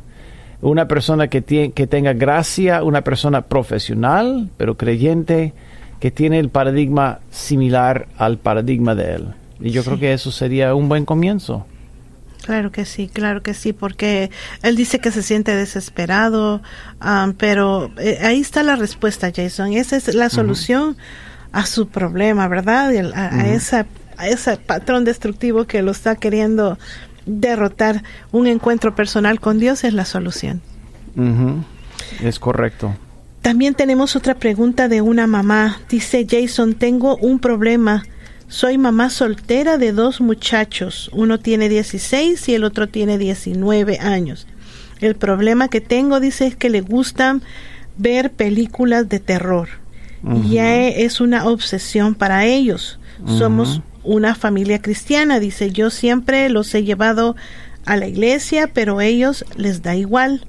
una 0.61 0.89
persona 0.89 1.29
que, 1.29 1.43
tiene, 1.43 1.73
que 1.73 1.87
tenga 1.87 2.13
gracia, 2.13 2.83
una 2.83 3.03
persona 3.03 3.43
profesional, 3.43 4.51
pero 4.57 4.77
creyente, 4.77 5.53
que 6.01 6.11
tiene 6.11 6.39
el 6.39 6.51
paradigma 6.51 7.21
similar 7.31 8.07
al 8.19 8.39
paradigma 8.39 8.95
de 8.95 9.15
él. 9.15 9.29
Y 9.61 9.71
yo 9.71 9.83
creo 9.85 9.99
que 9.99 10.13
eso 10.13 10.31
sería 10.31 10.75
un 10.75 10.89
buen 10.89 11.05
comienzo. 11.05 11.67
Claro 12.45 12.71
que 12.71 12.85
sí, 12.85 13.09
claro 13.09 13.43
que 13.43 13.55
sí, 13.55 13.73
porque 13.73 14.31
él 14.63 14.77
dice 14.77 14.99
que 14.99 15.11
se 15.11 15.23
siente 15.23 15.57
desesperado, 15.57 16.61
um, 17.03 17.33
pero 17.33 17.91
eh, 17.97 18.19
ahí 18.23 18.39
está 18.39 18.63
la 18.63 18.77
respuesta, 18.77 19.33
Jason. 19.35 19.73
Esa 19.73 19.97
es 19.97 20.15
la 20.15 20.29
solución 20.29 20.99
a 21.53 21.65
su 21.65 21.89
problema, 21.89 22.47
¿verdad? 22.49 22.91
A, 23.15 23.47
esa, 23.49 23.87
a 24.19 24.29
ese 24.29 24.59
patrón 24.59 25.05
destructivo 25.05 25.65
que 25.65 25.81
lo 25.81 25.93
está 25.93 26.17
queriendo 26.17 26.79
derrotar. 27.25 28.03
Un 28.31 28.47
encuentro 28.47 28.95
personal 28.95 29.41
con 29.41 29.59
Dios 29.59 29.83
es 29.83 29.95
la 29.95 30.05
solución. 30.05 30.61
Es 32.23 32.39
correcto. 32.39 32.95
También 33.41 33.75
tenemos 33.75 34.17
otra 34.17 34.35
pregunta 34.35 34.89
de 34.89 35.01
una 35.01 35.27
mamá. 35.27 35.79
Dice 35.89 36.27
Jason, 36.29 36.75
tengo 36.75 37.17
un 37.17 37.39
problema 37.39 38.05
soy 38.49 38.79
mamá 38.79 39.11
soltera 39.11 39.79
de 39.79 39.93
dos 39.93 40.21
muchachos. 40.21 41.11
Uno 41.13 41.39
tiene 41.39 41.69
16 41.69 42.49
y 42.49 42.55
el 42.55 42.65
otro 42.65 42.89
tiene 42.89 43.19
19 43.19 43.99
años. 43.99 44.47
El 45.01 45.17
problema 45.17 45.69
que 45.69 45.81
tengo, 45.81 46.21
dice, 46.21 46.47
es 46.47 46.57
que 46.57 46.71
le 46.71 46.81
gustan 46.81 47.43
ver 47.97 48.33
películas 48.33 49.09
de 49.09 49.21
terror. 49.21 49.69
Ya 50.49 50.87
es 50.87 51.21
una 51.21 51.47
obsesión 51.47 52.15
para 52.15 52.47
ellos. 52.47 52.99
Somos 53.27 53.83
una 54.03 54.35
familia 54.35 54.81
cristiana, 54.81 55.39
dice. 55.39 55.71
Yo 55.71 55.91
siempre 55.91 56.49
los 56.49 56.75
he 56.75 56.83
llevado 56.83 57.37
a 57.85 57.97
la 57.97 58.07
iglesia, 58.07 58.71
pero 58.73 58.99
a 58.99 59.05
ellos 59.05 59.45
les 59.57 59.83
da 59.83 59.95
igual. 59.97 60.47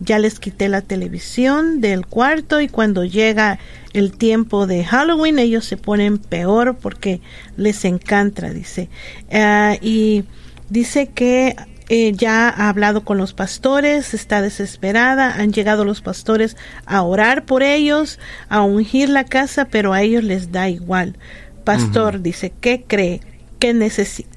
Ya 0.00 0.18
les 0.18 0.38
quité 0.38 0.68
la 0.68 0.82
televisión 0.82 1.80
del 1.80 2.06
cuarto 2.06 2.60
y 2.60 2.68
cuando 2.68 3.04
llega 3.04 3.58
el 3.92 4.16
tiempo 4.16 4.66
de 4.66 4.84
Halloween 4.84 5.38
ellos 5.38 5.64
se 5.64 5.76
ponen 5.76 6.18
peor 6.18 6.76
porque 6.76 7.20
les 7.56 7.84
encanta, 7.84 8.50
dice. 8.50 8.88
Ah, 9.32 9.76
y 9.80 10.24
dice 10.68 11.08
que 11.08 11.56
eh, 11.88 12.12
ya 12.12 12.48
ha 12.48 12.68
hablado 12.68 13.04
con 13.04 13.16
los 13.16 13.32
pastores, 13.32 14.12
está 14.12 14.42
desesperada, 14.42 15.36
han 15.36 15.52
llegado 15.52 15.84
los 15.84 16.00
pastores 16.00 16.56
a 16.84 17.02
orar 17.02 17.44
por 17.44 17.62
ellos, 17.62 18.18
a 18.48 18.62
ungir 18.62 19.08
la 19.08 19.24
casa, 19.24 19.66
pero 19.66 19.92
a 19.92 20.02
ellos 20.02 20.24
les 20.24 20.52
da 20.52 20.68
igual. 20.68 21.16
Pastor 21.64 22.22
dice, 22.22 22.52
¿qué 22.60 22.84
cree? 22.86 23.20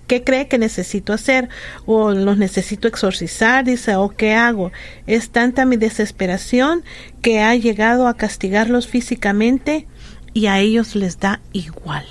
¿Qué, 0.10 0.24
cree 0.24 0.48
que 0.48 0.58
necesito 0.58 1.14
hacer? 1.14 1.50
¿O 1.86 2.10
los 2.12 2.40
necesito 2.40 2.88
exorcizar? 2.88 3.64
Dice, 3.64 3.96
¿o 3.96 4.10
qué 4.10 4.34
hago? 4.34 4.72
Es 5.06 5.30
tanta 5.30 5.66
mi 5.66 5.78
desesperación 5.78 6.84
que 7.22 7.42
ha 7.42 7.56
llegado 7.56 8.08
a 8.08 8.16
castigarlos 8.16 8.88
físicamente 8.88 9.88
y 10.34 10.48
a 10.48 10.60
ellos 10.60 10.96
les 10.96 11.20
da 11.20 11.42
igual. 11.54 12.06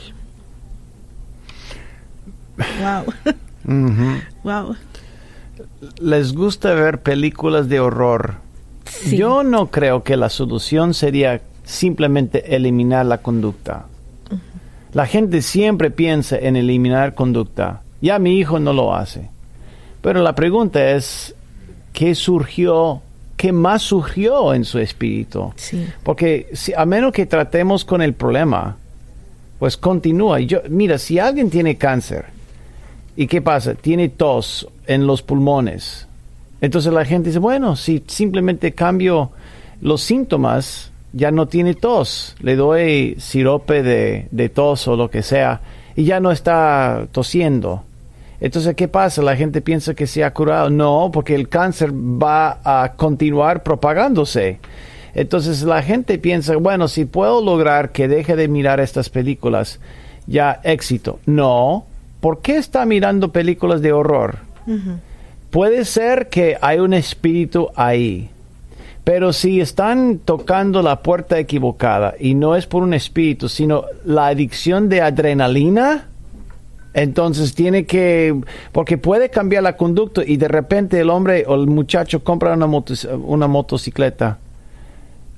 Wow. 2.80 3.14
Wow. 4.44 4.76
Les 6.00 6.32
gusta 6.32 6.72
ver 6.74 7.02
películas 7.02 7.68
de 7.68 7.80
horror. 7.80 8.36
Yo 9.10 9.42
no 9.42 9.70
creo 9.70 10.04
que 10.04 10.16
la 10.16 10.28
solución 10.28 10.94
sería 10.94 11.42
simplemente 11.64 12.54
eliminar 12.54 13.06
la 13.06 13.18
conducta. 13.18 13.86
La 14.92 15.06
gente 15.06 15.42
siempre 15.42 15.90
piensa 15.90 16.38
en 16.38 16.56
eliminar 16.56 17.14
conducta. 17.14 17.82
Ya 18.00 18.18
mi 18.18 18.38
hijo 18.38 18.58
no 18.58 18.72
lo 18.72 18.94
hace. 18.94 19.28
Pero 20.00 20.22
la 20.22 20.34
pregunta 20.34 20.92
es, 20.92 21.34
¿qué 21.92 22.14
surgió? 22.14 23.02
¿Qué 23.36 23.52
más 23.52 23.82
surgió 23.82 24.54
en 24.54 24.64
su 24.64 24.78
espíritu? 24.78 25.52
Porque 26.02 26.48
si, 26.52 26.72
a 26.74 26.84
menos 26.86 27.12
que 27.12 27.26
tratemos 27.26 27.84
con 27.84 28.02
el 28.02 28.14
problema, 28.14 28.76
pues 29.58 29.76
continúa. 29.76 30.40
Yo, 30.40 30.60
mira, 30.68 30.98
si 30.98 31.18
alguien 31.18 31.50
tiene 31.50 31.76
cáncer, 31.76 32.26
¿y 33.16 33.26
qué 33.26 33.42
pasa? 33.42 33.74
Tiene 33.74 34.08
tos 34.08 34.68
en 34.86 35.06
los 35.06 35.22
pulmones. 35.22 36.06
Entonces 36.60 36.92
la 36.92 37.04
gente 37.04 37.28
dice, 37.28 37.38
bueno, 37.38 37.76
si 37.76 38.02
simplemente 38.06 38.72
cambio 38.72 39.30
los 39.80 40.02
síntomas, 40.02 40.90
ya 41.12 41.30
no 41.30 41.46
tiene 41.46 41.74
tos, 41.74 42.36
le 42.40 42.56
doy 42.56 43.16
sirope 43.18 43.82
de, 43.82 44.48
tos 44.48 44.88
o 44.88 44.96
lo 44.96 45.10
que 45.10 45.22
sea 45.22 45.60
y 45.96 46.04
ya 46.04 46.20
no 46.20 46.30
está 46.30 47.06
tosiendo. 47.12 47.84
Entonces, 48.40 48.74
¿qué 48.74 48.88
pasa? 48.88 49.22
La 49.22 49.36
gente 49.36 49.60
piensa 49.60 49.94
que 49.94 50.06
se 50.06 50.22
ha 50.22 50.32
curado. 50.32 50.70
No, 50.70 51.10
porque 51.12 51.34
el 51.34 51.48
cáncer 51.48 51.92
va 51.92 52.60
a 52.64 52.92
continuar 52.96 53.62
propagándose. 53.62 54.60
Entonces 55.14 55.62
la 55.62 55.82
gente 55.82 56.18
piensa, 56.18 56.56
bueno, 56.56 56.86
si 56.86 57.04
puedo 57.04 57.42
lograr 57.42 57.90
que 57.90 58.06
deje 58.06 58.36
de 58.36 58.46
mirar 58.46 58.78
estas 58.78 59.10
películas, 59.10 59.80
ya 60.26 60.60
éxito. 60.62 61.18
No, 61.26 61.86
¿por 62.20 62.40
qué 62.40 62.56
está 62.56 62.84
mirando 62.86 63.32
películas 63.32 63.80
de 63.80 63.92
horror? 63.92 64.38
Puede 65.50 65.84
ser 65.84 66.28
que 66.28 66.56
hay 66.60 66.78
un 66.78 66.92
espíritu 66.92 67.68
ahí. 67.74 68.30
Pero 69.02 69.32
si 69.32 69.60
están 69.60 70.18
tocando 70.18 70.82
la 70.82 71.02
puerta 71.02 71.38
equivocada 71.38 72.14
y 72.20 72.34
no 72.34 72.54
es 72.54 72.66
por 72.66 72.82
un 72.82 72.92
espíritu, 72.92 73.48
sino 73.48 73.86
la 74.04 74.26
adicción 74.26 74.90
de 74.90 75.00
adrenalina, 75.00 76.08
entonces 76.94 77.54
tiene 77.54 77.84
que, 77.84 78.38
porque 78.72 78.98
puede 78.98 79.30
cambiar 79.30 79.62
la 79.62 79.76
conducta 79.76 80.22
y 80.24 80.36
de 80.36 80.48
repente 80.48 81.00
el 81.00 81.10
hombre 81.10 81.44
o 81.46 81.54
el 81.54 81.66
muchacho 81.66 82.24
compra 82.24 82.54
una, 82.54 82.66
una 82.66 83.46
motocicleta 83.46 84.38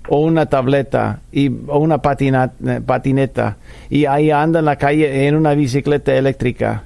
o 0.09 0.21
una 0.21 0.47
tableta 0.47 1.21
y, 1.33 1.49
o 1.69 1.79
una 1.79 2.01
patineta 2.01 3.57
y 3.91 4.05
ahí 4.07 4.31
anda 4.31 4.61
en 4.61 4.65
la 4.65 4.77
calle 4.77 5.27
en 5.27 5.37
una 5.37 5.55
bicicleta 5.55 6.15
eléctrica 6.15 6.85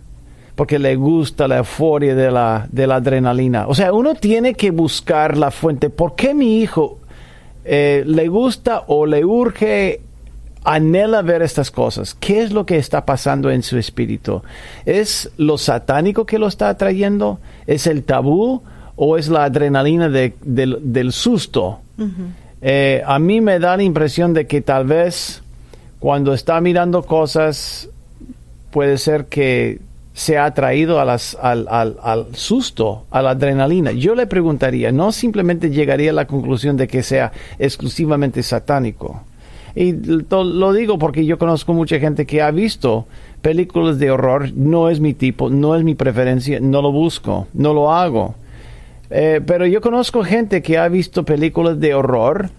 porque 0.55 0.79
le 0.79 0.97
gusta 0.97 1.49
la 1.49 1.59
euforia 1.59 2.15
de 2.15 2.31
la, 2.31 2.69
de 2.71 2.87
la 2.87 2.97
adrenalina. 2.97 3.67
O 3.67 3.75
sea, 3.75 3.93
uno 3.93 4.15
tiene 4.15 4.55
que 4.55 4.71
buscar 4.71 5.37
la 5.37 5.51
fuente. 5.51 5.91
¿Por 5.91 6.15
qué 6.15 6.33
mi 6.33 6.61
hijo 6.61 7.01
eh, 7.65 8.05
le 8.07 8.29
gusta 8.29 8.85
o 8.87 9.07
le 9.07 9.25
urge, 9.25 10.01
anhela 10.65 11.23
ver 11.23 11.43
estas 11.43 11.71
cosas? 11.71 12.17
¿Qué 12.19 12.43
es 12.43 12.53
lo 12.53 12.67
que 12.67 12.79
está 12.79 13.05
pasando 13.05 13.51
en 13.51 13.63
su 13.63 13.79
espíritu? 13.79 14.43
¿Es 14.85 15.31
lo 15.37 15.59
satánico 15.59 16.27
que 16.27 16.39
lo 16.39 16.49
está 16.49 16.71
atrayendo? 16.71 17.39
¿Es 17.67 17.87
el 17.87 18.03
tabú? 18.03 18.63
¿O 18.97 19.17
es 19.17 19.29
la 19.29 19.45
adrenalina 19.45 20.09
del 20.09 21.13
susto? 21.13 21.81
Eh, 22.61 23.03
a 23.05 23.19
mí 23.19 23.41
me 23.41 23.59
da 23.59 23.77
la 23.77 23.83
impresión 23.83 24.33
de 24.33 24.47
que 24.47 24.63
tal 24.63 24.87
vez 24.87 25.43
cuando 26.01 26.33
está 26.33 26.61
mirando 26.61 27.03
cosas 27.03 27.89
puede 28.71 28.99
ser 28.99 29.27
que 29.27 29.81
se 30.15 30.39
ha 30.39 30.47
atraído 30.47 31.01
a 31.01 31.05
las, 31.05 31.37
al, 31.41 31.67
al, 31.69 31.97
al, 32.03 32.27
susto, 32.35 33.05
a 33.11 33.21
la 33.21 33.31
adrenalina. 33.31 33.91
Yo 33.91 34.15
le 34.15 34.27
preguntaría, 34.27 34.93
no 34.93 35.11
simplemente 35.11 35.71
llegaría 35.71 36.11
a 36.11 36.15
la 36.15 36.27
conclusión 36.27 36.77
de 36.77 36.87
que 36.87 37.03
sea 37.03 37.33
exclusivamente 37.59 38.43
satánico. 38.43 39.25
Y 39.77 39.93
lo 39.93 40.73
digo 40.73 40.99
porque 40.99 41.27
yo 41.27 41.39
conozco 41.39 41.75
mucha 41.75 41.99
gente 41.99 42.27
que 42.27 42.43
ha 42.43 42.51
visto 42.51 43.07
películas 43.43 43.99
de 43.99 44.11
horror, 44.11 44.53
no 44.55 44.89
es 44.89 45.01
mi 45.01 45.15
tipo, 45.15 45.51
no 45.51 45.75
es 45.75 45.83
mi 45.83 45.95
preferencia, 45.95 46.61
no 46.61 46.81
lo 46.81 46.93
busco, 46.93 47.49
no 47.53 47.75
lo 47.75 47.93
hago. 47.93 48.37
Eh, 49.11 49.41
pero 49.45 49.67
yo 49.67 49.81
conozco 49.81 50.25
gente 50.25 50.63
que 50.63 50.79
ha 50.79 50.89
visto 50.89 51.25
películas 51.25 51.79
de 51.81 51.95
horror 51.95 52.51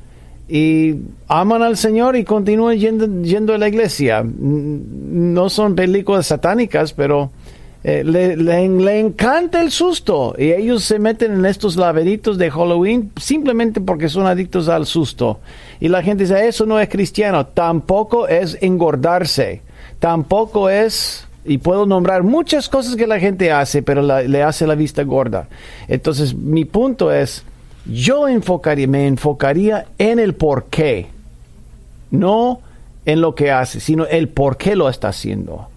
y 0.47 0.95
aman 1.27 1.63
al 1.63 1.77
Señor 1.77 2.15
y 2.15 2.23
continúan 2.23 2.77
yendo, 2.77 3.23
yendo 3.23 3.53
a 3.53 3.57
la 3.57 3.67
iglesia. 3.67 4.23
No 4.25 5.49
son 5.49 5.75
películas 5.75 6.27
satánicas, 6.27 6.93
pero 6.93 7.31
eh, 7.83 8.03
le, 8.03 8.99
encanta 8.99 9.61
el 9.61 9.69
susto 9.69 10.33
y 10.37 10.51
ellos 10.51 10.83
se 10.83 10.97
meten 10.97 11.33
en 11.33 11.45
estos 11.45 11.77
laberintos 11.77 12.37
de 12.39 12.49
Halloween 12.49 13.11
simplemente 13.19 13.79
porque 13.79 14.09
son 14.09 14.25
adictos 14.25 14.69
al 14.69 14.85
susto. 14.85 15.39
Y 15.79 15.89
la 15.89 16.01
gente 16.01 16.23
dice, 16.23 16.47
eso 16.47 16.65
no 16.65 16.79
es 16.79 16.89
cristiano, 16.89 17.45
tampoco 17.45 18.27
es 18.27 18.57
engordarse, 18.61 19.61
tampoco 19.99 20.69
es, 20.69 21.27
y 21.43 21.57
puedo 21.57 21.85
nombrar 21.85 22.23
muchas 22.23 22.69
cosas 22.69 22.95
que 22.95 23.07
la 23.07 23.19
gente 23.19 23.51
hace, 23.51 23.83
pero 23.83 24.01
le 24.01 24.43
hace 24.43 24.65
la 24.65 24.75
vista 24.75 25.03
gorda. 25.03 25.47
Entonces, 25.87 26.33
mi 26.33 26.65
punto 26.65 27.11
es, 27.11 27.43
yo 27.85 28.27
enfocaría, 28.27 28.87
me 28.87 29.07
enfocaría 29.07 29.85
en 29.97 30.19
el 30.19 30.33
por 30.33 30.65
qué, 30.65 31.07
no 32.11 32.61
en 33.05 33.21
lo 33.21 33.35
que 33.35 33.51
hace, 33.51 33.79
sino 33.79 34.05
el 34.05 34.29
por 34.29 34.57
qué 34.57 34.75
lo 34.75 34.89
está 34.89 35.09
haciendo. 35.09 35.67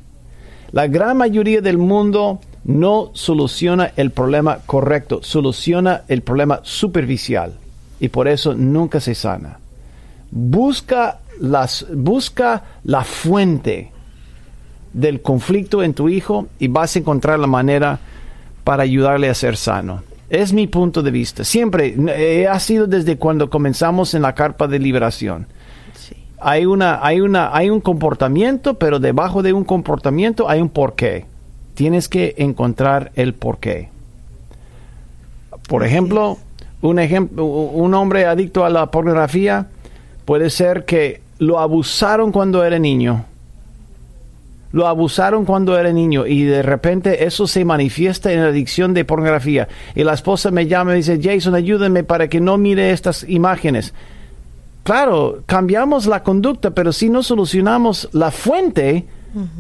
La 0.73 0.87
gran 0.87 1.17
mayoría 1.17 1.61
del 1.61 1.79
mundo 1.79 2.41
no 2.65 3.11
soluciona 3.15 3.93
el 3.97 4.11
problema 4.11 4.59
correcto, 4.67 5.21
soluciona 5.23 6.03
el 6.09 6.23
problema 6.23 6.61
superficial 6.63 7.55
y 8.01 8.09
por 8.09 8.29
eso 8.29 8.55
nunca 8.55 9.01
se 9.01 9.15
sana. 9.15 9.59
Busca, 10.31 11.21
las, 11.41 11.87
busca 11.95 12.65
la 12.85 13.05
fuente 13.05 13.93
del 14.93 15.23
conflicto 15.23 15.83
en 15.83 15.95
tu 15.95 16.09
hijo 16.09 16.49
y 16.59 16.69
vas 16.69 16.97
a 16.97 16.99
encontrar 16.99 17.39
la 17.39 17.47
manera 17.47 17.99
para 18.65 18.83
ayudarle 18.83 19.29
a 19.29 19.35
ser 19.35 19.57
sano. 19.57 20.03
Es 20.31 20.53
mi 20.53 20.67
punto 20.67 21.03
de 21.03 21.11
vista. 21.11 21.45
Siempre 21.45 21.95
eh, 22.17 22.47
ha 22.47 22.59
sido 22.61 22.87
desde 22.87 23.17
cuando 23.17 23.49
comenzamos 23.49 24.13
en 24.15 24.23
la 24.23 24.35
carpa 24.35 24.67
de 24.67 24.79
liberación. 24.79 25.47
Hay, 26.41 26.67
una, 26.67 27.05
hay, 27.05 27.21
una, 27.21 27.57
hay 27.57 27.71
un 27.71 27.81
comportamiento, 27.81 28.75
pero 28.75 29.01
debajo 29.01 29.43
de 29.43 29.53
un 29.53 29.65
comportamiento 29.65 30.49
hay 30.49 30.61
un 30.61 30.69
porqué. 30.69 31.25
Tienes 31.75 32.09
que 32.09 32.35
encontrar 32.39 33.11
el 33.15 33.35
porqué. 33.35 33.89
Por 35.67 35.85
ejemplo, 35.85 36.39
un, 36.83 36.99
ejemplo, 36.99 37.45
un 37.45 37.95
hombre 37.95 38.27
adicto 38.27 38.65
a 38.65 38.71
la 38.71 38.91
pornografía 38.91 39.69
puede 40.29 40.51
ser 40.51 40.85
que 40.85 41.23
lo 41.39 41.59
abusaron 41.59 42.33
cuando 42.33 42.63
era 42.63 42.79
niño 42.79 43.25
lo 44.73 44.87
abusaron 44.87 45.47
cuando 45.47 45.79
era 45.79 45.91
niño 45.91 46.27
y 46.27 46.45
de 46.45 46.61
repente 46.61 47.25
eso 47.25 47.47
se 47.47 47.65
manifiesta 47.65 48.31
en 48.31 48.43
la 48.43 48.49
adicción 48.49 48.93
de 48.93 49.07
pornografía. 49.07 49.67
Y 49.95 50.05
la 50.05 50.13
esposa 50.13 50.51
me 50.51 50.67
llama 50.67 50.93
y 50.93 50.99
dice, 50.99 51.19
Jason, 51.23 51.55
ayúdame 51.55 52.05
para 52.05 52.29
que 52.29 52.43
no 52.43 52.59
mire 52.59 52.91
estas 52.91 53.25
imágenes. 53.27 53.95
Claro, 54.83 55.43
cambiamos 55.47 56.05
la 56.05 56.23
conducta, 56.23 56.73
pero 56.73 56.93
si 56.93 57.09
no 57.09 57.23
solucionamos 57.23 58.11
la 58.13 58.31
fuente, 58.31 59.07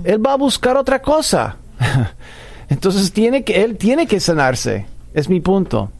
él 0.04 0.26
va 0.26 0.34
a 0.34 0.36
buscar 0.36 0.76
otra 0.76 1.00
cosa. 1.00 1.56
Entonces 2.68 3.10
tiene 3.10 3.44
que, 3.44 3.64
él 3.64 3.78
tiene 3.78 4.06
que 4.06 4.20
sanarse. 4.20 4.84
Es 5.14 5.30
mi 5.30 5.40
punto. 5.40 5.90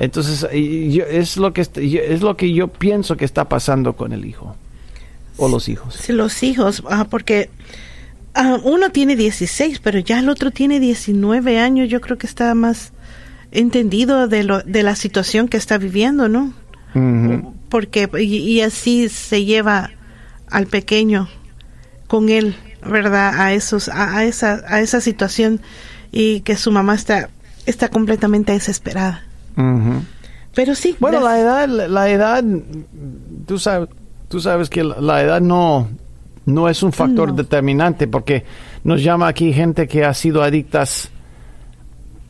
Entonces 0.00 0.44
es 0.52 1.36
lo 1.36 1.52
que 1.52 1.60
es 1.60 2.20
lo 2.22 2.36
que 2.36 2.52
yo 2.52 2.68
pienso 2.68 3.16
que 3.16 3.24
está 3.24 3.48
pasando 3.48 3.94
con 3.94 4.12
el 4.12 4.24
hijo 4.24 4.56
o 5.36 5.48
los 5.48 5.68
hijos. 5.68 5.94
Sí, 5.94 6.12
los 6.12 6.42
hijos, 6.42 6.82
ah, 6.90 7.06
porque 7.08 7.50
Ah, 8.34 8.58
uno 8.62 8.90
tiene 8.90 9.16
16, 9.16 9.80
pero 9.80 9.98
ya 9.98 10.20
el 10.20 10.28
otro 10.28 10.50
tiene 10.50 10.78
19 10.78 11.58
años. 11.58 11.88
Yo 11.88 12.00
creo 12.00 12.16
que 12.16 12.26
está 12.26 12.54
más 12.54 12.92
entendido 13.50 14.28
de, 14.28 14.44
lo, 14.44 14.60
de 14.62 14.82
la 14.82 14.94
situación 14.94 15.48
que 15.48 15.56
está 15.56 15.78
viviendo, 15.78 16.28
¿no? 16.28 16.54
Porque, 17.68 18.08
y, 18.20 18.60
así 18.62 19.08
se 19.08 19.44
lleva 19.44 19.90
al 20.48 20.66
pequeño 20.66 21.28
con 22.08 22.28
él, 22.28 22.56
¿verdad? 22.84 23.40
A, 23.40 23.52
esos, 23.52 23.88
a, 23.88 24.24
esa, 24.24 24.62
a 24.66 24.80
esa 24.80 25.00
situación 25.00 25.60
y 26.10 26.40
que 26.40 26.56
su 26.56 26.72
mamá 26.72 26.94
está, 26.94 27.30
está 27.66 27.88
completamente 27.88 28.52
desesperada. 28.52 29.24
Pero 30.54 30.74
sí. 30.74 30.96
Bueno, 30.98 31.20
la 31.20 31.38
edad, 31.38 31.68
la 31.68 32.08
edad, 32.10 32.44
tú 33.46 33.58
sabes, 33.58 33.88
tú 34.28 34.40
sabes 34.40 34.68
que 34.68 34.82
la 34.84 35.22
edad 35.22 35.40
no, 35.40 35.88
no 36.46 36.68
es 36.68 36.82
un 36.82 36.92
factor 36.92 37.34
determinante 37.34 38.08
porque 38.08 38.44
nos 38.84 39.02
llama 39.02 39.28
aquí 39.28 39.52
gente 39.52 39.86
que 39.86 40.04
ha 40.04 40.14
sido 40.14 40.42
adictas 40.42 41.10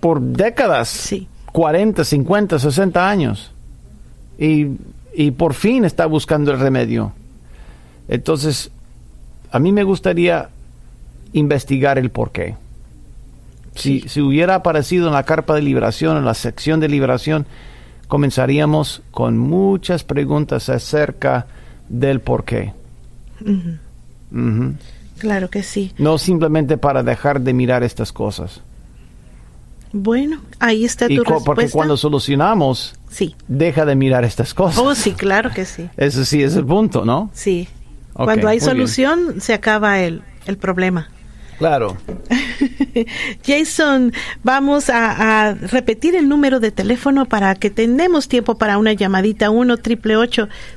por 0.00 0.20
décadas, 0.20 0.88
sí. 0.88 1.28
40, 1.52 2.04
50, 2.04 2.58
60 2.58 3.08
años, 3.10 3.52
y, 4.38 4.68
y 5.14 5.30
por 5.32 5.54
fin 5.54 5.84
está 5.84 6.06
buscando 6.06 6.52
el 6.52 6.58
remedio. 6.58 7.12
Entonces, 8.08 8.70
a 9.50 9.58
mí 9.58 9.72
me 9.72 9.84
gustaría 9.84 10.48
investigar 11.32 11.98
el 11.98 12.10
por 12.10 12.32
qué. 12.32 12.56
Si, 13.74 14.00
si, 14.08 14.20
hubiera 14.20 14.56
aparecido 14.56 15.06
en 15.06 15.14
la 15.14 15.22
carpa 15.22 15.54
de 15.54 15.62
liberación, 15.62 16.16
en 16.16 16.24
la 16.24 16.34
sección 16.34 16.80
de 16.80 16.88
liberación, 16.88 17.46
comenzaríamos 18.08 19.02
con 19.10 19.38
muchas 19.38 20.04
preguntas 20.04 20.68
acerca 20.68 21.46
del 21.88 22.20
por 22.20 22.44
qué. 22.44 22.72
Claro 25.18 25.50
que 25.50 25.62
sí. 25.62 25.92
No 25.98 26.18
simplemente 26.18 26.78
para 26.78 27.02
dejar 27.02 27.40
de 27.40 27.52
mirar 27.52 27.82
estas 27.82 28.12
cosas. 28.12 28.62
Bueno, 29.92 30.40
ahí 30.60 30.84
está 30.84 31.08
tu 31.08 31.16
respuesta. 31.16 31.44
Porque 31.44 31.68
cuando 31.68 31.96
solucionamos, 31.96 32.94
sí. 33.10 33.34
deja 33.48 33.84
de 33.84 33.96
mirar 33.96 34.24
estas 34.24 34.54
cosas. 34.54 34.78
Oh, 34.78 34.94
sí, 34.94 35.12
claro 35.12 35.50
que 35.50 35.64
sí. 35.64 35.88
Ese 35.96 36.24
sí 36.24 36.42
es 36.42 36.54
el 36.56 36.64
punto, 36.64 37.04
¿no? 37.04 37.30
Sí. 37.34 37.68
cuando 38.12 38.48
hay 38.48 38.60
solución, 38.60 39.40
se 39.40 39.52
acaba 39.52 40.00
el, 40.00 40.22
el 40.46 40.58
problema. 40.58 41.10
Claro. 41.61 41.98
Jason, 43.44 44.14
vamos 44.42 44.88
a, 44.88 45.52
repetir 45.52 46.16
el 46.16 46.26
número 46.26 46.58
de 46.58 46.70
teléfono 46.70 47.26
para 47.26 47.54
que 47.54 47.68
tenemos 47.68 48.28
tiempo 48.28 48.54
para 48.54 48.78
una 48.78 48.94
llamadita 48.94 49.50
1 49.50 49.76
triple 49.76 50.14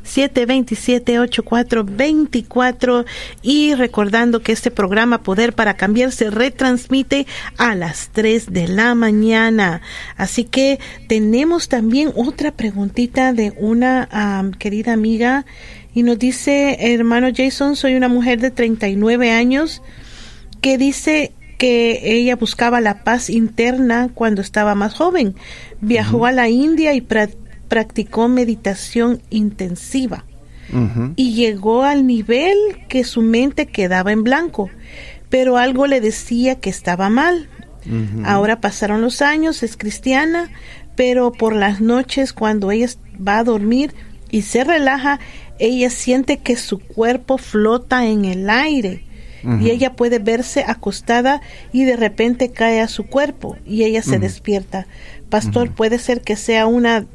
727 0.03 1.19
8424 1.19 3.05
y 3.41 3.75
recordando 3.75 4.41
que 4.41 4.51
este 4.51 4.71
programa 4.71 5.23
Poder 5.23 5.53
para 5.53 5.77
Cambiar 5.77 6.11
se 6.11 6.29
retransmite 6.29 7.27
a 7.57 7.75
las 7.75 8.09
3 8.11 8.51
de 8.51 8.67
la 8.67 8.93
mañana. 8.93 9.79
Así 10.17 10.43
que 10.43 10.81
tenemos 11.07 11.69
también 11.69 12.11
otra 12.13 12.51
preguntita 12.51 13.31
de 13.31 13.53
una 13.57 14.51
querida 14.59 14.91
amiga 14.91 15.45
y 15.93 16.03
nos 16.03 16.19
dice, 16.19 16.75
hermano 16.93 17.29
Jason, 17.33 17.77
soy 17.77 17.95
una 17.95 18.09
mujer 18.09 18.41
de 18.41 18.51
39 18.51 19.31
años 19.31 19.81
que 20.63 20.77
dice 20.77 21.33
que 21.57 21.99
ella 22.15 22.37
buscaba 22.37 22.79
la 22.79 23.03
paz 23.03 23.29
interna 23.29 24.09
cuando 24.13 24.41
estaba 24.41 24.75
más 24.75 24.93
joven. 24.93 25.35
Viajó 25.81 26.25
a 26.25 26.31
la 26.31 26.47
India 26.47 26.93
y 26.93 27.01
practicó 27.67 28.29
meditación 28.29 29.21
intensiva. 29.29 30.23
Y 31.17 31.33
llegó 31.33 31.83
al 31.83 32.07
nivel 32.07 32.57
que 32.87 33.03
su 33.03 33.21
mente 33.21 33.67
quedaba 33.67 34.13
en 34.13 34.23
blanco, 34.23 34.71
pero 35.29 35.57
algo 35.57 35.85
le 35.85 35.99
decía 35.99 36.55
que 36.55 36.69
estaba 36.69 37.09
mal. 37.09 37.49
Ahora 38.23 38.61
pasaron 38.61 39.01
los 39.01 39.21
años, 39.21 39.63
es 39.63 39.75
cristiana, 39.75 40.49
pero 40.95 41.33
por 41.33 41.53
las 41.53 41.81
noches 41.81 42.31
cuando 42.31 42.71
ella 42.71 42.87
va 43.15 43.39
a 43.39 43.43
dormir 43.43 43.93
y 44.31 44.43
se 44.43 44.63
relaja, 44.63 45.19
ella 45.59 45.89
siente 45.89 46.37
que 46.37 46.55
su 46.55 46.79
cuerpo 46.79 47.37
flota 47.37 48.07
en 48.07 48.23
el 48.23 48.49
aire 48.49 49.03
y 49.59 49.69
ella 49.71 49.93
puede 49.93 50.19
verse 50.19 50.63
acostada 50.65 51.41
y 51.71 51.83
de 51.83 51.97
repente 51.97 52.51
cae 52.51 52.79
a 52.79 52.87
su 52.87 53.05
cuerpo 53.05 53.57
y 53.65 53.83
ella 53.83 54.01
se 54.01 54.19
despierta. 54.19 54.87
Pastor, 55.29 55.71
puede 55.71 55.99
ser 55.99 56.21
que 56.21 56.35
sea 56.35 56.65
una 56.65 57.05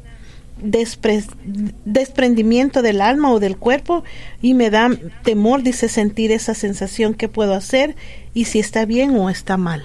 desprendimiento 1.85 2.81
del 2.81 3.01
alma 3.01 3.31
o 3.31 3.39
del 3.39 3.57
cuerpo 3.57 4.03
y 4.41 4.53
me 4.53 4.69
da 4.69 4.89
temor, 5.23 5.63
dice, 5.63 5.87
sentir 5.87 6.31
esa 6.31 6.53
sensación 6.53 7.13
que 7.13 7.29
puedo 7.29 7.53
hacer 7.53 7.95
y 8.33 8.45
si 8.45 8.59
está 8.59 8.85
bien 8.85 9.15
o 9.15 9.29
está 9.29 9.57
mal. 9.57 9.83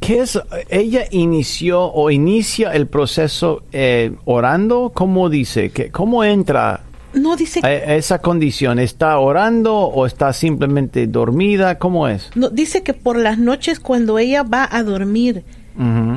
¿Qué 0.00 0.20
es? 0.20 0.40
¿Ella 0.70 1.04
inició 1.10 1.92
o 1.92 2.10
inicia 2.10 2.70
el 2.72 2.86
proceso 2.86 3.62
eh, 3.72 4.12
orando? 4.24 4.90
¿Cómo 4.94 5.28
dice? 5.28 5.70
que 5.70 5.90
¿Cómo 5.90 6.24
entra 6.24 6.80
no 7.14 7.36
dice 7.36 7.60
que... 7.60 7.96
esa 7.96 8.20
condición 8.20 8.78
está 8.78 9.18
orando 9.18 9.76
o 9.76 10.06
está 10.06 10.32
simplemente 10.32 11.06
dormida 11.06 11.78
cómo 11.78 12.08
es 12.08 12.30
no 12.34 12.50
dice 12.50 12.82
que 12.82 12.94
por 12.94 13.18
las 13.18 13.38
noches 13.38 13.80
cuando 13.80 14.18
ella 14.18 14.42
va 14.42 14.68
a 14.70 14.82
dormir 14.82 15.44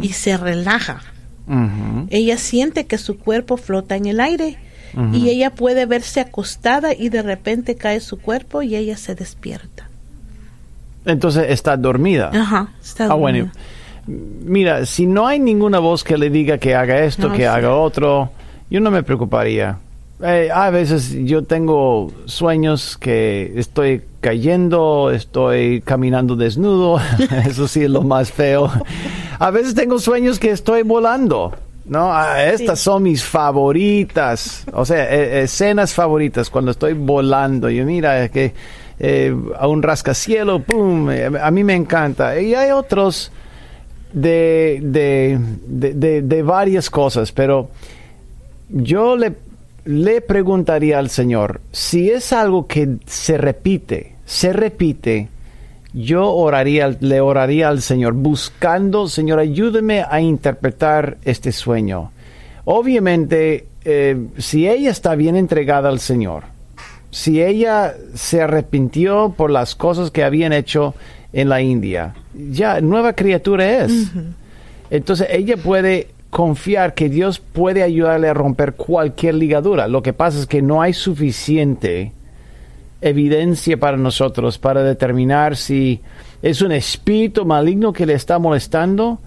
y 0.01 0.09
se 0.09 0.37
relaja 0.37 1.01
ella 2.09 2.37
siente 2.37 2.85
que 2.87 2.97
su 2.97 3.17
cuerpo 3.17 3.57
flota 3.57 3.95
en 3.95 4.05
el 4.05 4.19
aire 4.19 4.57
y 5.11 5.29
ella 5.29 5.49
puede 5.49 5.85
verse 5.85 6.21
acostada 6.21 6.93
y 6.93 7.09
de 7.09 7.21
repente 7.21 7.75
cae 7.75 7.99
su 7.99 8.17
cuerpo 8.19 8.61
y 8.61 8.77
ella 8.77 8.95
se 8.95 9.13
despierta. 9.13 9.89
Entonces 11.05 11.47
está 11.49 11.75
dormida. 11.75 12.31
Ajá 12.33 12.69
está 12.81 13.05
ah, 13.05 13.15
bueno. 13.15 13.51
mira 14.07 14.85
si 14.85 15.05
no 15.05 15.27
hay 15.27 15.39
ninguna 15.39 15.79
voz 15.79 16.03
que 16.03 16.17
le 16.17 16.29
diga 16.29 16.57
que 16.57 16.75
haga 16.75 17.03
esto 17.03 17.31
que 17.31 17.47
haga 17.47 17.75
otro 17.75 18.31
yo 18.69 18.79
no 18.79 18.91
me 18.91 19.03
preocuparía 19.03 19.79
eh, 20.21 20.49
a 20.53 20.69
veces 20.69 21.11
yo 21.25 21.43
tengo 21.43 22.09
sueños 22.25 22.97
que 22.97 23.51
estoy 23.57 24.01
cayendo, 24.21 25.11
estoy 25.11 25.81
caminando 25.81 26.37
desnudo, 26.37 26.99
eso 27.45 27.67
sí 27.67 27.83
es 27.83 27.89
lo 27.89 28.01
más 28.01 28.31
feo. 28.31 28.71
A 29.39 29.51
veces 29.51 29.75
tengo 29.75 29.99
sueños 29.99 30.39
que 30.39 30.51
estoy 30.51 30.83
volando, 30.83 31.53
¿no? 31.85 32.13
Ah, 32.13 32.45
estas 32.45 32.79
son 32.79 33.03
mis 33.03 33.25
favoritas, 33.25 34.65
o 34.71 34.85
sea, 34.85 35.13
e, 35.13 35.43
escenas 35.43 35.93
favoritas 35.93 36.49
cuando 36.49 36.71
estoy 36.71 36.93
volando. 36.93 37.69
Yo 37.69 37.85
mira 37.85 38.29
que 38.29 38.53
eh, 38.97 39.35
a 39.59 39.67
un 39.67 39.83
rascacielo, 39.83 40.59
¡pum! 40.59 41.09
Eh, 41.11 41.29
a 41.41 41.51
mí 41.51 41.65
me 41.65 41.75
encanta. 41.75 42.39
Y 42.39 42.55
hay 42.55 42.71
otros 42.71 43.33
de, 44.13 44.79
de, 44.81 45.37
de, 45.67 46.21
de 46.21 46.41
varias 46.41 46.89
cosas, 46.89 47.33
pero 47.33 47.69
yo 48.69 49.17
le 49.17 49.44
le 49.85 50.21
preguntaría 50.21 50.97
al 50.99 51.09
Señor, 51.09 51.61
si 51.71 52.09
es 52.09 52.33
algo 52.33 52.67
que 52.67 52.97
se 53.05 53.37
repite, 53.37 54.15
se 54.25 54.51
repite, 54.51 55.29
yo 55.93 56.33
oraría, 56.33 56.97
le 56.99 57.21
oraría 57.21 57.69
al 57.69 57.81
Señor, 57.81 58.13
buscando, 58.13 59.07
Señor, 59.07 59.39
ayúdeme 59.39 60.03
a 60.09 60.19
interpretar 60.19 61.17
este 61.23 61.51
sueño. 61.51 62.11
Obviamente, 62.65 63.67
eh, 63.85 64.17
si 64.37 64.67
ella 64.67 64.89
está 64.89 65.15
bien 65.15 65.35
entregada 65.35 65.89
al 65.89 65.99
Señor, 65.99 66.43
si 67.11 67.41
ella 67.41 67.93
se 68.15 68.41
arrepintió 68.41 69.33
por 69.37 69.51
las 69.51 69.75
cosas 69.75 70.11
que 70.11 70.23
habían 70.23 70.51
hecho 70.51 70.95
en 71.31 71.47
la 71.47 71.61
India, 71.61 72.15
ya 72.33 72.81
nueva 72.81 73.13
criatura 73.13 73.85
es. 73.85 74.11
Entonces 74.89 75.27
ella 75.31 75.55
puede 75.57 76.09
confiar 76.35 76.95
que 76.95 77.07
Dios 77.07 77.39
puede 77.39 77.81
ayudarle 77.81 78.27
a 78.27 78.33
romper 78.33 78.73
cualquier 78.73 79.35
ligadura. 79.35 79.87
Lo 79.87 80.03
que 80.03 80.11
pasa 80.11 80.37
es 80.37 80.45
que 80.45 80.61
no 80.61 80.81
hay 80.81 80.91
suficiente 80.91 82.11
evidencia 82.99 83.77
para 83.77 83.95
nosotros 83.95 84.57
para 84.57 84.83
determinar 84.83 85.55
si 85.55 86.01
es 86.41 86.61
un 86.61 86.73
espíritu 86.73 87.45
maligno 87.45 87.93
que 87.93 88.05
le 88.05 88.15
está 88.15 88.37
molestando, 88.37 89.19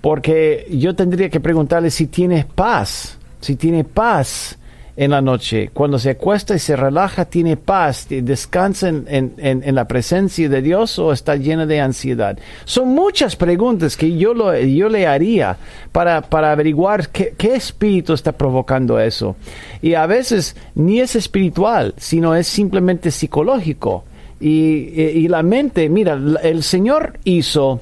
porque 0.00 0.66
yo 0.72 0.96
tendría 0.96 1.30
que 1.30 1.38
preguntarle 1.38 1.88
si 1.88 2.08
tiene 2.08 2.44
paz, 2.52 3.16
si 3.40 3.54
tiene 3.54 3.84
paz 3.84 4.58
en 5.00 5.12
la 5.12 5.22
noche. 5.22 5.70
Cuando 5.72 5.98
se 5.98 6.10
acuesta 6.10 6.54
y 6.54 6.58
se 6.58 6.76
relaja, 6.76 7.24
tiene 7.24 7.56
paz, 7.56 8.06
descansa 8.10 8.88
en, 8.88 9.74
la 9.74 9.88
presencia 9.88 10.46
de 10.46 10.60
Dios 10.60 10.98
o 10.98 11.10
está 11.10 11.36
llena 11.36 11.64
de 11.64 11.80
ansiedad. 11.80 12.38
Son 12.66 12.88
muchas 12.88 13.34
preguntas 13.34 13.96
que 13.96 14.14
yo, 14.18 14.34
lo, 14.34 14.54
yo 14.58 14.90
le 14.90 15.06
haría 15.06 15.56
para, 15.90 16.20
para 16.20 16.52
averiguar 16.52 17.08
qué, 17.08 17.34
espíritu 17.54 18.12
está 18.12 18.32
provocando 18.32 19.00
eso. 19.00 19.36
Y 19.80 19.94
a 19.94 20.04
veces 20.04 20.54
ni 20.74 21.00
es 21.00 21.16
espiritual, 21.16 21.94
sino 21.96 22.34
es 22.34 22.46
simplemente 22.46 23.10
psicológico. 23.10 24.04
Y, 24.38 25.00
y 25.00 25.28
la 25.28 25.42
mente, 25.42 25.88
mira, 25.88 26.20
el 26.42 26.62
Señor 26.62 27.18
hizo 27.24 27.80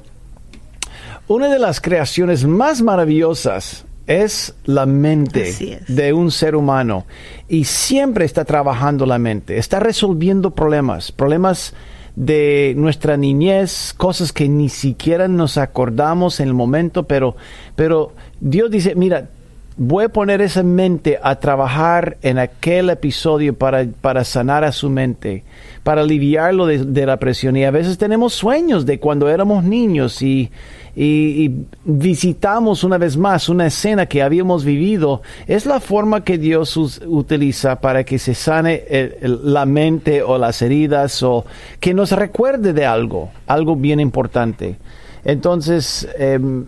una 1.26 1.48
de 1.48 1.58
las 1.58 1.80
creaciones 1.80 2.46
más 2.46 2.80
maravillosas 2.80 3.87
es 4.08 4.54
la 4.64 4.86
mente 4.86 5.82
de 5.86 6.12
un 6.14 6.32
ser 6.32 6.56
humano 6.56 7.06
y 7.46 7.64
siempre 7.64 8.24
está 8.24 8.44
trabajando 8.44 9.06
la 9.06 9.18
mente, 9.18 9.58
está 9.58 9.78
resolviendo 9.78 10.50
problemas, 10.50 11.12
problemas 11.12 11.74
de 12.16 12.72
nuestra 12.76 13.18
niñez, 13.18 13.94
cosas 13.96 14.32
que 14.32 14.48
ni 14.48 14.70
siquiera 14.70 15.28
nos 15.28 15.58
acordamos 15.58 16.40
en 16.40 16.48
el 16.48 16.54
momento, 16.54 17.04
pero, 17.04 17.36
pero 17.76 18.12
Dios 18.40 18.70
dice, 18.70 18.94
mira, 18.94 19.28
voy 19.76 20.06
a 20.06 20.08
poner 20.08 20.40
esa 20.40 20.62
mente 20.62 21.20
a 21.22 21.36
trabajar 21.36 22.16
en 22.22 22.38
aquel 22.38 22.90
episodio 22.90 23.54
para, 23.54 23.86
para 24.00 24.24
sanar 24.24 24.64
a 24.64 24.72
su 24.72 24.88
mente, 24.88 25.44
para 25.88 26.02
aliviarlo 26.02 26.66
de, 26.66 27.06
la 27.06 27.16
presión. 27.16 27.56
Y 27.56 27.64
a 27.64 27.70
veces 27.70 27.96
tenemos 27.96 28.34
sueños 28.34 28.84
de 28.84 29.00
cuando 29.00 29.26
éramos 29.26 29.64
niños 29.64 30.20
y, 30.20 30.50
y, 30.94 31.50
visitamos 31.82 32.84
una 32.84 32.98
vez 32.98 33.16
más 33.16 33.48
una 33.48 33.68
escena 33.68 34.04
que 34.04 34.20
habíamos 34.20 34.66
vivido, 34.66 35.22
es 35.46 35.64
la 35.64 35.80
forma 35.80 36.24
que 36.24 36.36
Dios 36.36 36.76
utiliza 37.06 37.80
para 37.80 38.04
que 38.04 38.18
se 38.18 38.34
sane 38.34 38.84
la 39.22 39.64
mente 39.64 40.22
o 40.22 40.36
las 40.36 40.60
heridas 40.60 41.22
o 41.22 41.46
que 41.80 41.94
nos 41.94 42.12
recuerde 42.12 42.74
de 42.74 42.84
algo, 42.84 43.30
algo 43.46 43.74
bien 43.74 43.98
importante. 43.98 44.76
Entonces, 45.24 46.06
em, 46.18 46.66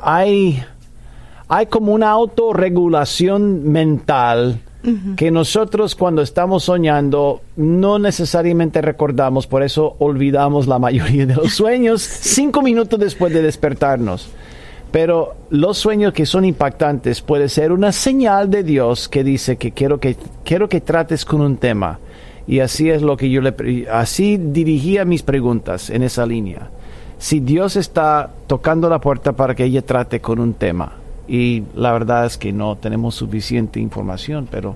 hay, 0.00 0.62
hay 1.48 1.66
como 1.66 1.94
una 1.94 2.10
autorregulación 2.10 3.72
mental 3.72 4.60
que 5.16 5.30
nosotros 5.30 5.94
cuando 5.94 6.22
estamos 6.22 6.64
soñando 6.64 7.42
no 7.56 7.98
necesariamente 7.98 8.80
recordamos, 8.80 9.46
por 9.46 9.62
eso 9.62 9.96
olvidamos 9.98 10.66
la 10.66 10.78
mayoría 10.78 11.26
de 11.26 11.36
los 11.36 11.52
sueños 11.52 12.00
cinco 12.20 12.62
minutos 12.62 12.98
después 12.98 13.32
de 13.32 13.42
despertarnos. 13.42 14.30
Pero 14.90 15.36
los 15.50 15.78
sueños 15.78 16.12
que 16.12 16.26
son 16.26 16.44
impactantes 16.44 17.20
puede 17.20 17.48
ser 17.48 17.70
una 17.70 17.92
señal 17.92 18.50
de 18.50 18.64
Dios 18.64 19.08
que 19.08 19.22
dice 19.22 19.56
que 19.56 19.70
quiero 19.70 20.00
que, 20.00 20.16
quiero 20.44 20.68
que 20.68 20.80
trates 20.80 21.24
con 21.24 21.40
un 21.40 21.58
tema. 21.58 22.00
Y 22.48 22.58
así 22.58 22.90
es 22.90 23.00
lo 23.02 23.16
que 23.16 23.30
yo 23.30 23.40
le 23.40 23.86
así 23.92 24.36
dirigía 24.36 25.04
mis 25.04 25.22
preguntas 25.22 25.90
en 25.90 26.02
esa 26.02 26.26
línea. 26.26 26.70
Si 27.18 27.38
Dios 27.38 27.76
está 27.76 28.30
tocando 28.48 28.88
la 28.88 29.00
puerta 29.00 29.32
para 29.32 29.54
que 29.54 29.64
ella 29.64 29.82
trate 29.82 30.20
con 30.20 30.40
un 30.40 30.54
tema, 30.54 30.94
y 31.30 31.62
la 31.76 31.92
verdad 31.92 32.26
es 32.26 32.36
que 32.36 32.52
no 32.52 32.76
tenemos 32.76 33.14
suficiente 33.14 33.78
información, 33.78 34.48
pero 34.50 34.74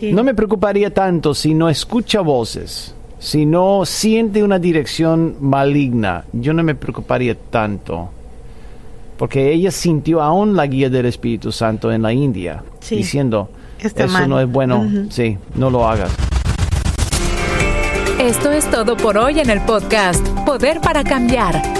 no 0.00 0.22
me 0.22 0.34
preocuparía 0.34 0.94
tanto 0.94 1.34
si 1.34 1.52
no 1.52 1.68
escucha 1.68 2.20
voces, 2.20 2.94
si 3.18 3.44
no 3.44 3.84
siente 3.84 4.44
una 4.44 4.60
dirección 4.60 5.34
maligna, 5.40 6.24
yo 6.32 6.54
no 6.54 6.62
me 6.62 6.76
preocuparía 6.76 7.34
tanto, 7.34 8.08
porque 9.18 9.52
ella 9.52 9.72
sintió 9.72 10.22
aún 10.22 10.54
la 10.54 10.68
guía 10.68 10.88
del 10.88 11.06
Espíritu 11.06 11.50
Santo 11.50 11.90
en 11.90 12.02
la 12.02 12.12
India, 12.12 12.62
diciendo, 12.88 13.50
eso 13.80 14.28
no 14.28 14.38
es 14.38 14.48
bueno, 14.48 14.88
sí, 15.10 15.38
no 15.56 15.70
lo 15.70 15.88
hagas. 15.88 16.12
Esto 18.20 18.52
es 18.52 18.70
todo 18.70 18.96
por 18.96 19.18
hoy 19.18 19.40
en 19.40 19.50
el 19.50 19.60
podcast 19.62 20.24
Poder 20.46 20.80
para 20.80 21.02
Cambiar. 21.02 21.79